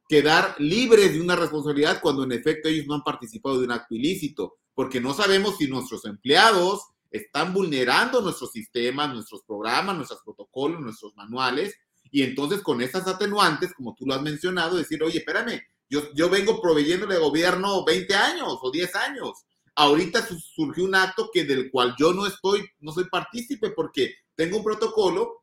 quedar 0.09 0.57
libres 0.59 1.12
de 1.12 1.20
una 1.20 1.36
responsabilidad 1.36 2.01
cuando 2.01 2.24
en 2.24 2.32
efecto 2.32 2.68
ellos 2.68 2.86
no 2.88 2.94
han 2.94 3.05
participado 3.05 3.57
de 3.57 3.66
un 3.66 3.70
acto 3.70 3.94
ilícito, 3.94 4.57
porque 4.74 5.01
no 5.01 5.14
sabemos 5.14 5.59
si 5.59 5.68
nuestros 5.68 6.05
empleados 6.07 6.82
están 7.12 7.55
vulnerando 7.55 8.20
nuestros 8.20 8.51
sistemas, 8.51 9.14
nuestros 9.14 9.44
programas, 9.44 9.94
nuestros 9.94 10.22
protocolos, 10.24 10.80
nuestros 10.80 11.14
manuales, 11.14 11.76
y 12.11 12.22
entonces 12.22 12.62
con 12.62 12.82
esas 12.82 13.07
atenuantes, 13.07 13.72
como 13.74 13.94
tú 13.94 14.05
lo 14.05 14.14
has 14.14 14.22
mencionado, 14.22 14.76
decir, 14.76 15.01
oye, 15.05 15.18
espérame, 15.18 15.62
yo, 15.88 16.28
vengo 16.28 16.61
proveyéndole 16.61 17.14
al 17.14 17.20
gobierno 17.20 17.84
20 17.84 18.12
años 18.12 18.59
o 18.61 18.72
10 18.72 18.94
años. 18.96 19.44
Ahorita 19.76 20.26
surgió 20.26 20.84
un 20.84 20.96
acto 20.96 21.30
que 21.32 21.44
del 21.44 21.70
cual 21.70 21.94
yo 21.96 22.12
no 22.12 22.26
estoy, 22.26 22.68
no 22.80 22.90
soy 22.90 23.05
partícipe 23.05 23.70
porque 23.70 24.16
tengo 24.34 24.57
un 24.57 24.64
protocolo 24.64 25.38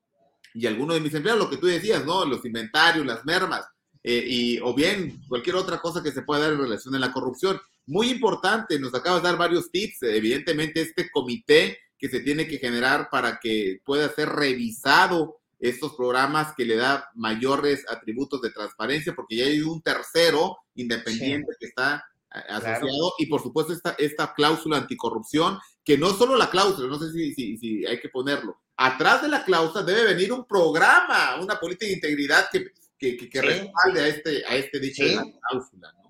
y 0.56 0.66
algunos 0.66 0.96
de 0.96 1.02
mis 1.02 1.14
empleados, 1.14 1.44
lo 1.44 1.50
que 1.50 1.58
tú 1.58 1.68
decías, 1.68 2.06
¿no? 2.06 2.26
Los 2.26 2.46
inventarios, 2.46 3.06
las 3.06 3.26
mermas, 3.26 3.66
eh, 4.02 4.24
y, 4.26 4.60
o 4.60 4.74
bien 4.74 5.22
cualquier 5.28 5.56
otra 5.58 5.82
cosa 5.82 6.02
que 6.02 6.12
se 6.12 6.22
pueda 6.22 6.42
dar 6.42 6.54
en 6.54 6.60
relación 6.60 6.96
a 6.96 7.00
la 7.00 7.12
corrupción. 7.12 7.60
Muy 7.86 8.10
importante, 8.10 8.80
nos 8.80 8.94
acabas 8.96 9.22
de 9.22 9.30
dar 9.30 9.38
varios 9.38 9.70
tips. 9.70 10.04
Evidentemente, 10.04 10.82
este 10.82 11.10
comité 11.12 11.78
que 11.98 12.08
se 12.08 12.22
tiene 12.22 12.48
que 12.48 12.58
generar 12.58 13.10
para 13.12 13.40
que 13.40 13.80
pueda 13.84 14.08
ser 14.10 14.30
revisado 14.30 15.38
estos 15.60 15.94
programas 15.96 16.54
que 16.56 16.66
le 16.66 16.76
da 16.76 17.10
mayores 17.16 17.84
atributos 17.90 18.42
de 18.42 18.52
transparencia, 18.52 19.14
porque 19.14 19.38
ya 19.38 19.46
hay 19.46 19.62
un 19.62 19.82
tercero 19.82 20.58
independiente 20.76 21.54
que 21.60 21.68
está 21.68 22.06
eh, 22.34 22.40
asociado 22.50 23.14
y 23.18 23.26
por 23.26 23.42
supuesto 23.42 23.74
esta, 23.74 23.96
esta 23.98 24.34
cláusula 24.34 24.78
anticorrupción, 24.78 25.58
que 25.84 25.98
no 25.98 26.10
solo 26.10 26.36
la 26.36 26.50
cláusula, 26.50 26.88
no 26.88 27.00
sé 27.00 27.12
si, 27.12 27.34
si, 27.34 27.58
si, 27.58 27.86
hay 27.86 28.00
que 28.00 28.10
ponerlo, 28.10 28.62
atrás 28.78 29.22
de 29.22 29.28
la 29.30 29.44
cláusula 29.44 29.84
debe 29.84 30.14
venir 30.14 30.32
un 30.34 30.46
programa, 30.46 31.40
una 31.42 31.60
política 31.60 31.88
de 31.88 31.94
integridad 31.94 32.50
que, 32.52 32.72
que, 32.98 33.30
que, 33.30 33.42
respalde 33.42 34.02
a 34.02 34.08
este, 34.08 34.46
a 34.46 34.56
este 34.56 34.80
dicho 34.80 35.04
de 35.04 35.16
la 35.16 35.26
cláusula. 35.50 35.94
¿no? 35.94 36.06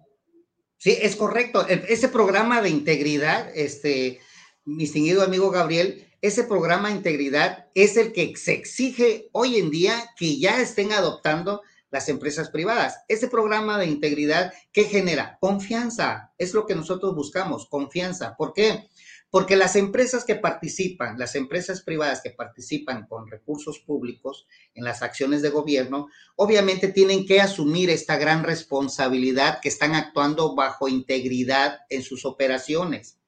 Sí, 0.78 0.97
es 1.01 1.16
correcto. 1.16 1.68
E, 1.68 1.86
ese 1.89 2.09
programa 2.09 2.61
de 2.61 2.70
integridad, 2.70 3.49
este, 3.55 4.20
mi 4.66 4.84
distinguido 4.84 5.24
amigo 5.24 5.51
Gabriel, 5.51 6.07
ese 6.22 6.43
programa 6.43 6.89
de 6.89 6.95
integridad 6.95 7.68
es 7.76 7.97
el 7.97 8.11
que 8.11 8.36
se 8.36 8.53
exige 8.53 9.30
hoy 9.32 9.57
en 9.57 9.70
día 9.70 10.11
que 10.18 10.39
ya 10.39 10.59
estén 10.59 10.91
adoptando 10.91 11.61
las 11.91 12.09
empresas 12.09 12.49
privadas. 12.49 12.97
Ese 13.07 13.28
programa 13.28 13.78
de 13.78 13.86
integridad 13.86 14.53
que 14.72 14.86
genera 14.86 15.38
confianza, 15.39 16.34
es 16.38 16.53
lo 16.53 16.66
que 16.66 16.76
nosotros 16.76 17.16
buscamos, 17.16 17.68
confianza. 17.70 18.36
¿Por 18.36 18.53
qué? 18.53 18.89
Porque 19.36 19.57
las 19.57 19.75
empresas 19.75 20.23
que 20.23 20.36
participan, 20.36 21.19
las 21.19 21.36
empresas 21.36 21.81
privadas 21.81 22.21
que 22.21 22.29
participan 22.29 23.05
con 23.05 23.29
recursos 23.29 23.79
públicos 23.79 24.47
en 24.73 24.86
las 24.86 25.01
acciones 25.01 25.41
de 25.41 25.49
gobierno, 25.49 26.07
obviamente 26.38 26.88
tienen 26.88 27.25
que 27.25 27.41
asumir 27.41 27.89
esta 27.89 28.15
gran 28.15 28.45
responsabilidad 28.45 29.59
que 29.61 29.67
están 29.67 29.93
actuando 29.93 30.55
bajo 30.55 30.88
integridad 30.88 31.79
en 31.89 32.01
sus 32.01 32.23
operaciones. 32.23 33.19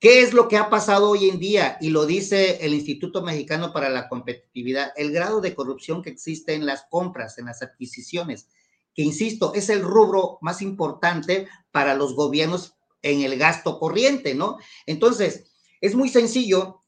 ¿Qué 0.00 0.22
es 0.22 0.32
lo 0.32 0.48
que 0.48 0.56
ha 0.56 0.70
pasado 0.70 1.10
hoy 1.10 1.28
en 1.28 1.38
día? 1.38 1.76
Y 1.82 1.90
lo 1.90 2.06
dice 2.06 2.64
el 2.64 2.72
Instituto 2.72 3.20
Mexicano 3.20 3.74
para 3.74 3.90
la 3.90 4.08
Competitividad, 4.08 4.94
el 4.96 5.12
grado 5.12 5.42
de 5.42 5.54
corrupción 5.54 6.00
que 6.00 6.08
existe 6.08 6.54
en 6.54 6.64
las 6.64 6.86
compras, 6.88 7.36
en 7.36 7.44
las 7.44 7.60
adquisiciones, 7.60 8.48
que 8.94 9.02
insisto, 9.02 9.52
es 9.54 9.68
el 9.68 9.82
rubro 9.82 10.38
más 10.40 10.62
importante 10.62 11.46
para 11.72 11.94
los 11.94 12.14
gobiernos 12.14 12.74
en 13.02 13.22
el 13.22 13.36
gasto 13.36 13.78
corriente, 13.78 14.34
¿no? 14.34 14.58
Entonces, 14.86 15.50
es 15.80 15.94
muy 15.94 16.08
sencillo 16.08 16.82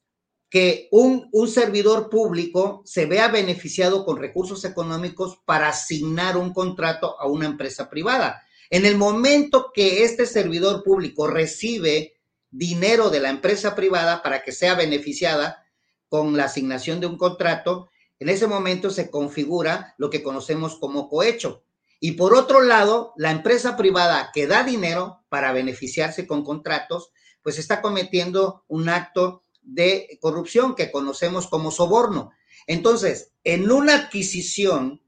que 0.49 0.87
un, 0.91 1.29
servidor 1.49 2.09
público 2.09 2.81
se 2.85 3.05
vea 3.05 3.27
beneficiado 3.27 4.05
con 4.05 4.17
recursos 4.17 4.63
económicos 4.63 5.39
para 5.45 5.67
asignar 5.67 6.37
un 6.37 6.53
contrato 6.53 7.19
a 7.19 7.27
una 7.27 7.45
empresa 7.45 7.89
privada. 7.89 8.41
En 8.69 8.85
el 8.85 8.97
momento 8.97 9.71
que 9.73 10.03
este 10.03 10.25
servidor 10.25 10.81
público 10.83 11.27
recibe 11.27 12.13
dinero 12.51 13.09
de 13.09 13.19
la 13.19 13.29
empresa 13.29 13.75
privada 13.75 14.23
para 14.23 14.43
que 14.43 14.53
sea 14.53 14.75
beneficiada 14.75 15.65
con 16.07 16.37
la 16.37 16.45
asignación 16.45 17.01
de 17.01 17.07
un 17.07 17.17
contrato, 17.17 17.89
en 18.19 18.29
ese 18.29 18.47
momento 18.47 18.91
se 18.91 19.11
configura 19.11 19.93
lo 19.97 20.09
que 20.09 20.23
conocemos 20.23 20.79
como 20.79 21.09
cohecho. 21.09 21.63
Y 21.99 22.13
por 22.13 22.35
otro 22.35 22.61
lado, 22.61 23.13
la 23.17 23.31
empresa 23.31 23.77
privada 23.77 24.31
que 24.33 24.47
da 24.47 24.63
dinero 24.63 25.23
para 25.29 25.53
beneficiarse 25.53 26.27
con 26.27 26.43
contratos, 26.43 27.11
pues 27.41 27.57
está 27.59 27.81
cometiendo 27.81 28.63
un 28.67 28.89
acto 28.89 29.43
de 29.61 30.17
corrupción 30.21 30.75
que 30.75 30.91
conocemos 30.91 31.47
como 31.47 31.71
soborno. 31.71 32.31
Entonces, 32.67 33.31
en 33.43 33.71
una 33.71 33.95
adquisición 33.95 35.01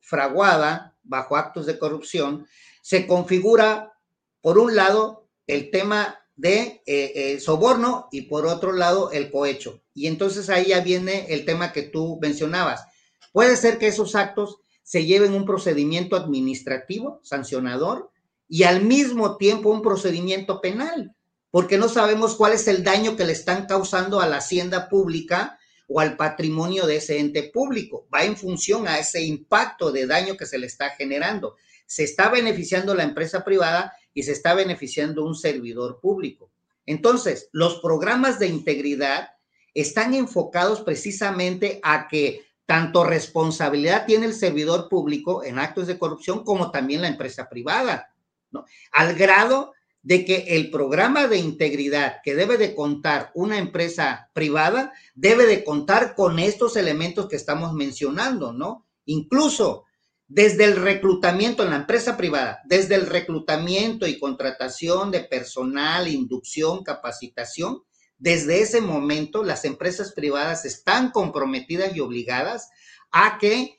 fraguada 0.00 0.96
bajo 1.02 1.36
actos 1.36 1.66
de 1.66 1.78
corrupción, 1.78 2.46
se 2.82 3.06
configura, 3.06 3.92
por 4.40 4.58
un 4.58 4.74
lado, 4.74 5.28
el 5.46 5.70
tema 5.70 6.20
de 6.36 6.82
eh, 6.86 7.12
eh, 7.14 7.40
soborno 7.40 8.08
y 8.10 8.22
por 8.22 8.46
otro 8.46 8.72
lado, 8.72 9.10
el 9.10 9.30
cohecho. 9.30 9.82
Y 9.94 10.06
entonces 10.06 10.48
ahí 10.48 10.66
ya 10.68 10.80
viene 10.80 11.26
el 11.28 11.44
tema 11.44 11.72
que 11.72 11.82
tú 11.82 12.18
mencionabas. 12.20 12.84
Puede 13.32 13.56
ser 13.56 13.78
que 13.78 13.88
esos 13.88 14.14
actos 14.14 14.58
se 14.90 15.04
lleven 15.04 15.34
un 15.34 15.44
procedimiento 15.44 16.16
administrativo, 16.16 17.20
sancionador, 17.22 18.10
y 18.48 18.64
al 18.64 18.82
mismo 18.82 19.36
tiempo 19.36 19.70
un 19.70 19.82
procedimiento 19.82 20.60
penal, 20.60 21.14
porque 21.52 21.78
no 21.78 21.88
sabemos 21.88 22.34
cuál 22.34 22.54
es 22.54 22.66
el 22.66 22.82
daño 22.82 23.14
que 23.14 23.24
le 23.24 23.30
están 23.30 23.66
causando 23.66 24.20
a 24.20 24.26
la 24.26 24.38
hacienda 24.38 24.88
pública 24.88 25.60
o 25.86 26.00
al 26.00 26.16
patrimonio 26.16 26.88
de 26.88 26.96
ese 26.96 27.20
ente 27.20 27.52
público. 27.54 28.08
Va 28.12 28.24
en 28.24 28.36
función 28.36 28.88
a 28.88 28.98
ese 28.98 29.22
impacto 29.22 29.92
de 29.92 30.08
daño 30.08 30.36
que 30.36 30.44
se 30.44 30.58
le 30.58 30.66
está 30.66 30.90
generando. 30.90 31.54
Se 31.86 32.02
está 32.02 32.28
beneficiando 32.28 32.92
la 32.92 33.04
empresa 33.04 33.44
privada 33.44 33.92
y 34.12 34.24
se 34.24 34.32
está 34.32 34.54
beneficiando 34.54 35.24
un 35.24 35.36
servidor 35.36 36.00
público. 36.00 36.50
Entonces, 36.84 37.48
los 37.52 37.78
programas 37.78 38.40
de 38.40 38.48
integridad 38.48 39.28
están 39.72 40.14
enfocados 40.14 40.80
precisamente 40.80 41.78
a 41.84 42.08
que 42.08 42.49
tanto 42.70 43.02
responsabilidad 43.02 44.06
tiene 44.06 44.26
el 44.26 44.32
servidor 44.32 44.88
público 44.88 45.42
en 45.42 45.58
actos 45.58 45.88
de 45.88 45.98
corrupción 45.98 46.44
como 46.44 46.70
también 46.70 47.02
la 47.02 47.08
empresa 47.08 47.48
privada, 47.48 48.14
¿no? 48.52 48.64
Al 48.92 49.16
grado 49.16 49.72
de 50.02 50.24
que 50.24 50.44
el 50.50 50.70
programa 50.70 51.26
de 51.26 51.38
integridad 51.38 52.18
que 52.22 52.36
debe 52.36 52.58
de 52.58 52.76
contar 52.76 53.32
una 53.34 53.58
empresa 53.58 54.30
privada 54.34 54.92
debe 55.16 55.46
de 55.46 55.64
contar 55.64 56.14
con 56.14 56.38
estos 56.38 56.76
elementos 56.76 57.26
que 57.26 57.34
estamos 57.34 57.72
mencionando, 57.72 58.52
¿no? 58.52 58.86
Incluso 59.06 59.86
desde 60.28 60.62
el 60.62 60.76
reclutamiento 60.76 61.64
en 61.64 61.70
la 61.70 61.76
empresa 61.76 62.16
privada, 62.16 62.60
desde 62.66 62.94
el 62.94 63.08
reclutamiento 63.08 64.06
y 64.06 64.16
contratación 64.16 65.10
de 65.10 65.24
personal, 65.24 66.06
inducción, 66.06 66.84
capacitación, 66.84 67.82
desde 68.20 68.60
ese 68.60 68.80
momento 68.80 69.42
las 69.42 69.64
empresas 69.64 70.12
privadas 70.12 70.64
están 70.64 71.10
comprometidas 71.10 71.96
y 71.96 72.00
obligadas 72.00 72.70
a 73.10 73.38
que 73.38 73.78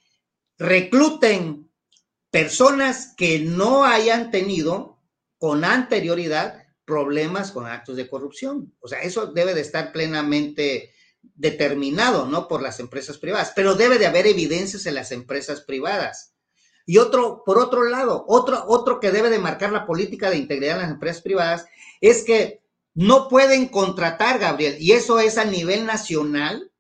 recluten 0.58 1.72
personas 2.32 3.14
que 3.16 3.40
no 3.40 3.86
hayan 3.86 4.32
tenido 4.32 5.00
con 5.38 5.64
anterioridad 5.64 6.66
problemas 6.86 7.52
con 7.52 7.68
actos 7.68 7.96
de 7.96 8.10
corrupción. 8.10 8.76
O 8.80 8.88
sea, 8.88 9.02
eso 9.02 9.28
debe 9.28 9.54
de 9.54 9.62
estar 9.62 9.92
plenamente 9.92 10.92
determinado, 11.22 12.26
¿no? 12.26 12.48
Por 12.48 12.64
las 12.64 12.80
empresas 12.80 13.20
privadas, 13.20 13.54
pero 13.56 13.76
debe 13.76 14.00
de 14.00 14.08
haber 14.08 14.26
evidencias 14.26 14.88
en 14.88 14.96
las 14.96 15.12
empresas 15.12 15.62
privadas. 15.62 16.34
Y 16.86 16.98
otro, 16.98 17.44
por 17.46 17.60
otro 17.60 17.84
lado, 17.84 18.26
otro, 18.28 18.66
otro 18.68 19.00
que 19.00 19.12
debe 19.12 19.30
de 19.30 19.38
marcar 19.38 19.72
la 19.72 19.86
política 19.86 20.32
de 20.32 20.38
integridad 20.38 20.78
en 20.78 20.82
las 20.82 20.92
empresas 20.92 21.22
privadas 21.22 21.66
es 22.02 22.24
que 22.24 22.61
no 22.94 23.28
pueden 23.30 23.68
contratar, 23.68 24.40
Gabriel, 24.40 24.78
y 24.80 24.92
eso 24.92 25.20
es 25.20 25.38
a 25.38 25.46
nivel 25.46 25.86
nacional, 25.86 26.72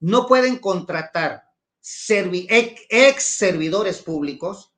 no 0.00 0.26
pueden 0.26 0.58
contratar 0.58 1.44
ex 2.08 3.24
servidores 3.24 3.98
públicos, 4.00 4.74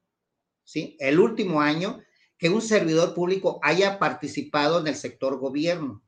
¿sí? 0.65 0.97
El 0.99 1.21
último 1.21 1.61
año 1.61 2.03
que 2.39 2.51
un 2.51 2.63
servidor 2.63 3.15
público 3.15 3.61
haya 3.63 3.99
participado 3.99 4.81
en 4.81 4.87
el 4.89 4.97
sector 4.97 5.39
gobierno. 5.39 6.03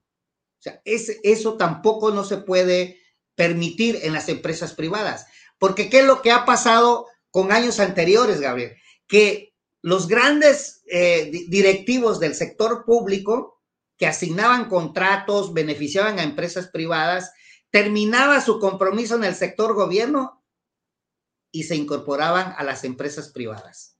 O 0.58 0.62
sea, 0.62 0.82
eso 0.84 1.56
tampoco 1.56 2.10
no 2.10 2.24
se 2.24 2.38
puede 2.38 3.00
permitir 3.34 4.00
en 4.02 4.12
las 4.12 4.28
empresas 4.28 4.74
privadas. 4.74 5.26
Porque 5.58 5.88
¿qué 5.88 6.00
es 6.00 6.06
lo 6.06 6.22
que 6.22 6.32
ha 6.32 6.44
pasado 6.44 7.06
con 7.30 7.52
años 7.52 7.78
anteriores, 7.78 8.40
Gabriel? 8.40 8.76
Que 9.06 9.54
los 9.82 10.08
grandes 10.08 10.82
eh, 10.90 11.30
directivos 11.48 12.18
del 12.18 12.34
sector 12.34 12.84
público 12.84 13.55
que 13.96 14.06
asignaban 14.06 14.68
contratos, 14.68 15.52
beneficiaban 15.54 16.18
a 16.18 16.22
empresas 16.22 16.68
privadas, 16.68 17.32
terminaba 17.70 18.40
su 18.40 18.58
compromiso 18.58 19.16
en 19.16 19.24
el 19.24 19.34
sector 19.34 19.74
gobierno 19.74 20.42
y 21.50 21.64
se 21.64 21.76
incorporaban 21.76 22.54
a 22.56 22.64
las 22.64 22.84
empresas 22.84 23.30
privadas. 23.30 23.98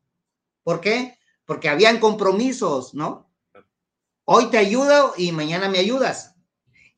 ¿Por 0.63 0.81
qué? 0.81 1.19
Porque 1.45 1.69
habían 1.69 1.99
compromisos, 2.01 2.95
¿no? 2.95 3.33
Hoy 4.25 4.51
te 4.51 4.59
ayudo 4.59 5.15
y 5.17 5.33
mañana 5.33 5.69
me 5.69 5.79
ayudas. 5.79 6.35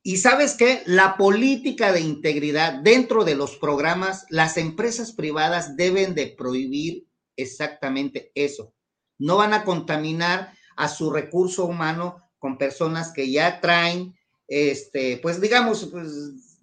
Y 0.02 0.16
sabes 0.16 0.54
que 0.54 0.82
la 0.86 1.16
política 1.16 1.92
de 1.92 2.00
integridad 2.00 2.74
dentro 2.74 3.24
de 3.24 3.34
los 3.34 3.56
programas, 3.56 4.24
las 4.30 4.56
empresas 4.56 5.12
privadas 5.12 5.76
deben 5.76 6.14
de 6.14 6.28
prohibir 6.28 7.06
exactamente 7.36 8.32
eso. 8.34 8.72
No 9.18 9.36
van 9.36 9.52
a 9.52 9.64
contaminar 9.64 10.54
a 10.76 10.88
su 10.88 11.10
recurso 11.10 11.66
humano 11.66 12.27
con 12.38 12.58
personas 12.58 13.12
que 13.12 13.30
ya 13.30 13.60
traen, 13.60 14.14
este, 14.46 15.18
pues 15.22 15.40
digamos, 15.40 15.86
pues, 15.90 16.60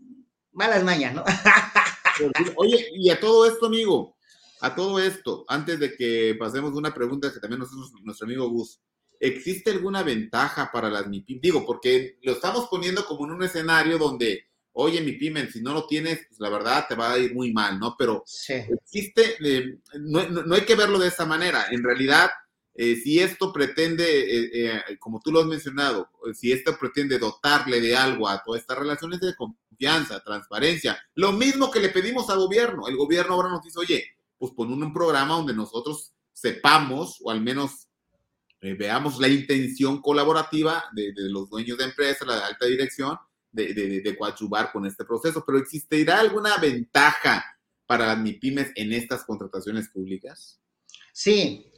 malas 0.52 0.84
mañas, 0.84 1.14
¿no? 1.14 1.24
Oye, 2.58 2.88
y 2.94 3.10
a 3.10 3.20
todo 3.20 3.46
esto, 3.46 3.66
amigo, 3.66 4.16
a 4.62 4.74
todo 4.74 5.00
esto, 5.00 5.46
antes 5.48 5.80
de 5.80 5.96
que 5.96 6.36
pasemos 6.40 6.74
una 6.74 6.94
pregunta 6.94 7.32
que 7.32 7.40
también 7.40 7.60
nos 7.60 7.70
hace 7.70 8.04
nuestro 8.04 8.26
amigo 8.26 8.50
Gus, 8.50 8.80
¿existe 9.20 9.72
alguna 9.72 10.02
ventaja 10.04 10.72
para 10.72 10.90
las 10.90 11.08
MIPIM? 11.08 11.40
Digo, 11.42 11.66
porque 11.66 12.18
lo 12.24 12.34
estamos 12.34 12.68
poniendo 12.68 13.06
como 13.06 13.26
en 13.26 13.32
un 13.32 13.44
escenario 13.44 13.98
donde, 13.98 14.46
oye, 14.74 15.02
mi 15.02 15.14
pyme, 15.14 15.52
si 15.52 15.62
no 15.62 15.74
lo 15.74 15.86
tienes, 15.88 16.26
pues 16.28 16.40
la 16.40 16.50
verdad 16.50 16.86
te 16.88 16.96
va 16.96 17.14
a 17.14 17.20
ir 17.20 17.34
muy 17.34 17.52
mal, 17.52 17.80
¿no? 17.80 17.96
Pero 17.98 18.24
existe, 18.50 19.36
eh, 19.44 19.78
no, 20.00 20.28
no, 20.30 20.56
hay 20.56 20.62
que 20.62 20.76
verlo 20.76 21.00
de 21.00 21.10
esa 21.10 21.26
manera. 21.26 21.68
En 21.72 21.84
realidad, 21.84 22.30
eh, 22.78 22.98
si 22.98 23.22
esto 23.22 23.54
pretende, 23.54 24.04
eh, 24.04 24.50
eh, 24.54 24.98
como 25.00 25.22
tú 25.22 25.32
lo 25.32 25.40
has 25.40 25.46
mencionado, 25.46 26.10
si 26.34 26.52
esto 26.52 26.78
pretende 26.78 27.18
dotarle 27.18 27.80
de 27.80 27.96
algo 27.96 28.28
a 28.28 28.44
todas 28.44 28.62
estas 28.62 28.78
relaciones 28.78 29.22
de 29.22 29.34
confianza, 29.34 30.22
transparencia, 30.22 31.00
lo 31.14 31.32
mismo 31.32 31.72
que 31.72 31.80
le 31.80 31.88
pedimos 31.88 32.30
al 32.30 32.40
gobierno. 32.40 32.90
El 32.90 32.98
gobierno 32.98 33.36
ahora 33.36 33.48
nos 33.48 33.64
dice, 33.64 33.80
oye, 33.80 34.04
pues 34.38 34.52
pon 34.52 34.74
un, 34.74 34.94
programa 34.94 35.36
donde 35.36 35.54
nosotros 35.54 36.12
sepamos 36.34 37.18
o 37.24 37.32
al 37.32 37.40
menos 37.40 37.88
veamos 38.60 39.20
la 39.20 39.30
intención 39.30 40.02
colaborativa 40.02 40.84
de, 40.94 41.14
los 41.16 41.50
dueños 41.50 41.78
de 41.78 41.86
empresa, 41.86 42.26
la 42.26 42.46
alta 42.46 42.66
dirección, 42.66 43.18
de, 43.52 43.74
de, 43.74 44.02
de 44.02 44.18
coachubar 44.18 44.74
con 44.74 44.86
este 44.86 45.06
proceso. 45.06 45.46
Pero 45.46 45.60
¿existirá 45.60 46.20
alguna 46.20 46.58
ventaja 46.58 47.46
para 47.86 48.08
las 48.08 48.18
MIPIMES 48.18 48.74
en 48.76 48.92
estas 48.92 49.24
contrataciones 49.24 49.88
públicas? 49.88 50.60
Sí, 51.14 51.72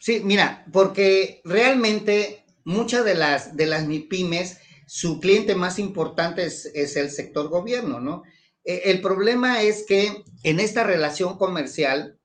Sí, 0.00 0.22
mira, 0.24 0.64
porque 0.72 1.42
realmente 1.44 2.46
muchas 2.64 3.04
de 3.04 3.14
las, 3.14 3.54
de 3.54 3.66
las 3.66 3.86
MIPIMES, 3.86 4.58
su 4.86 5.20
cliente 5.20 5.54
más 5.54 5.78
importante 5.78 6.46
es, 6.46 6.96
el 6.96 7.10
sector 7.10 7.48
gobierno, 7.48 8.00
¿no? 8.00 8.22
E, 8.64 8.90
el 8.90 9.02
problema 9.02 9.62
es 9.62 9.84
que 9.86 10.24
en 10.42 10.58
esta 10.58 10.84
relación 10.84 11.36
comercial 11.36 12.18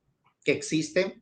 que 0.45 0.53
existe, 0.53 1.21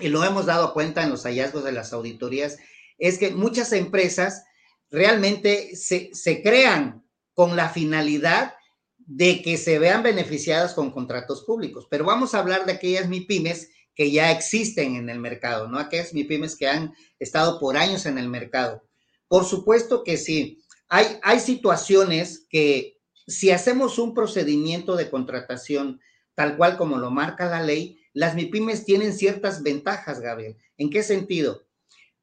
y 0.00 0.08
lo 0.08 0.24
hemos 0.24 0.46
dado 0.46 0.74
cuenta 0.74 1.04
en 1.04 1.10
los 1.10 1.22
hallazgos 1.22 1.62
de 1.62 1.72
las 1.72 1.92
auditorías, 1.92 2.58
es 2.98 3.18
que 3.18 3.30
muchas 3.30 3.72
empresas 3.72 4.42
realmente 4.90 5.76
se, 5.76 6.10
se 6.14 6.42
crean 6.42 7.04
con 7.32 7.54
la 7.54 7.68
finalidad 7.68 8.54
de 8.98 9.40
que 9.40 9.56
se 9.56 9.78
vean 9.78 10.02
beneficiadas 10.02 10.74
con 10.74 10.90
contratos 10.90 11.44
públicos. 11.44 11.86
Pero 11.88 12.04
vamos 12.04 12.34
a 12.34 12.40
hablar 12.40 12.66
de 12.66 12.72
aquellas 12.72 13.08
MIPIMES 13.08 13.68
que 13.94 14.10
ya 14.10 14.30
existen 14.30 14.96
en 14.96 15.10
el 15.10 15.18
mercado, 15.18 15.68
¿no? 15.68 15.78
Aquellas 15.78 16.14
MIPIMES 16.14 16.56
que 16.56 16.68
han 16.68 16.94
estado 17.18 17.58
por 17.58 17.76
años 17.76 18.06
en 18.06 18.18
el 18.18 18.28
mercado. 18.28 18.82
Por 19.28 19.44
supuesto 19.44 20.04
que 20.04 20.16
sí. 20.16 20.62
Hay, 20.88 21.18
hay 21.22 21.40
situaciones 21.40 22.46
que 22.48 22.98
si 23.26 23.50
hacemos 23.50 23.98
un 23.98 24.14
procedimiento 24.14 24.96
de 24.96 25.10
contratación 25.10 26.00
tal 26.34 26.56
cual 26.56 26.76
como 26.78 26.96
lo 26.96 27.10
marca 27.10 27.50
la 27.50 27.62
ley, 27.62 28.00
las 28.12 28.34
MIPIMES 28.34 28.84
tienen 28.84 29.12
ciertas 29.12 29.62
ventajas, 29.62 30.20
Gabriel. 30.20 30.56
¿En 30.78 30.90
qué 30.90 31.02
sentido? 31.02 31.66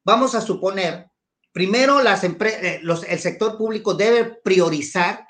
Vamos 0.04 0.34
a 0.34 0.40
suponer, 0.40 1.10
primero 1.52 2.02
las 2.02 2.24
eh, 2.24 2.80
el 2.82 3.18
sector 3.18 3.56
público 3.56 3.94
debe 3.94 4.24
priorizar, 4.42 5.26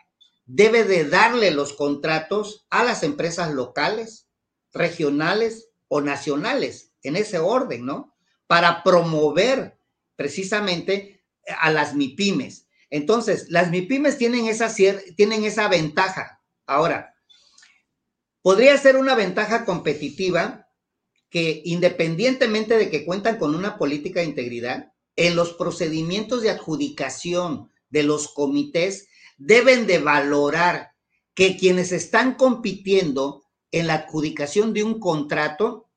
debe 0.46 0.84
de 0.84 1.04
darle 1.04 1.50
los 1.50 1.74
contratos 1.74 2.66
a 2.70 2.82
las 2.82 3.02
empresas 3.02 3.52
locales, 3.52 4.26
regionales 4.72 5.67
o 5.88 6.00
nacionales, 6.00 6.92
en 7.02 7.16
ese 7.16 7.38
orden, 7.38 7.84
¿no? 7.84 8.16
Para 8.46 8.82
promover 8.82 9.78
precisamente 10.16 11.24
a 11.60 11.70
las 11.70 11.94
MIPIMES. 11.94 12.66
Entonces, 12.90 13.46
las 13.48 13.70
MIPIMES 13.70 14.18
tienen 14.18 14.46
esa, 14.46 14.74
tienen 15.16 15.44
esa 15.44 15.68
ventaja. 15.68 16.42
Ahora, 16.66 17.14
podría 18.42 18.76
ser 18.78 18.96
una 18.96 19.14
ventaja 19.14 19.64
competitiva 19.64 20.68
que 21.30 21.60
independientemente 21.64 22.78
de 22.78 22.90
que 22.90 23.04
cuentan 23.04 23.38
con 23.38 23.54
una 23.54 23.76
política 23.76 24.20
de 24.20 24.26
integridad, 24.26 24.92
en 25.16 25.36
los 25.36 25.52
procedimientos 25.52 26.42
de 26.42 26.50
adjudicación 26.50 27.70
de 27.90 28.04
los 28.04 28.28
comités 28.28 29.08
deben 29.36 29.86
de 29.86 29.98
valorar 29.98 30.92
que 31.34 31.56
quienes 31.56 31.92
están 31.92 32.34
compitiendo 32.34 33.44
en 33.72 33.86
la 33.86 33.94
adjudicación 33.94 34.72
de 34.72 34.82
un 34.82 34.98
contrato 34.98 35.88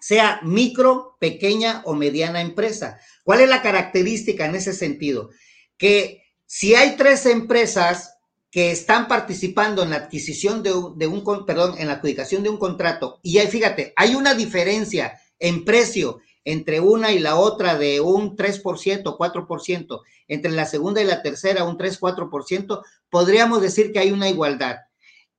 sea 0.00 0.40
micro, 0.42 1.16
pequeña 1.18 1.82
o 1.84 1.94
mediana 1.94 2.40
empresa. 2.40 3.00
¿Cuál 3.24 3.40
es 3.40 3.48
la 3.48 3.62
característica 3.62 4.46
en 4.46 4.54
ese 4.54 4.72
sentido? 4.72 5.30
Que 5.78 6.22
si 6.46 6.74
hay 6.74 6.96
tres 6.96 7.26
empresas 7.26 8.14
que 8.50 8.70
están 8.70 9.08
participando 9.08 9.82
en 9.82 9.90
la 9.90 9.96
adquisición 9.96 10.62
de 10.62 10.72
un, 10.72 11.44
perdón, 11.44 11.74
en 11.78 11.88
la 11.88 11.94
adjudicación 11.94 12.42
de 12.42 12.48
un 12.50 12.56
contrato, 12.56 13.18
y 13.22 13.38
ahí 13.38 13.48
fíjate, 13.48 13.92
hay 13.96 14.14
una 14.14 14.34
diferencia 14.34 15.20
en 15.38 15.64
precio 15.64 16.20
entre 16.44 16.78
una 16.78 17.10
y 17.10 17.18
la 17.18 17.36
otra 17.36 17.76
de 17.76 18.00
un 18.00 18.36
3%, 18.36 18.62
4%, 18.62 20.00
entre 20.28 20.52
la 20.52 20.64
segunda 20.64 21.02
y 21.02 21.04
la 21.04 21.20
tercera 21.20 21.64
un 21.64 21.76
3, 21.76 22.00
4%, 22.00 22.82
podríamos 23.10 23.60
decir 23.60 23.92
que 23.92 23.98
hay 23.98 24.12
una 24.12 24.28
igualdad. 24.28 24.76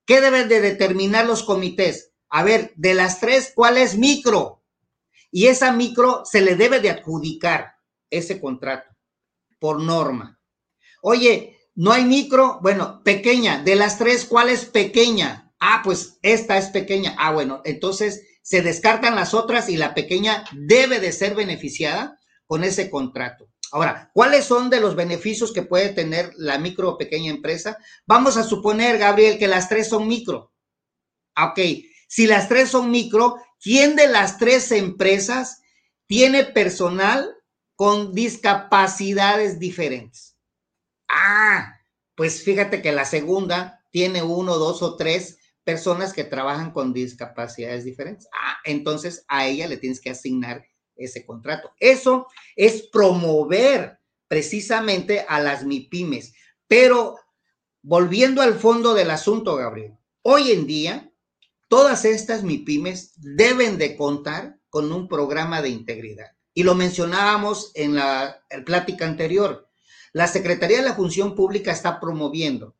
¿Qué 0.07 0.21
deben 0.21 0.47
de 0.47 0.61
determinar 0.61 1.25
los 1.25 1.43
comités? 1.43 2.13
A 2.29 2.41
ver, 2.41 2.71
de 2.77 2.93
las 2.93 3.19
tres, 3.19 3.51
¿cuál 3.53 3.77
es 3.77 3.97
micro? 3.97 4.63
Y 5.31 5.47
esa 5.47 5.73
micro 5.73 6.23
se 6.23 6.39
le 6.39 6.55
debe 6.55 6.79
de 6.79 6.89
adjudicar 6.89 7.75
ese 8.09 8.39
contrato 8.39 8.89
por 9.59 9.81
norma. 9.81 10.39
Oye, 11.01 11.59
no 11.75 11.91
hay 11.91 12.05
micro, 12.05 12.59
bueno, 12.61 13.03
pequeña. 13.03 13.61
De 13.61 13.75
las 13.75 13.97
tres, 13.97 14.23
¿cuál 14.23 14.47
es 14.47 14.63
pequeña? 14.63 15.53
Ah, 15.59 15.81
pues 15.83 16.19
esta 16.21 16.57
es 16.57 16.69
pequeña. 16.69 17.13
Ah, 17.19 17.33
bueno, 17.33 17.61
entonces 17.65 18.39
se 18.41 18.61
descartan 18.61 19.13
las 19.13 19.33
otras 19.33 19.67
y 19.67 19.75
la 19.75 19.93
pequeña 19.93 20.45
debe 20.53 21.01
de 21.01 21.11
ser 21.11 21.35
beneficiada 21.35 22.17
con 22.45 22.63
ese 22.63 22.89
contrato. 22.89 23.49
Ahora, 23.71 24.11
¿cuáles 24.13 24.45
son 24.45 24.69
de 24.69 24.79
los 24.79 24.95
beneficios 24.95 25.51
que 25.51 25.61
puede 25.61 25.89
tener 25.89 26.31
la 26.37 26.57
micro 26.57 26.89
o 26.89 26.97
pequeña 26.97 27.31
empresa? 27.31 27.77
Vamos 28.05 28.37
a 28.37 28.43
suponer, 28.43 28.97
Gabriel, 28.97 29.37
que 29.37 29.47
las 29.47 29.67
tres 29.69 29.89
son 29.89 30.07
micro. 30.07 30.53
Ah, 31.35 31.47
ok, 31.47 31.59
si 32.07 32.27
las 32.27 32.47
tres 32.47 32.69
son 32.69 32.89
micro, 32.89 33.35
¿quién 33.61 33.95
de 33.95 34.07
las 34.07 34.37
tres 34.37 34.71
empresas 34.71 35.61
tiene 36.07 36.45
personal 36.45 37.35
con 37.75 38.13
discapacidades 38.13 39.59
diferentes? 39.59 40.37
Ah, 41.09 41.75
pues 42.15 42.43
fíjate 42.43 42.81
que 42.81 42.91
la 42.91 43.05
segunda 43.05 43.85
tiene 43.91 44.23
uno, 44.23 44.57
dos 44.57 44.81
o 44.81 44.95
tres 44.95 45.37
personas 45.63 46.13
que 46.13 46.23
trabajan 46.23 46.71
con 46.71 46.93
discapacidades 46.93 47.83
diferentes. 47.83 48.27
Ah, 48.33 48.57
entonces 48.63 49.25
a 49.27 49.47
ella 49.47 49.67
le 49.67 49.77
tienes 49.77 49.99
que 49.99 50.09
asignar 50.09 50.65
ese 50.97 51.25
contrato. 51.25 51.71
Eso 51.79 52.27
es 52.55 52.87
promover 52.87 53.99
precisamente 54.27 55.25
a 55.27 55.39
las 55.39 55.65
MIPIMES. 55.65 56.33
Pero 56.67 57.17
volviendo 57.81 58.41
al 58.41 58.55
fondo 58.55 58.93
del 58.93 59.11
asunto, 59.11 59.55
Gabriel, 59.55 59.97
hoy 60.21 60.51
en 60.51 60.67
día 60.67 61.11
todas 61.67 62.05
estas 62.05 62.43
MIPIMES 62.43 63.13
deben 63.17 63.77
de 63.77 63.95
contar 63.95 64.59
con 64.69 64.91
un 64.91 65.07
programa 65.07 65.61
de 65.61 65.69
integridad. 65.69 66.31
Y 66.53 66.63
lo 66.63 66.75
mencionábamos 66.75 67.71
en 67.75 67.95
la 67.95 68.43
plática 68.65 69.05
anterior. 69.05 69.69
La 70.13 70.27
Secretaría 70.27 70.77
de 70.77 70.83
la 70.83 70.95
Función 70.95 71.35
Pública 71.35 71.71
está 71.71 71.99
promoviendo, 71.99 72.75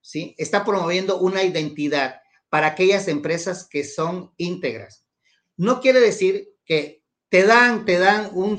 ¿sí? 0.00 0.34
Está 0.38 0.64
promoviendo 0.64 1.18
una 1.18 1.42
identidad 1.42 2.20
para 2.48 2.68
aquellas 2.68 3.08
empresas 3.08 3.66
que 3.68 3.84
son 3.84 4.32
íntegras. 4.36 5.04
No 5.56 5.80
quiere 5.80 6.00
decir 6.00 6.54
que 6.64 7.02
te 7.36 7.44
dan, 7.44 7.84
te 7.84 7.98
dan 7.98 8.30
un, 8.32 8.58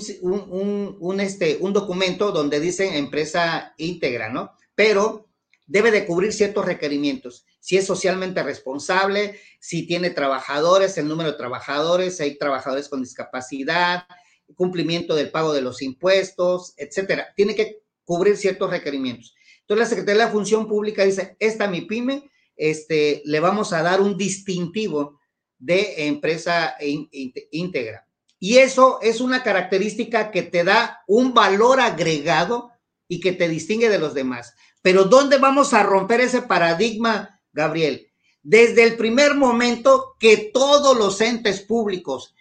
un, 0.99 1.19
este, 1.19 1.57
un 1.61 1.73
documento 1.73 2.32
donde 2.32 2.59
dicen 2.59 2.93
empresa 2.93 3.73
íntegra, 3.78 4.30
¿no? 4.30 4.51
Pero 4.75 5.32
debe 5.65 5.89
de 5.89 6.05
cubrir 6.05 6.32
ciertos 6.32 6.63
requerimientos. 6.63 7.43
Si 7.59 7.75
es 7.75 7.88
socialmente 7.88 8.43
responsable, 8.43 9.39
si 9.59 9.88
tiene 9.88 10.11
trabajadores, 10.11 10.95
el 10.99 11.07
número 11.07 11.32
de 11.32 11.39
trabajadores, 11.39 12.17
si 12.17 12.23
hay 12.23 12.38
trabajadores 12.38 12.88
con 12.88 13.01
discapacidad, 13.01 14.03
cumplimiento 14.53 15.15
del 15.15 15.32
pago 15.32 15.53
de 15.53 15.61
los 15.61 15.82
impuestos, 15.82 16.75
etcétera. 16.78 17.34
Tiene 17.36 17.55
que 17.55 17.80
cubrir 18.05 18.38
ciertos 18.38 18.69
requerimientos. 18.69 19.34
Entonces 19.61 19.86
la 19.86 19.89
Secretaría 19.89 20.21
de 20.21 20.25
la 20.28 20.32
Función 20.32 20.67
Pública 20.67 21.03
dice, 21.03 21.36
esta 21.39 21.67
mi 21.67 21.82
pyme, 21.82 22.30
este, 22.55 23.23
le 23.25 23.39
vamos 23.39 23.73
a 23.73 23.82
dar 23.82 24.01
un 24.01 24.15
distintivo 24.15 25.19
de 25.57 26.05
empresa 26.05 26.75
íntegra. 27.49 28.07
Y 28.39 28.57
eso 28.57 28.99
es 29.01 29.19
una 29.21 29.43
característica 29.43 30.31
que 30.31 30.43
te 30.43 30.63
da 30.63 31.03
un 31.07 31.33
valor 31.33 31.79
agregado 31.79 32.71
y 33.07 33.19
que 33.19 33.31
te 33.31 33.49
distingue 33.49 33.89
de 33.89 33.99
los 33.99 34.13
demás. 34.13 34.53
Pero 34.81 35.05
¿dónde 35.05 35.38
vamos 35.38 35.73
a 35.73 35.83
romper 35.83 36.21
ese 36.21 36.43
paradigma, 36.43 37.41
Gabriel? 37.51 38.11
Desde 38.43 38.83
el 38.83 38.95
primer 38.95 39.35
momento 39.35 40.15
que 40.19 40.51
todos 40.53 40.97
los 40.97 41.19
entes 41.21 41.61
públicos, 41.61 42.35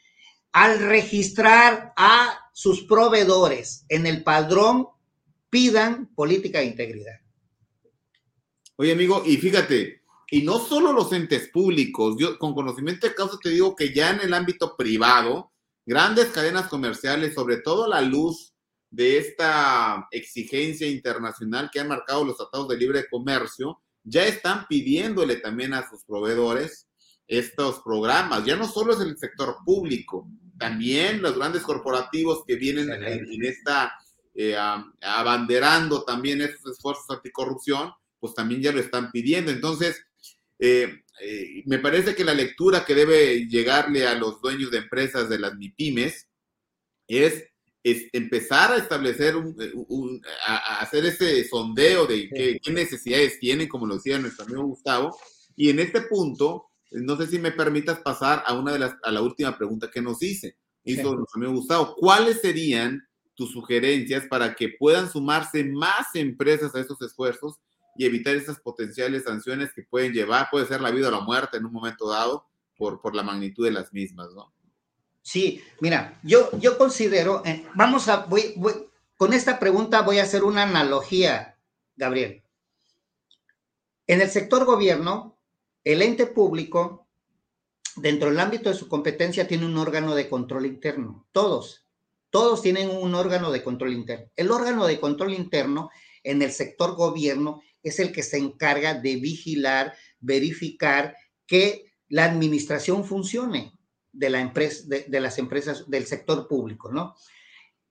al 0.53 0.79
registrar 0.79 1.93
a 1.97 2.39
sus 2.53 2.85
proveedores 2.85 3.85
en 3.89 4.07
el 4.07 4.23
padrón 4.23 4.89
pidan 5.51 6.07
política 6.15 6.61
de 6.61 6.67
integridad. 6.67 7.21
Oye, 8.77 8.93
amigo, 8.93 9.23
y 9.25 9.37
fíjate, 9.39 10.03
y 10.31 10.43
no 10.43 10.59
solo 10.59 10.93
los 10.93 11.13
entes 11.13 11.49
públicos, 11.49 12.17
yo 12.19 12.39
con 12.39 12.55
conocimiento 12.55 13.07
de 13.07 13.15
causa 13.15 13.39
te 13.43 13.51
digo 13.51 13.75
que 13.75 13.95
ya 13.95 14.11
en 14.11 14.21
el 14.21 14.35
ámbito 14.35 14.77
privado, 14.77 15.53
grandes 15.87 16.27
cadenas 16.27 16.69
comerciales, 16.69 17.35
sobre 17.35 17.59
todo 17.59 17.85
a 17.85 17.89
la 17.89 18.03
luz 18.03 18.53
de 18.91 19.19
esta 19.19 20.07
exigencia 20.11 20.89
internacional 20.89 21.71
que 21.73 21.81
han 21.81 21.89
marcado 21.89 22.25
los 22.25 22.37
tratados 22.37 22.69
de 22.69 22.77
libre 22.77 23.07
comercio, 23.09 23.81
ya 24.05 24.25
están 24.27 24.67
pidiéndole 24.69 25.37
también 25.37 25.73
a 25.73 25.89
sus 25.89 26.05
proveedores 26.05 26.87
estos 27.27 27.81
programas. 27.81 28.45
Ya 28.45 28.57
no 28.57 28.69
solo 28.69 28.93
es 28.93 29.01
el 29.01 29.17
sector 29.17 29.57
público, 29.65 30.29
también 30.59 31.23
los 31.23 31.37
grandes 31.37 31.63
corporativos 31.63 32.45
que 32.47 32.57
vienen 32.57 32.91
en 32.91 33.45
esta 33.45 33.93
eh, 34.39 34.55
abanderando 35.01 36.05
también 36.05 36.43
esos 36.43 36.73
esfuerzos 36.73 37.09
anticorrupción, 37.09 37.91
pues 38.21 38.35
también 38.35 38.61
ya 38.61 38.71
lo 38.71 38.81
están 38.81 39.11
pidiendo. 39.11 39.51
Entonces, 39.51 40.05
eh, 40.59 41.05
eh, 41.23 41.63
me 41.67 41.79
parece 41.79 42.15
que 42.15 42.25
la 42.25 42.35
lectura 42.35 42.85
que 42.85 42.95
debe 42.95 43.47
llegarle 43.47 44.07
a 44.07 44.15
los 44.15 44.41
dueños 44.41 44.71
de 44.71 44.79
empresas 44.79 45.29
de 45.29 45.39
las 45.39 45.55
MIPIMES 45.57 46.29
es, 47.09 47.45
es 47.83 48.09
empezar 48.13 48.73
a 48.73 48.77
establecer, 48.77 49.37
un, 49.37 50.23
a, 50.47 50.81
hacer 50.81 51.07
ese 51.07 51.47
sondeo 51.49 52.07
de 52.07 52.29
qué, 52.29 52.61
qué, 52.63 52.73
necesidades 52.73 53.39
tienen, 53.39 53.69
como 53.69 53.87
lo 53.87 53.97
decía 53.97 54.19
nuestro 54.19 54.45
amigo 54.45 54.65
Gustavo. 54.65 55.17
Y 55.57 55.71
en 55.71 55.81
este 55.81 56.03
punto, 56.03 56.67
no 56.91 57.17
sé 57.17 57.27
si 57.27 57.39
me 57.39 57.53
permitas 57.53 58.01
pasar 58.01 58.43
a 58.47 58.55
una 58.55 58.73
de 58.73 58.79
las, 58.79 58.95
a 59.03 59.11
la 59.11 59.23
última 59.23 59.57
pregunta 59.57 59.91
que 59.91 60.03
nos 60.03 60.19
dice 60.19 60.57
hizo 60.87 61.11
sí. 61.11 61.17
nuestro 61.17 61.39
amigo 61.41 61.53
Gustavo. 61.53 61.95
¿Cuáles 61.97 62.41
serían 62.41 63.03
tus 63.35 63.53
sugerencias 63.53 64.27
para 64.29 64.55
que 64.55 64.71
puedan 64.79 65.11
sumarse 65.11 65.65
más 65.65 66.15
empresas 66.15 66.75
a 66.75 66.81
estos 66.81 67.01
esfuerzos 67.03 67.57
y 67.99 68.05
evitar 68.05 68.35
esas 68.35 68.61
potenciales 68.61 69.25
sanciones 69.25 69.73
que 69.75 69.83
pueden 69.83 70.13
llevar, 70.13 70.49
puede 70.51 70.67
ser 70.67 70.81
la 70.81 70.91
vida 70.91 71.09
o 71.09 71.11
la 71.11 71.21
muerte 71.21 71.57
en 71.57 71.67
un 71.67 71.73
momento 71.73 72.09
dado 72.09 72.47
por, 72.77 73.01
por 73.01 73.15
la 73.15 73.23
magnitud 73.23 73.65
de 73.65 73.73
las 73.73 73.93
mismas, 73.93 74.33
¿no? 74.35 74.53
Sí, 75.23 75.61
mira, 75.81 76.21
yo, 76.23 76.51
yo 76.61 76.79
considero, 76.79 77.43
eh, 77.45 77.67
vamos 77.75 78.09
a, 78.09 78.27
voy, 78.27 78.55
voy, 78.57 78.75
con 79.17 79.33
esta 79.33 79.59
pregunta 79.59 80.03
voy 80.03 80.21
a 80.21 80.23
hacer 80.23 80.45
una 80.45 80.63
analogía, 80.63 81.59
Gabriel. 81.97 82.45
En 84.07 84.21
el 84.21 84.31
sector 84.31 84.65
gobierno, 84.65 85.37
el 85.83 86.03
ente 86.03 86.27
público, 86.27 87.09
dentro 87.97 88.29
del 88.29 88.39
ámbito 88.39 88.69
de 88.69 88.77
su 88.77 88.89
competencia, 88.89 89.49
tiene 89.49 89.67
un 89.67 89.77
órgano 89.79 90.15
de 90.15 90.29
control 90.29 90.65
interno. 90.67 91.27
Todos, 91.33 91.85
todos 92.31 92.63
tienen 92.63 92.91
un 92.91 93.15
órgano 93.17 93.51
de 93.51 93.65
control 93.65 93.95
interno. 93.95 94.31
El 94.37 94.53
órgano 94.53 94.87
de 94.87 95.01
control 95.01 95.33
interno 95.35 95.91
en 96.23 96.43
el 96.43 96.53
sector 96.53 96.95
gobierno 96.95 97.63
es 97.89 98.01
el 98.01 98.13
que 98.13 98.23
se 98.23 98.39
encarga 98.39 98.95
de 98.95 99.17
vigilar, 99.17 99.95
verificar 100.21 101.17
que 101.47 101.93
la 102.09 102.25
administración 102.25 103.05
funcione 103.05 103.73
de, 104.13 104.31
las 104.31 105.39
empresas 105.39 105.89
del 105.89 106.07
sector 106.07 106.49
público, 106.49 106.91
¿no? 106.91 107.15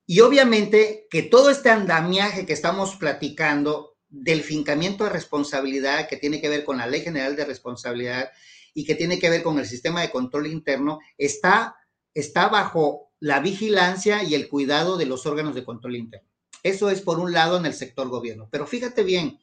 Y 0.06 0.20
obviamente 0.20 1.06
que 1.10 1.22
todo 1.22 1.50
este 1.50 1.70
andamiaje 1.70 2.46
que 2.46 2.52
estamos 2.52 2.96
platicando 2.96 3.96
del 4.08 4.42
fincamiento 4.42 5.04
de 5.04 5.10
responsabilidad 5.10 6.08
que 6.08 6.16
tiene 6.16 6.40
que 6.40 6.48
ver 6.48 6.64
con 6.64 6.78
la 6.78 6.86
Ley 6.86 7.00
General 7.00 7.34
de 7.34 7.44
Responsabilidad 7.44 8.30
y 8.72 8.84
que 8.84 8.94
tiene 8.94 9.18
que 9.18 9.30
ver 9.30 9.42
con 9.42 9.58
el 9.58 9.66
sistema 9.66 10.02
de 10.02 10.10
control 10.10 10.46
interno, 10.46 11.00
está, 11.18 11.76
está 12.14 12.48
bajo 12.48 13.12
la 13.18 13.40
vigilancia 13.40 14.22
y 14.22 14.34
el 14.34 14.48
cuidado 14.48 14.96
de 14.96 15.06
los 15.06 15.26
órganos 15.26 15.54
de 15.54 15.64
control 15.64 15.96
interno. 15.96 16.28
Eso 16.62 16.90
es 16.90 17.00
por 17.00 17.18
un 17.18 17.32
lado 17.32 17.56
en 17.56 17.66
el 17.66 17.74
sector 17.74 18.08
gobierno. 18.08 18.48
Pero 18.50 18.66
fíjate 18.66 19.02
bien, 19.02 19.38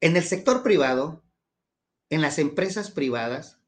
en 0.00 0.16
el 0.16 0.22
sector 0.22 0.62
privado, 0.62 1.24
en 2.10 2.20
las 2.20 2.38
empresas 2.38 2.90
privadas, 2.90 3.60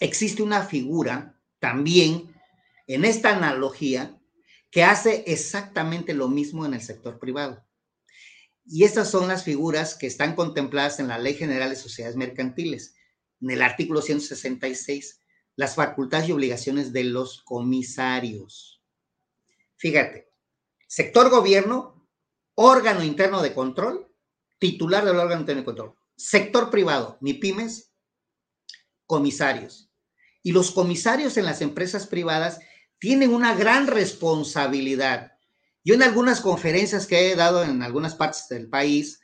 existe 0.00 0.42
una 0.42 0.62
figura 0.62 1.40
también 1.58 2.34
en 2.86 3.04
esta 3.04 3.34
analogía 3.34 4.20
que 4.70 4.84
hace 4.84 5.24
exactamente 5.26 6.14
lo 6.14 6.28
mismo 6.28 6.66
en 6.66 6.74
el 6.74 6.82
sector 6.82 7.18
privado. 7.18 7.64
Y 8.66 8.84
estas 8.84 9.10
son 9.10 9.28
las 9.28 9.44
figuras 9.44 9.94
que 9.94 10.06
están 10.06 10.34
contempladas 10.34 10.98
en 10.98 11.08
la 11.08 11.18
Ley 11.18 11.34
General 11.34 11.70
de 11.70 11.76
Sociedades 11.76 12.16
Mercantiles, 12.16 12.94
en 13.40 13.50
el 13.50 13.62
artículo 13.62 14.02
166, 14.02 15.20
las 15.56 15.74
facultades 15.74 16.28
y 16.28 16.32
obligaciones 16.32 16.92
de 16.92 17.04
los 17.04 17.42
comisarios. 17.42 18.82
Fíjate, 19.76 20.32
sector 20.88 21.30
gobierno, 21.30 22.08
órgano 22.54 23.04
interno 23.04 23.42
de 23.42 23.54
control, 23.54 24.13
titular 24.58 25.04
del 25.04 25.16
órgano 25.16 25.44
de 25.44 25.64
control. 25.64 25.94
Sector 26.16 26.70
privado, 26.70 27.18
ni 27.20 27.34
pymes, 27.34 27.92
comisarios. 29.06 29.90
Y 30.42 30.52
los 30.52 30.70
comisarios 30.70 31.36
en 31.36 31.44
las 31.44 31.60
empresas 31.60 32.06
privadas 32.06 32.60
tienen 32.98 33.34
una 33.34 33.54
gran 33.54 33.86
responsabilidad. 33.86 35.32
Yo 35.84 35.94
en 35.94 36.02
algunas 36.02 36.40
conferencias 36.40 37.06
que 37.06 37.30
he 37.30 37.36
dado 37.36 37.62
en 37.62 37.82
algunas 37.82 38.14
partes 38.14 38.48
del 38.48 38.68
país, 38.68 39.20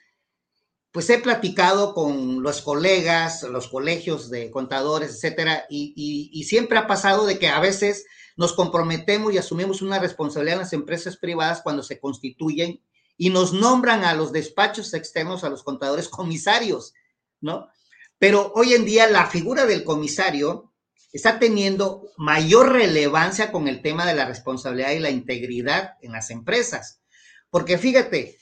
pues 0.92 1.08
he 1.08 1.18
platicado 1.18 1.94
con 1.94 2.42
los 2.42 2.62
colegas, 2.62 3.42
los 3.44 3.68
colegios 3.68 4.28
de 4.28 4.50
contadores, 4.50 5.14
etcétera, 5.14 5.64
y, 5.70 6.44
siempre 6.48 6.78
ha 6.78 6.86
pasado 6.86 7.26
de 7.26 7.38
que 7.38 7.48
a 7.48 7.60
veces 7.60 8.06
nos 8.36 8.52
comprometemos 8.52 9.32
y 9.32 9.38
asumimos 9.38 9.82
una 9.82 9.98
responsabilidad 9.98 10.54
en 10.54 10.60
las 10.60 10.72
empresas 10.72 11.16
privadas 11.16 11.62
cuando 11.62 11.82
se 11.82 12.00
constituyen 12.00 12.82
y 13.22 13.28
nos 13.28 13.52
nombran 13.52 14.02
a 14.02 14.14
los 14.14 14.32
despachos 14.32 14.94
externos, 14.94 15.44
a 15.44 15.50
los 15.50 15.62
contadores 15.62 16.08
comisarios, 16.08 16.94
¿no? 17.42 17.68
Pero 18.16 18.50
hoy 18.54 18.72
en 18.72 18.86
día 18.86 19.10
la 19.10 19.26
figura 19.26 19.66
del 19.66 19.84
comisario 19.84 20.72
está 21.12 21.38
teniendo 21.38 22.08
mayor 22.16 22.72
relevancia 22.72 23.52
con 23.52 23.68
el 23.68 23.82
tema 23.82 24.06
de 24.06 24.14
la 24.14 24.24
responsabilidad 24.24 24.92
y 24.92 25.00
la 25.00 25.10
integridad 25.10 25.98
en 26.00 26.12
las 26.12 26.30
empresas. 26.30 27.02
Porque 27.50 27.76
fíjate, 27.76 28.38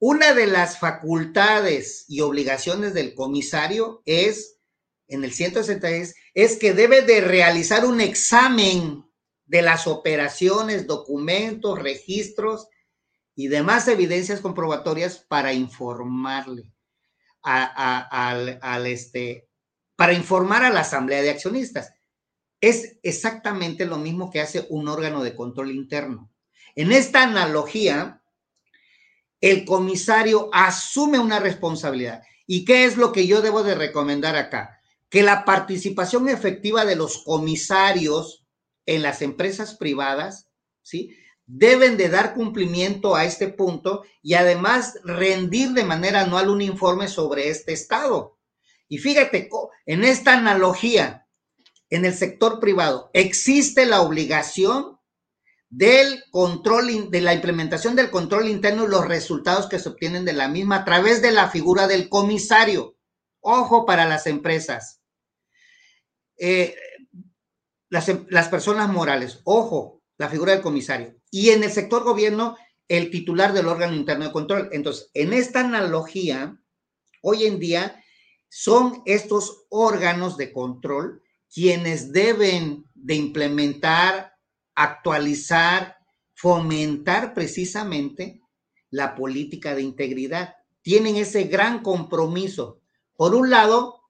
una 0.00 0.34
de 0.34 0.48
las 0.48 0.80
facultades 0.80 2.06
y 2.08 2.22
obligaciones 2.22 2.92
del 2.92 3.14
comisario 3.14 4.02
es, 4.04 4.56
en 5.06 5.22
el 5.22 5.32
166, 5.32 6.12
es 6.34 6.56
que 6.56 6.72
debe 6.72 7.02
de 7.02 7.20
realizar 7.20 7.84
un 7.84 8.00
examen 8.00 9.04
de 9.44 9.62
las 9.62 9.86
operaciones, 9.86 10.88
documentos, 10.88 11.78
registros 11.78 12.66
y 13.36 13.48
demás 13.48 13.86
evidencias 13.86 14.40
comprobatorias 14.40 15.18
para 15.18 15.52
informarle 15.52 16.72
a, 17.42 18.00
al, 18.30 18.58
al, 18.62 18.86
este, 18.86 19.48
para 19.94 20.14
informar 20.14 20.64
a 20.64 20.70
la 20.70 20.80
asamblea 20.80 21.22
de 21.22 21.30
accionistas. 21.30 21.92
Es 22.60 22.98
exactamente 23.02 23.84
lo 23.84 23.98
mismo 23.98 24.30
que 24.30 24.40
hace 24.40 24.66
un 24.70 24.88
órgano 24.88 25.22
de 25.22 25.36
control 25.36 25.70
interno. 25.70 26.32
En 26.74 26.90
esta 26.90 27.22
analogía, 27.22 28.22
el 29.40 29.66
comisario 29.66 30.48
asume 30.52 31.18
una 31.18 31.38
responsabilidad. 31.38 32.22
¿Y 32.46 32.64
qué 32.64 32.86
es 32.86 32.96
lo 32.96 33.12
que 33.12 33.26
yo 33.26 33.42
debo 33.42 33.62
de 33.62 33.74
recomendar 33.74 34.34
acá? 34.36 34.80
Que 35.10 35.22
la 35.22 35.44
participación 35.44 36.28
efectiva 36.28 36.86
de 36.86 36.96
los 36.96 37.22
comisarios 37.22 38.46
en 38.86 39.02
las 39.02 39.20
empresas 39.20 39.74
privadas, 39.74 40.48
¿sí? 40.82 41.16
Deben 41.46 41.96
de 41.96 42.08
dar 42.08 42.34
cumplimiento 42.34 43.14
a 43.14 43.24
este 43.24 43.48
punto 43.48 44.04
y 44.20 44.34
además 44.34 44.98
rendir 45.04 45.70
de 45.70 45.84
manera 45.84 46.22
anual 46.22 46.50
un 46.50 46.60
informe 46.60 47.06
sobre 47.06 47.48
este 47.50 47.72
estado. 47.72 48.36
Y 48.88 48.98
fíjate, 48.98 49.48
en 49.86 50.04
esta 50.04 50.34
analogía, 50.34 51.26
en 51.90 52.04
el 52.04 52.14
sector 52.14 52.60
privado, 52.60 53.10
existe 53.12 53.86
la 53.86 54.00
obligación 54.00 54.98
del 55.68 56.24
control, 56.30 57.10
de 57.10 57.20
la 57.20 57.34
implementación 57.34 57.96
del 57.96 58.10
control 58.10 58.48
interno 58.48 58.84
y 58.84 58.88
los 58.88 59.06
resultados 59.06 59.68
que 59.68 59.78
se 59.78 59.88
obtienen 59.88 60.24
de 60.24 60.32
la 60.32 60.48
misma 60.48 60.76
a 60.76 60.84
través 60.84 61.22
de 61.22 61.32
la 61.32 61.48
figura 61.48 61.86
del 61.86 62.08
comisario. 62.08 62.96
Ojo 63.40 63.86
para 63.86 64.04
las 64.04 64.26
empresas. 64.26 65.00
Eh, 66.38 66.76
las, 67.88 68.10
las 68.28 68.48
personas 68.48 68.88
morales, 68.88 69.40
ojo, 69.44 70.02
la 70.18 70.28
figura 70.28 70.52
del 70.52 70.62
comisario. 70.62 71.15
Y 71.30 71.50
en 71.50 71.64
el 71.64 71.70
sector 71.70 72.04
gobierno, 72.04 72.56
el 72.88 73.10
titular 73.10 73.52
del 73.52 73.68
órgano 73.68 73.94
interno 73.94 74.26
de 74.26 74.32
control. 74.32 74.68
Entonces, 74.72 75.10
en 75.14 75.32
esta 75.32 75.60
analogía, 75.60 76.60
hoy 77.22 77.46
en 77.46 77.58
día, 77.58 78.02
son 78.48 79.02
estos 79.06 79.66
órganos 79.68 80.36
de 80.36 80.52
control 80.52 81.22
quienes 81.52 82.12
deben 82.12 82.84
de 82.94 83.14
implementar, 83.14 84.34
actualizar, 84.74 85.96
fomentar 86.34 87.34
precisamente 87.34 88.42
la 88.90 89.14
política 89.14 89.74
de 89.74 89.82
integridad. 89.82 90.54
Tienen 90.82 91.16
ese 91.16 91.44
gran 91.44 91.82
compromiso. 91.82 92.80
Por 93.16 93.34
un 93.34 93.50
lado, 93.50 94.02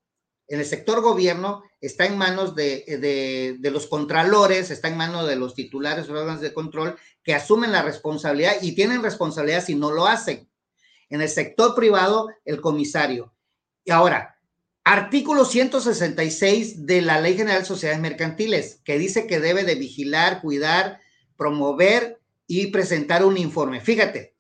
en 0.48 0.60
el 0.60 0.66
sector 0.66 1.00
gobierno 1.00 1.62
está 1.81 2.07
en 2.07 2.16
manos 2.16 2.55
de, 2.55 2.85
de, 2.87 3.57
de 3.59 3.70
los 3.70 3.87
contralores, 3.87 4.70
está 4.70 4.89
en 4.89 4.97
manos 4.97 5.29
de 5.29 5.37
los 5.37 5.55
titulares 5.55 6.09
órganos 6.09 6.41
de 6.41 6.55
control 6.55 6.97
que 7.22 7.35
asumen 7.35 7.72
la 7.72 7.83
responsabilidad 7.83 8.57
y 8.62 8.72
tienen 8.72 9.03
responsabilidad 9.03 9.64
si 9.64 9.74
no 9.74 9.91
lo 9.91 10.07
hacen. 10.07 10.49
En 11.09 11.20
el 11.20 11.29
sector 11.29 11.74
privado, 11.74 12.29
el 12.45 12.61
comisario. 12.61 13.33
Y 13.85 13.93
ahora, 13.93 14.37
Artículo 14.89 15.45
166 15.45 16.87
de 16.87 17.03
la 17.03 17.20
Ley 17.20 17.37
General 17.37 17.59
de 17.62 17.66
Sociedades 17.66 18.01
Mercantiles, 18.01 18.81
que 18.85 19.01
dice 19.01 19.27
que 19.27 19.41
debe 19.41 19.64
de 19.64 19.74
vigilar, 19.74 20.41
cuidar, 20.41 21.01
promover 21.37 22.20
y 22.47 22.68
presentar 22.68 23.24
un 23.24 23.37
informe. 23.37 23.81
Fíjate, 23.81 24.37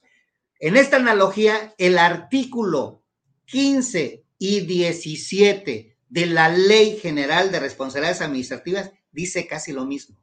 en 0.60 0.76
esta 0.76 0.98
analogía, 0.98 1.74
el 1.78 1.98
artículo 1.98 3.02
15 3.46 4.24
y 4.38 4.60
17 4.60 5.95
de 6.16 6.24
la 6.24 6.48
Ley 6.48 6.96
General 6.96 7.52
de 7.52 7.60
Responsabilidades 7.60 8.22
Administrativas 8.22 8.90
dice 9.12 9.46
casi 9.46 9.72
lo 9.72 9.84
mismo, 9.84 10.16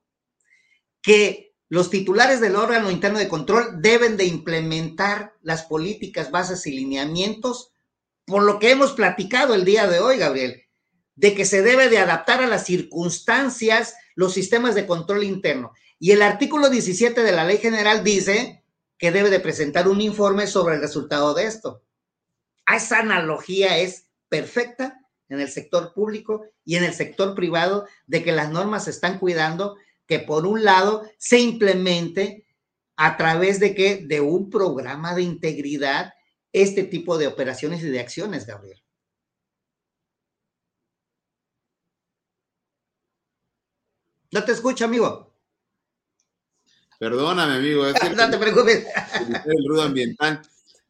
que 1.03 1.53
los 1.69 1.91
titulares 1.91 2.41
del 2.41 2.55
órgano 2.55 2.89
interno 2.89 3.19
de 3.19 3.27
control 3.27 3.79
deben 3.79 4.17
de 4.17 4.25
implementar 4.25 5.35
las 5.43 5.61
políticas, 5.65 6.31
bases 6.31 6.65
y 6.65 6.71
lineamientos 6.71 7.73
por 8.25 8.41
lo 8.41 8.57
que 8.57 8.71
hemos 8.71 8.93
platicado 8.93 9.53
el 9.53 9.65
día 9.65 9.85
de 9.85 9.99
hoy, 9.99 10.17
Gabriel, 10.17 10.63
de 11.13 11.35
que 11.35 11.45
se 11.45 11.61
debe 11.61 11.89
de 11.89 11.99
adaptar 11.99 12.41
a 12.41 12.47
las 12.47 12.65
circunstancias 12.65 13.93
los 14.15 14.33
sistemas 14.33 14.73
de 14.73 14.87
control 14.87 15.23
interno. 15.23 15.73
Y 15.99 16.09
el 16.09 16.23
artículo 16.23 16.71
17 16.71 17.21
de 17.21 17.31
la 17.31 17.45
ley 17.45 17.59
general 17.59 18.03
dice 18.03 18.63
que 18.97 19.11
debe 19.11 19.29
de 19.29 19.39
presentar 19.39 19.87
un 19.87 20.01
informe 20.01 20.47
sobre 20.47 20.73
el 20.73 20.81
resultado 20.81 21.35
de 21.35 21.45
esto. 21.45 21.83
Esa 22.65 22.97
analogía 22.97 23.77
es 23.77 24.07
perfecta 24.27 25.02
en 25.33 25.41
el 25.41 25.49
sector 25.49 25.93
público 25.93 26.45
y 26.65 26.75
en 26.75 26.83
el 26.83 26.93
sector 26.93 27.35
privado 27.35 27.87
de 28.07 28.23
que 28.23 28.31
las 28.31 28.51
normas 28.51 28.85
se 28.85 28.91
están 28.91 29.19
cuidando, 29.19 29.75
que 30.05 30.19
por 30.19 30.45
un 30.45 30.63
lado 30.63 31.03
se 31.17 31.39
implemente 31.39 32.45
a 32.95 33.17
través 33.17 33.59
de 33.59 33.73
que 33.73 34.05
de 34.05 34.21
un 34.21 34.49
programa 34.49 35.15
de 35.15 35.23
integridad 35.23 36.13
este 36.51 36.83
tipo 36.83 37.17
de 37.17 37.27
operaciones 37.27 37.81
y 37.81 37.89
de 37.89 37.99
acciones, 37.99 38.45
Gabriel. 38.45 38.79
No 44.31 44.43
te 44.43 44.51
escucho, 44.51 44.85
amigo. 44.85 45.31
Perdóname, 46.99 47.55
amigo. 47.55 47.85
no 48.15 48.29
te 48.29 48.37
preocupes. 48.37 48.85
El 49.45 49.67
ruido 49.67 49.83
ambiental. 49.83 50.41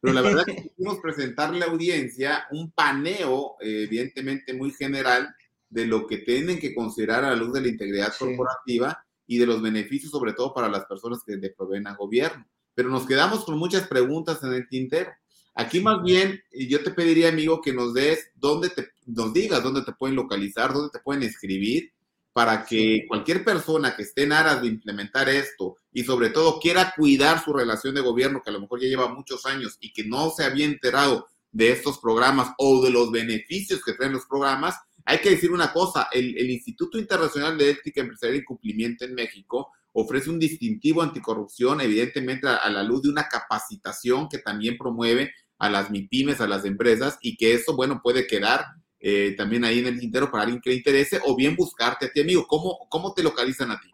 Pero 0.04 0.12
la 0.12 0.20
verdad 0.20 0.44
que 0.46 0.68
quisimos 0.68 0.98
presentarle 0.98 1.56
a 1.56 1.66
la 1.66 1.72
audiencia 1.72 2.44
un 2.50 2.70
paneo, 2.72 3.56
eh, 3.60 3.84
evidentemente 3.84 4.52
muy 4.52 4.70
general, 4.70 5.34
de 5.70 5.86
lo 5.86 6.06
que 6.06 6.18
tienen 6.18 6.58
que 6.58 6.74
considerar 6.74 7.24
a 7.24 7.30
la 7.30 7.36
luz 7.36 7.54
de 7.54 7.62
la 7.62 7.68
integridad 7.68 8.12
corporativa 8.18 9.02
y 9.26 9.38
de 9.38 9.46
los 9.46 9.62
beneficios, 9.62 10.12
sobre 10.12 10.34
todo 10.34 10.52
para 10.52 10.68
las 10.68 10.84
personas 10.84 11.20
que 11.26 11.36
le 11.36 11.54
proveen 11.54 11.86
al 11.86 11.96
gobierno. 11.96 12.46
Pero 12.74 12.90
nos 12.90 13.06
quedamos 13.06 13.46
con 13.46 13.56
muchas 13.56 13.88
preguntas 13.88 14.42
en 14.42 14.52
el 14.52 14.68
tintero. 14.68 15.10
Aquí 15.54 15.80
más 15.80 16.02
bien, 16.02 16.38
yo 16.52 16.82
te 16.82 16.90
pediría, 16.90 17.30
amigo, 17.30 17.62
que 17.62 17.72
nos 17.72 17.94
des 17.94 18.30
dónde 18.34 18.68
te, 18.68 18.90
nos 19.06 19.32
digas 19.32 19.62
dónde 19.62 19.84
te 19.84 19.92
pueden 19.92 20.16
localizar, 20.16 20.74
dónde 20.74 20.90
te 20.92 21.02
pueden 21.02 21.22
escribir, 21.22 21.93
para 22.34 22.66
que 22.66 23.04
cualquier 23.06 23.44
persona 23.44 23.94
que 23.94 24.02
esté 24.02 24.24
en 24.24 24.32
aras 24.32 24.60
de 24.60 24.66
implementar 24.66 25.28
esto 25.28 25.76
y 25.92 26.02
sobre 26.02 26.30
todo 26.30 26.58
quiera 26.58 26.92
cuidar 26.94 27.42
su 27.42 27.52
relación 27.52 27.94
de 27.94 28.00
gobierno, 28.00 28.42
que 28.42 28.50
a 28.50 28.52
lo 28.52 28.60
mejor 28.60 28.80
ya 28.80 28.88
lleva 28.88 29.08
muchos 29.08 29.46
años 29.46 29.78
y 29.80 29.92
que 29.92 30.02
no 30.02 30.30
se 30.30 30.42
había 30.42 30.64
enterado 30.66 31.28
de 31.52 31.70
estos 31.70 32.00
programas 32.00 32.52
o 32.58 32.84
de 32.84 32.90
los 32.90 33.12
beneficios 33.12 33.84
que 33.84 33.92
traen 33.92 34.14
los 34.14 34.26
programas, 34.26 34.74
hay 35.04 35.18
que 35.18 35.30
decir 35.30 35.52
una 35.52 35.72
cosa, 35.72 36.08
el, 36.10 36.36
el 36.36 36.50
Instituto 36.50 36.98
Internacional 36.98 37.56
de 37.56 37.70
Ética 37.70 38.00
Empresarial 38.00 38.40
y 38.40 38.44
Cumplimiento 38.44 39.04
en 39.04 39.14
México 39.14 39.70
ofrece 39.92 40.28
un 40.28 40.40
distintivo 40.40 41.02
anticorrupción, 41.02 41.80
evidentemente 41.80 42.48
a, 42.48 42.56
a 42.56 42.68
la 42.68 42.82
luz 42.82 43.02
de 43.02 43.10
una 43.10 43.28
capacitación 43.28 44.28
que 44.28 44.38
también 44.38 44.76
promueve 44.76 45.32
a 45.58 45.70
las 45.70 45.88
MIPIMES, 45.88 46.40
a 46.40 46.48
las 46.48 46.64
empresas, 46.64 47.16
y 47.22 47.36
que 47.36 47.54
eso, 47.54 47.76
bueno, 47.76 48.00
puede 48.02 48.26
quedar 48.26 48.66
eh, 49.06 49.34
también 49.36 49.66
ahí 49.66 49.80
en 49.80 49.86
el 49.88 50.00
tintero 50.00 50.30
para 50.30 50.44
alguien 50.44 50.62
que 50.62 50.70
le 50.70 50.76
interese, 50.76 51.20
o 51.26 51.36
bien 51.36 51.54
buscarte 51.54 52.06
a 52.06 52.10
ti, 52.10 52.22
amigo. 52.22 52.46
¿Cómo, 52.46 52.86
¿Cómo 52.88 53.12
te 53.12 53.22
localizan 53.22 53.70
a 53.70 53.78
ti? 53.78 53.90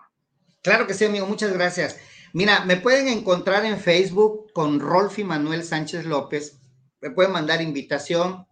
Claro 0.63 0.87
que 0.87 0.95
sí, 0.95 1.05
amigo, 1.05 1.27
muchas 1.27 1.53
gracias. 1.53 1.99
Mira, 2.33 2.65
me 2.65 2.77
pueden 2.77 3.09
encontrar 3.09 3.65
en 3.65 3.81
Facebook 3.81 4.53
con 4.53 4.79
Rolfi 4.79 5.25
Manuel 5.25 5.65
Sánchez 5.65 6.05
López. 6.05 6.61
Me 7.01 7.11
pueden 7.11 7.33
mandar 7.33 7.61
invitación. 7.61 8.47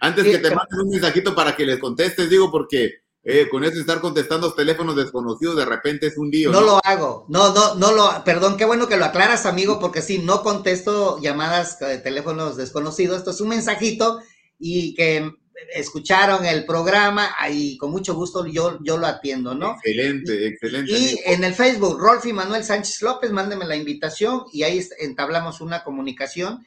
Antes 0.00 0.24
que 0.24 0.38
te 0.38 0.54
manden 0.54 0.80
un 0.80 0.90
mensajito 0.90 1.34
para 1.34 1.56
que 1.56 1.66
les 1.66 1.78
contestes, 1.78 2.30
digo, 2.30 2.50
porque 2.50 3.03
eh, 3.24 3.48
con 3.48 3.64
eso 3.64 3.80
estar 3.80 4.00
contestando 4.00 4.52
teléfonos 4.52 4.96
desconocidos 4.96 5.56
de 5.56 5.64
repente 5.64 6.08
es 6.08 6.18
un 6.18 6.30
lío. 6.30 6.52
No, 6.52 6.60
lo 6.60 6.80
hago, 6.84 7.24
no, 7.28 7.54
no, 7.54 7.74
no 7.74 7.92
lo, 7.92 8.22
perdón, 8.22 8.58
qué 8.58 8.66
bueno 8.66 8.86
que 8.86 8.98
lo 8.98 9.06
aclaras, 9.06 9.46
amigo, 9.46 9.80
porque 9.80 10.02
sí, 10.02 10.18
no 10.18 10.42
contesto 10.42 11.18
llamadas 11.22 11.78
de 11.78 11.98
teléfonos 11.98 12.56
desconocidos, 12.56 13.18
esto 13.18 13.30
es 13.30 13.40
un 13.40 13.48
mensajito 13.48 14.20
y 14.58 14.94
que 14.94 15.32
escucharon 15.72 16.44
el 16.44 16.66
programa 16.66 17.30
y 17.50 17.78
con 17.78 17.90
mucho 17.90 18.14
gusto 18.14 18.46
yo, 18.46 18.78
yo 18.82 18.98
lo 18.98 19.06
atiendo, 19.06 19.54
¿no? 19.54 19.76
Excelente, 19.82 20.46
excelente. 20.46 20.92
Y 20.92 21.18
en 21.24 21.44
el 21.44 21.54
Facebook, 21.54 21.98
Rolfi 21.98 22.32
Manuel 22.32 22.64
Sánchez 22.64 23.00
López, 23.00 23.30
mándeme 23.30 23.64
la 23.64 23.76
invitación 23.76 24.44
y 24.52 24.64
ahí 24.64 24.86
entablamos 24.98 25.60
una 25.62 25.82
comunicación. 25.82 26.66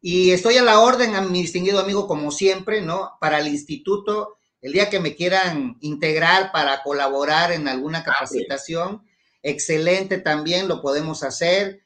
Y 0.00 0.30
estoy 0.30 0.56
a 0.56 0.62
la 0.62 0.78
orden, 0.78 1.16
a 1.16 1.22
mi 1.22 1.42
distinguido 1.42 1.80
amigo, 1.80 2.06
como 2.06 2.30
siempre, 2.30 2.80
¿no? 2.80 3.12
Para 3.20 3.40
el 3.40 3.48
instituto 3.48 4.36
el 4.62 4.72
día 4.72 4.90
que 4.90 5.00
me 5.00 5.14
quieran 5.14 5.76
integrar 5.80 6.52
para 6.52 6.82
colaborar 6.82 7.52
en 7.52 7.68
alguna 7.68 7.98
ah, 7.98 8.04
capacitación, 8.04 9.02
excelente 9.42 10.18
también, 10.18 10.68
lo 10.68 10.82
podemos 10.82 11.22
hacer. 11.22 11.82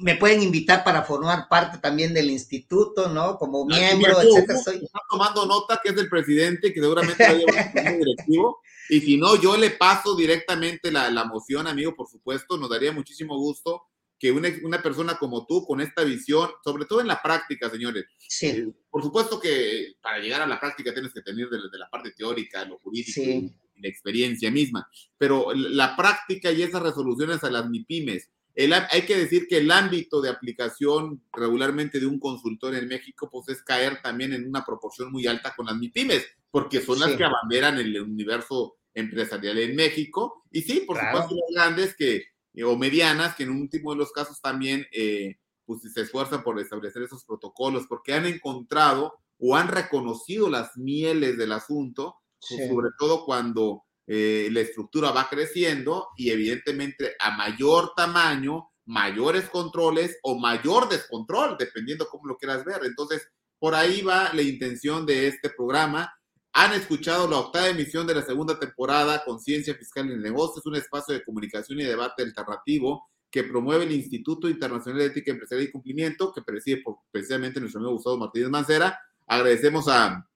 me 0.00 0.16
pueden 0.16 0.42
invitar 0.42 0.84
para 0.84 1.02
formar 1.02 1.48
parte 1.48 1.78
también 1.78 2.14
del 2.14 2.30
instituto, 2.30 3.08
¿no? 3.08 3.38
Como 3.38 3.64
miembro, 3.64 4.20
etcétera. 4.20 4.58
Está 4.58 5.00
tomando 5.10 5.46
nota 5.46 5.80
que 5.82 5.90
es 5.90 5.96
el 5.96 6.08
presidente, 6.08 6.72
que 6.72 6.80
seguramente 6.80 7.24
va 7.24 7.30
a 7.30 7.34
llevar 7.34 7.72
un 7.74 7.98
directivo. 8.04 8.60
Y 8.88 9.00
si 9.00 9.16
no, 9.16 9.36
yo 9.36 9.56
le 9.56 9.70
paso 9.70 10.14
directamente 10.14 10.92
la, 10.92 11.10
la 11.10 11.24
moción, 11.24 11.66
amigo, 11.66 11.94
por 11.96 12.08
supuesto. 12.08 12.56
Nos 12.56 12.68
daría 12.68 12.92
muchísimo 12.92 13.36
gusto 13.38 13.82
que 14.22 14.30
una, 14.30 14.48
una, 14.62 14.80
persona 14.80 15.18
como 15.18 15.44
tú, 15.46 15.66
con 15.66 15.80
esta 15.80 16.04
visión, 16.04 16.48
sobre 16.62 16.84
todo 16.84 17.00
en 17.00 17.08
la 17.08 17.20
práctica, 17.20 17.68
señores, 17.68 18.04
sí. 18.20 18.46
Eh, 18.46 18.72
por 18.88 19.02
supuesto 19.02 19.40
que 19.40 19.94
para 20.00 20.20
llegar 20.20 20.40
a 20.40 20.46
la 20.46 20.60
práctica 20.60 20.94
tienes 20.94 21.12
que 21.12 21.22
tener 21.22 21.48
de, 21.48 21.58
la 21.76 21.90
parte 21.90 22.12
teórica, 22.12 22.64
lo 22.64 22.78
jurídico, 22.78 23.20
y 23.20 23.52
la 23.82 23.88
experiencia 23.88 24.48
misma, 24.48 24.88
pero 25.18 25.52
la 25.52 25.96
práctica 25.96 26.52
y 26.52 26.62
esas 26.62 26.84
resoluciones 26.84 27.42
a 27.42 27.50
las 27.50 27.68
MIPIMES, 27.68 28.30
el, 28.54 28.72
hay 28.74 29.02
que 29.06 29.16
decir 29.16 29.48
que 29.48 29.56
el 29.56 29.72
ámbito 29.72 30.20
de 30.20 30.30
aplicación 30.30 31.24
regularmente 31.32 31.98
de 31.98 32.06
un 32.06 32.20
consultor 32.20 32.76
en 32.76 32.86
México, 32.86 33.28
pues 33.28 33.48
es 33.48 33.64
caer 33.64 34.02
también 34.02 34.34
en 34.34 34.46
una 34.46 34.64
proporción 34.64 35.10
muy 35.10 35.26
alta 35.26 35.52
con 35.56 35.66
las 35.66 35.74
MIPIMES, 35.74 36.24
porque 36.52 36.80
son 36.80 37.00
las 37.00 37.16
que 37.16 37.24
abanderan 37.24 37.76
el 37.80 38.00
universo 38.00 38.76
empresarial 38.94 39.58
en 39.58 39.74
México. 39.74 40.44
Y 40.52 40.62
sí, 40.62 40.84
por 40.86 40.96
supuesto, 40.96 41.34
las 41.34 41.64
grandes 41.64 41.96
que 41.96 42.31
eh, 42.54 42.64
o 42.64 42.76
medianas, 42.76 43.34
que 43.34 43.44
en 43.44 43.50
un 43.50 43.62
último 43.62 43.92
de 43.92 43.98
los 43.98 44.12
casos 44.12 44.40
también 44.40 44.86
eh, 44.92 45.36
pues, 45.64 45.80
se 45.92 46.02
esfuerzan 46.02 46.42
por 46.42 46.58
establecer 46.60 47.02
esos 47.02 47.24
protocolos, 47.24 47.86
porque 47.88 48.14
han 48.14 48.26
encontrado 48.26 49.14
o 49.38 49.56
han 49.56 49.68
reconocido 49.68 50.48
las 50.48 50.76
mieles 50.76 51.36
del 51.36 51.52
asunto, 51.52 52.16
pues, 52.48 52.68
sobre 52.68 52.90
todo 52.98 53.24
cuando 53.24 53.84
eh, 54.06 54.48
la 54.50 54.60
estructura 54.60 55.10
va 55.10 55.28
creciendo 55.28 56.08
y 56.16 56.30
evidentemente 56.30 57.14
a 57.20 57.36
mayor 57.36 57.92
tamaño, 57.96 58.68
mayores 58.84 59.48
controles 59.48 60.18
o 60.22 60.38
mayor 60.38 60.88
descontrol, 60.88 61.56
dependiendo 61.58 62.08
cómo 62.08 62.26
lo 62.26 62.36
quieras 62.36 62.64
ver. 62.64 62.84
Entonces, 62.84 63.28
por 63.58 63.74
ahí 63.74 64.02
va 64.02 64.32
la 64.34 64.42
intención 64.42 65.06
de 65.06 65.28
este 65.28 65.50
programa 65.50 66.12
han 66.52 66.72
escuchado 66.74 67.28
la 67.28 67.38
octava 67.38 67.68
emisión 67.68 68.06
de 68.06 68.14
la 68.14 68.22
segunda 68.22 68.58
temporada 68.58 69.24
Conciencia 69.24 69.74
Fiscal 69.74 70.06
en 70.06 70.12
el 70.12 70.22
Negocio. 70.22 70.60
Es 70.60 70.66
un 70.66 70.76
espacio 70.76 71.14
de 71.14 71.24
comunicación 71.24 71.80
y 71.80 71.84
debate 71.84 72.22
alternativo 72.22 73.08
que 73.30 73.44
promueve 73.44 73.84
el 73.84 73.92
Instituto 73.92 74.48
Internacional 74.50 74.98
de 75.00 75.06
Ética 75.06 75.30
Empresarial 75.30 75.66
y 75.66 75.72
Cumplimiento, 75.72 76.32
que 76.34 76.42
preside 76.42 76.82
precisamente 77.10 77.58
nuestro 77.58 77.80
amigo 77.80 77.94
Gustavo 77.94 78.18
Martínez 78.18 78.50
Mancera. 78.50 79.00
Agradecemos 79.26 79.88
a 79.88 80.28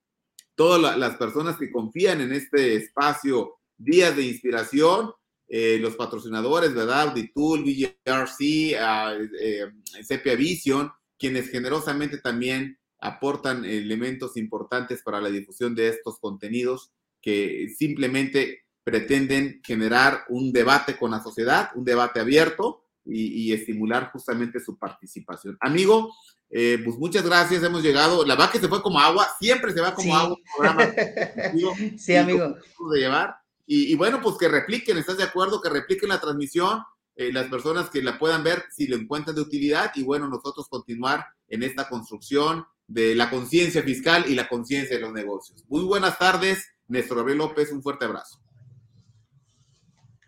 todas 0.55 0.97
las 0.97 1.17
personas 1.17 1.59
que 1.59 1.71
confían 1.71 2.23
en 2.23 2.33
este 2.33 2.77
espacio 2.77 3.59
Días 3.77 4.17
de 4.17 4.23
Inspiración, 4.23 5.13
eh, 5.49 5.79
los 5.79 5.97
patrocinadores, 5.97 6.75
¿verdad? 6.75 7.11
Auditul, 7.11 7.63
VGRC, 7.63 8.73
eh, 8.73 9.71
Sepia 10.03 10.35
Vision, 10.35 10.91
quienes 11.19 11.51
generosamente 11.51 12.19
también 12.19 12.79
aportan 13.01 13.65
elementos 13.65 14.37
importantes 14.37 15.03
para 15.03 15.21
la 15.21 15.29
difusión 15.29 15.75
de 15.75 15.89
estos 15.89 16.19
contenidos 16.19 16.93
que 17.21 17.69
simplemente 17.77 18.67
pretenden 18.85 19.61
generar 19.65 20.25
un 20.29 20.53
debate 20.53 20.97
con 20.97 21.11
la 21.11 21.23
sociedad, 21.23 21.71
un 21.75 21.85
debate 21.85 22.21
abierto 22.21 22.85
y, 23.05 23.53
estimular 23.53 24.11
justamente 24.13 24.61
su 24.61 24.79
participación. 24.79 25.57
Amigo, 25.61 26.13
eh, 26.51 26.81
pues 26.85 26.97
muchas 26.97 27.25
gracias, 27.25 27.63
hemos 27.63 27.83
llegado. 27.83 28.25
La 28.25 28.51
que 28.51 28.59
se 28.59 28.69
fue 28.69 28.83
como 28.83 29.01
agua, 29.01 29.29
siempre 29.41 29.73
se 29.73 29.81
va 29.81 29.95
como 29.95 30.17
agua 30.17 30.37
programa. 30.57 30.93
sí, 31.99 32.17
amigo. 32.17 32.57
De 32.93 33.01
llevar. 33.01 33.37
Y, 33.69 33.97
bueno, 33.97 34.21
pues 34.23 34.37
que 34.37 34.47
repliquen, 34.47 34.97
¿estás 34.97 35.17
de 35.17 35.25
acuerdo? 35.25 35.61
Que 35.61 35.69
repliquen 35.69 36.11
la 36.11 36.21
transmisión, 36.21 36.85
eh, 37.17 37.33
las 37.33 37.49
personas 37.49 37.91
que 37.91 38.01
la 38.01 38.17
puedan 38.17 38.45
ver 38.45 38.63
si 38.71 38.87
lo 38.87 38.95
encuentran 38.95 39.35
de 39.35 39.43
utilidad 39.43 39.91
y 39.97 40.05
bueno, 40.05 40.29
nosotros 40.29 40.69
continuar 40.69 41.27
en 41.49 41.65
esta 41.65 41.89
construcción 41.89 42.65
de 42.87 43.15
la 43.15 43.31
conciencia 43.31 43.83
fiscal 43.83 44.25
y 44.29 44.35
la 44.35 44.49
conciencia 44.49 44.97
de 44.97 45.03
los 45.03 45.13
negocios. 45.13 45.65
Muy 45.69 45.85
buenas 45.85 46.19
tardes, 46.19 46.73
Néstor 46.89 47.19
Gabriel 47.19 47.39
López, 47.39 47.73
un 47.73 47.83
fuerte 47.83 48.05
abrazo. 48.05 48.41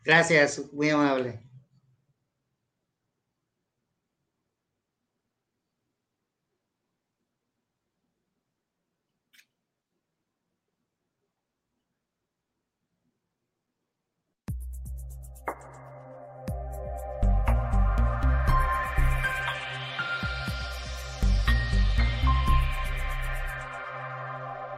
Gracias, 0.05 0.73
muy 0.73 0.91
amable. 0.91 1.48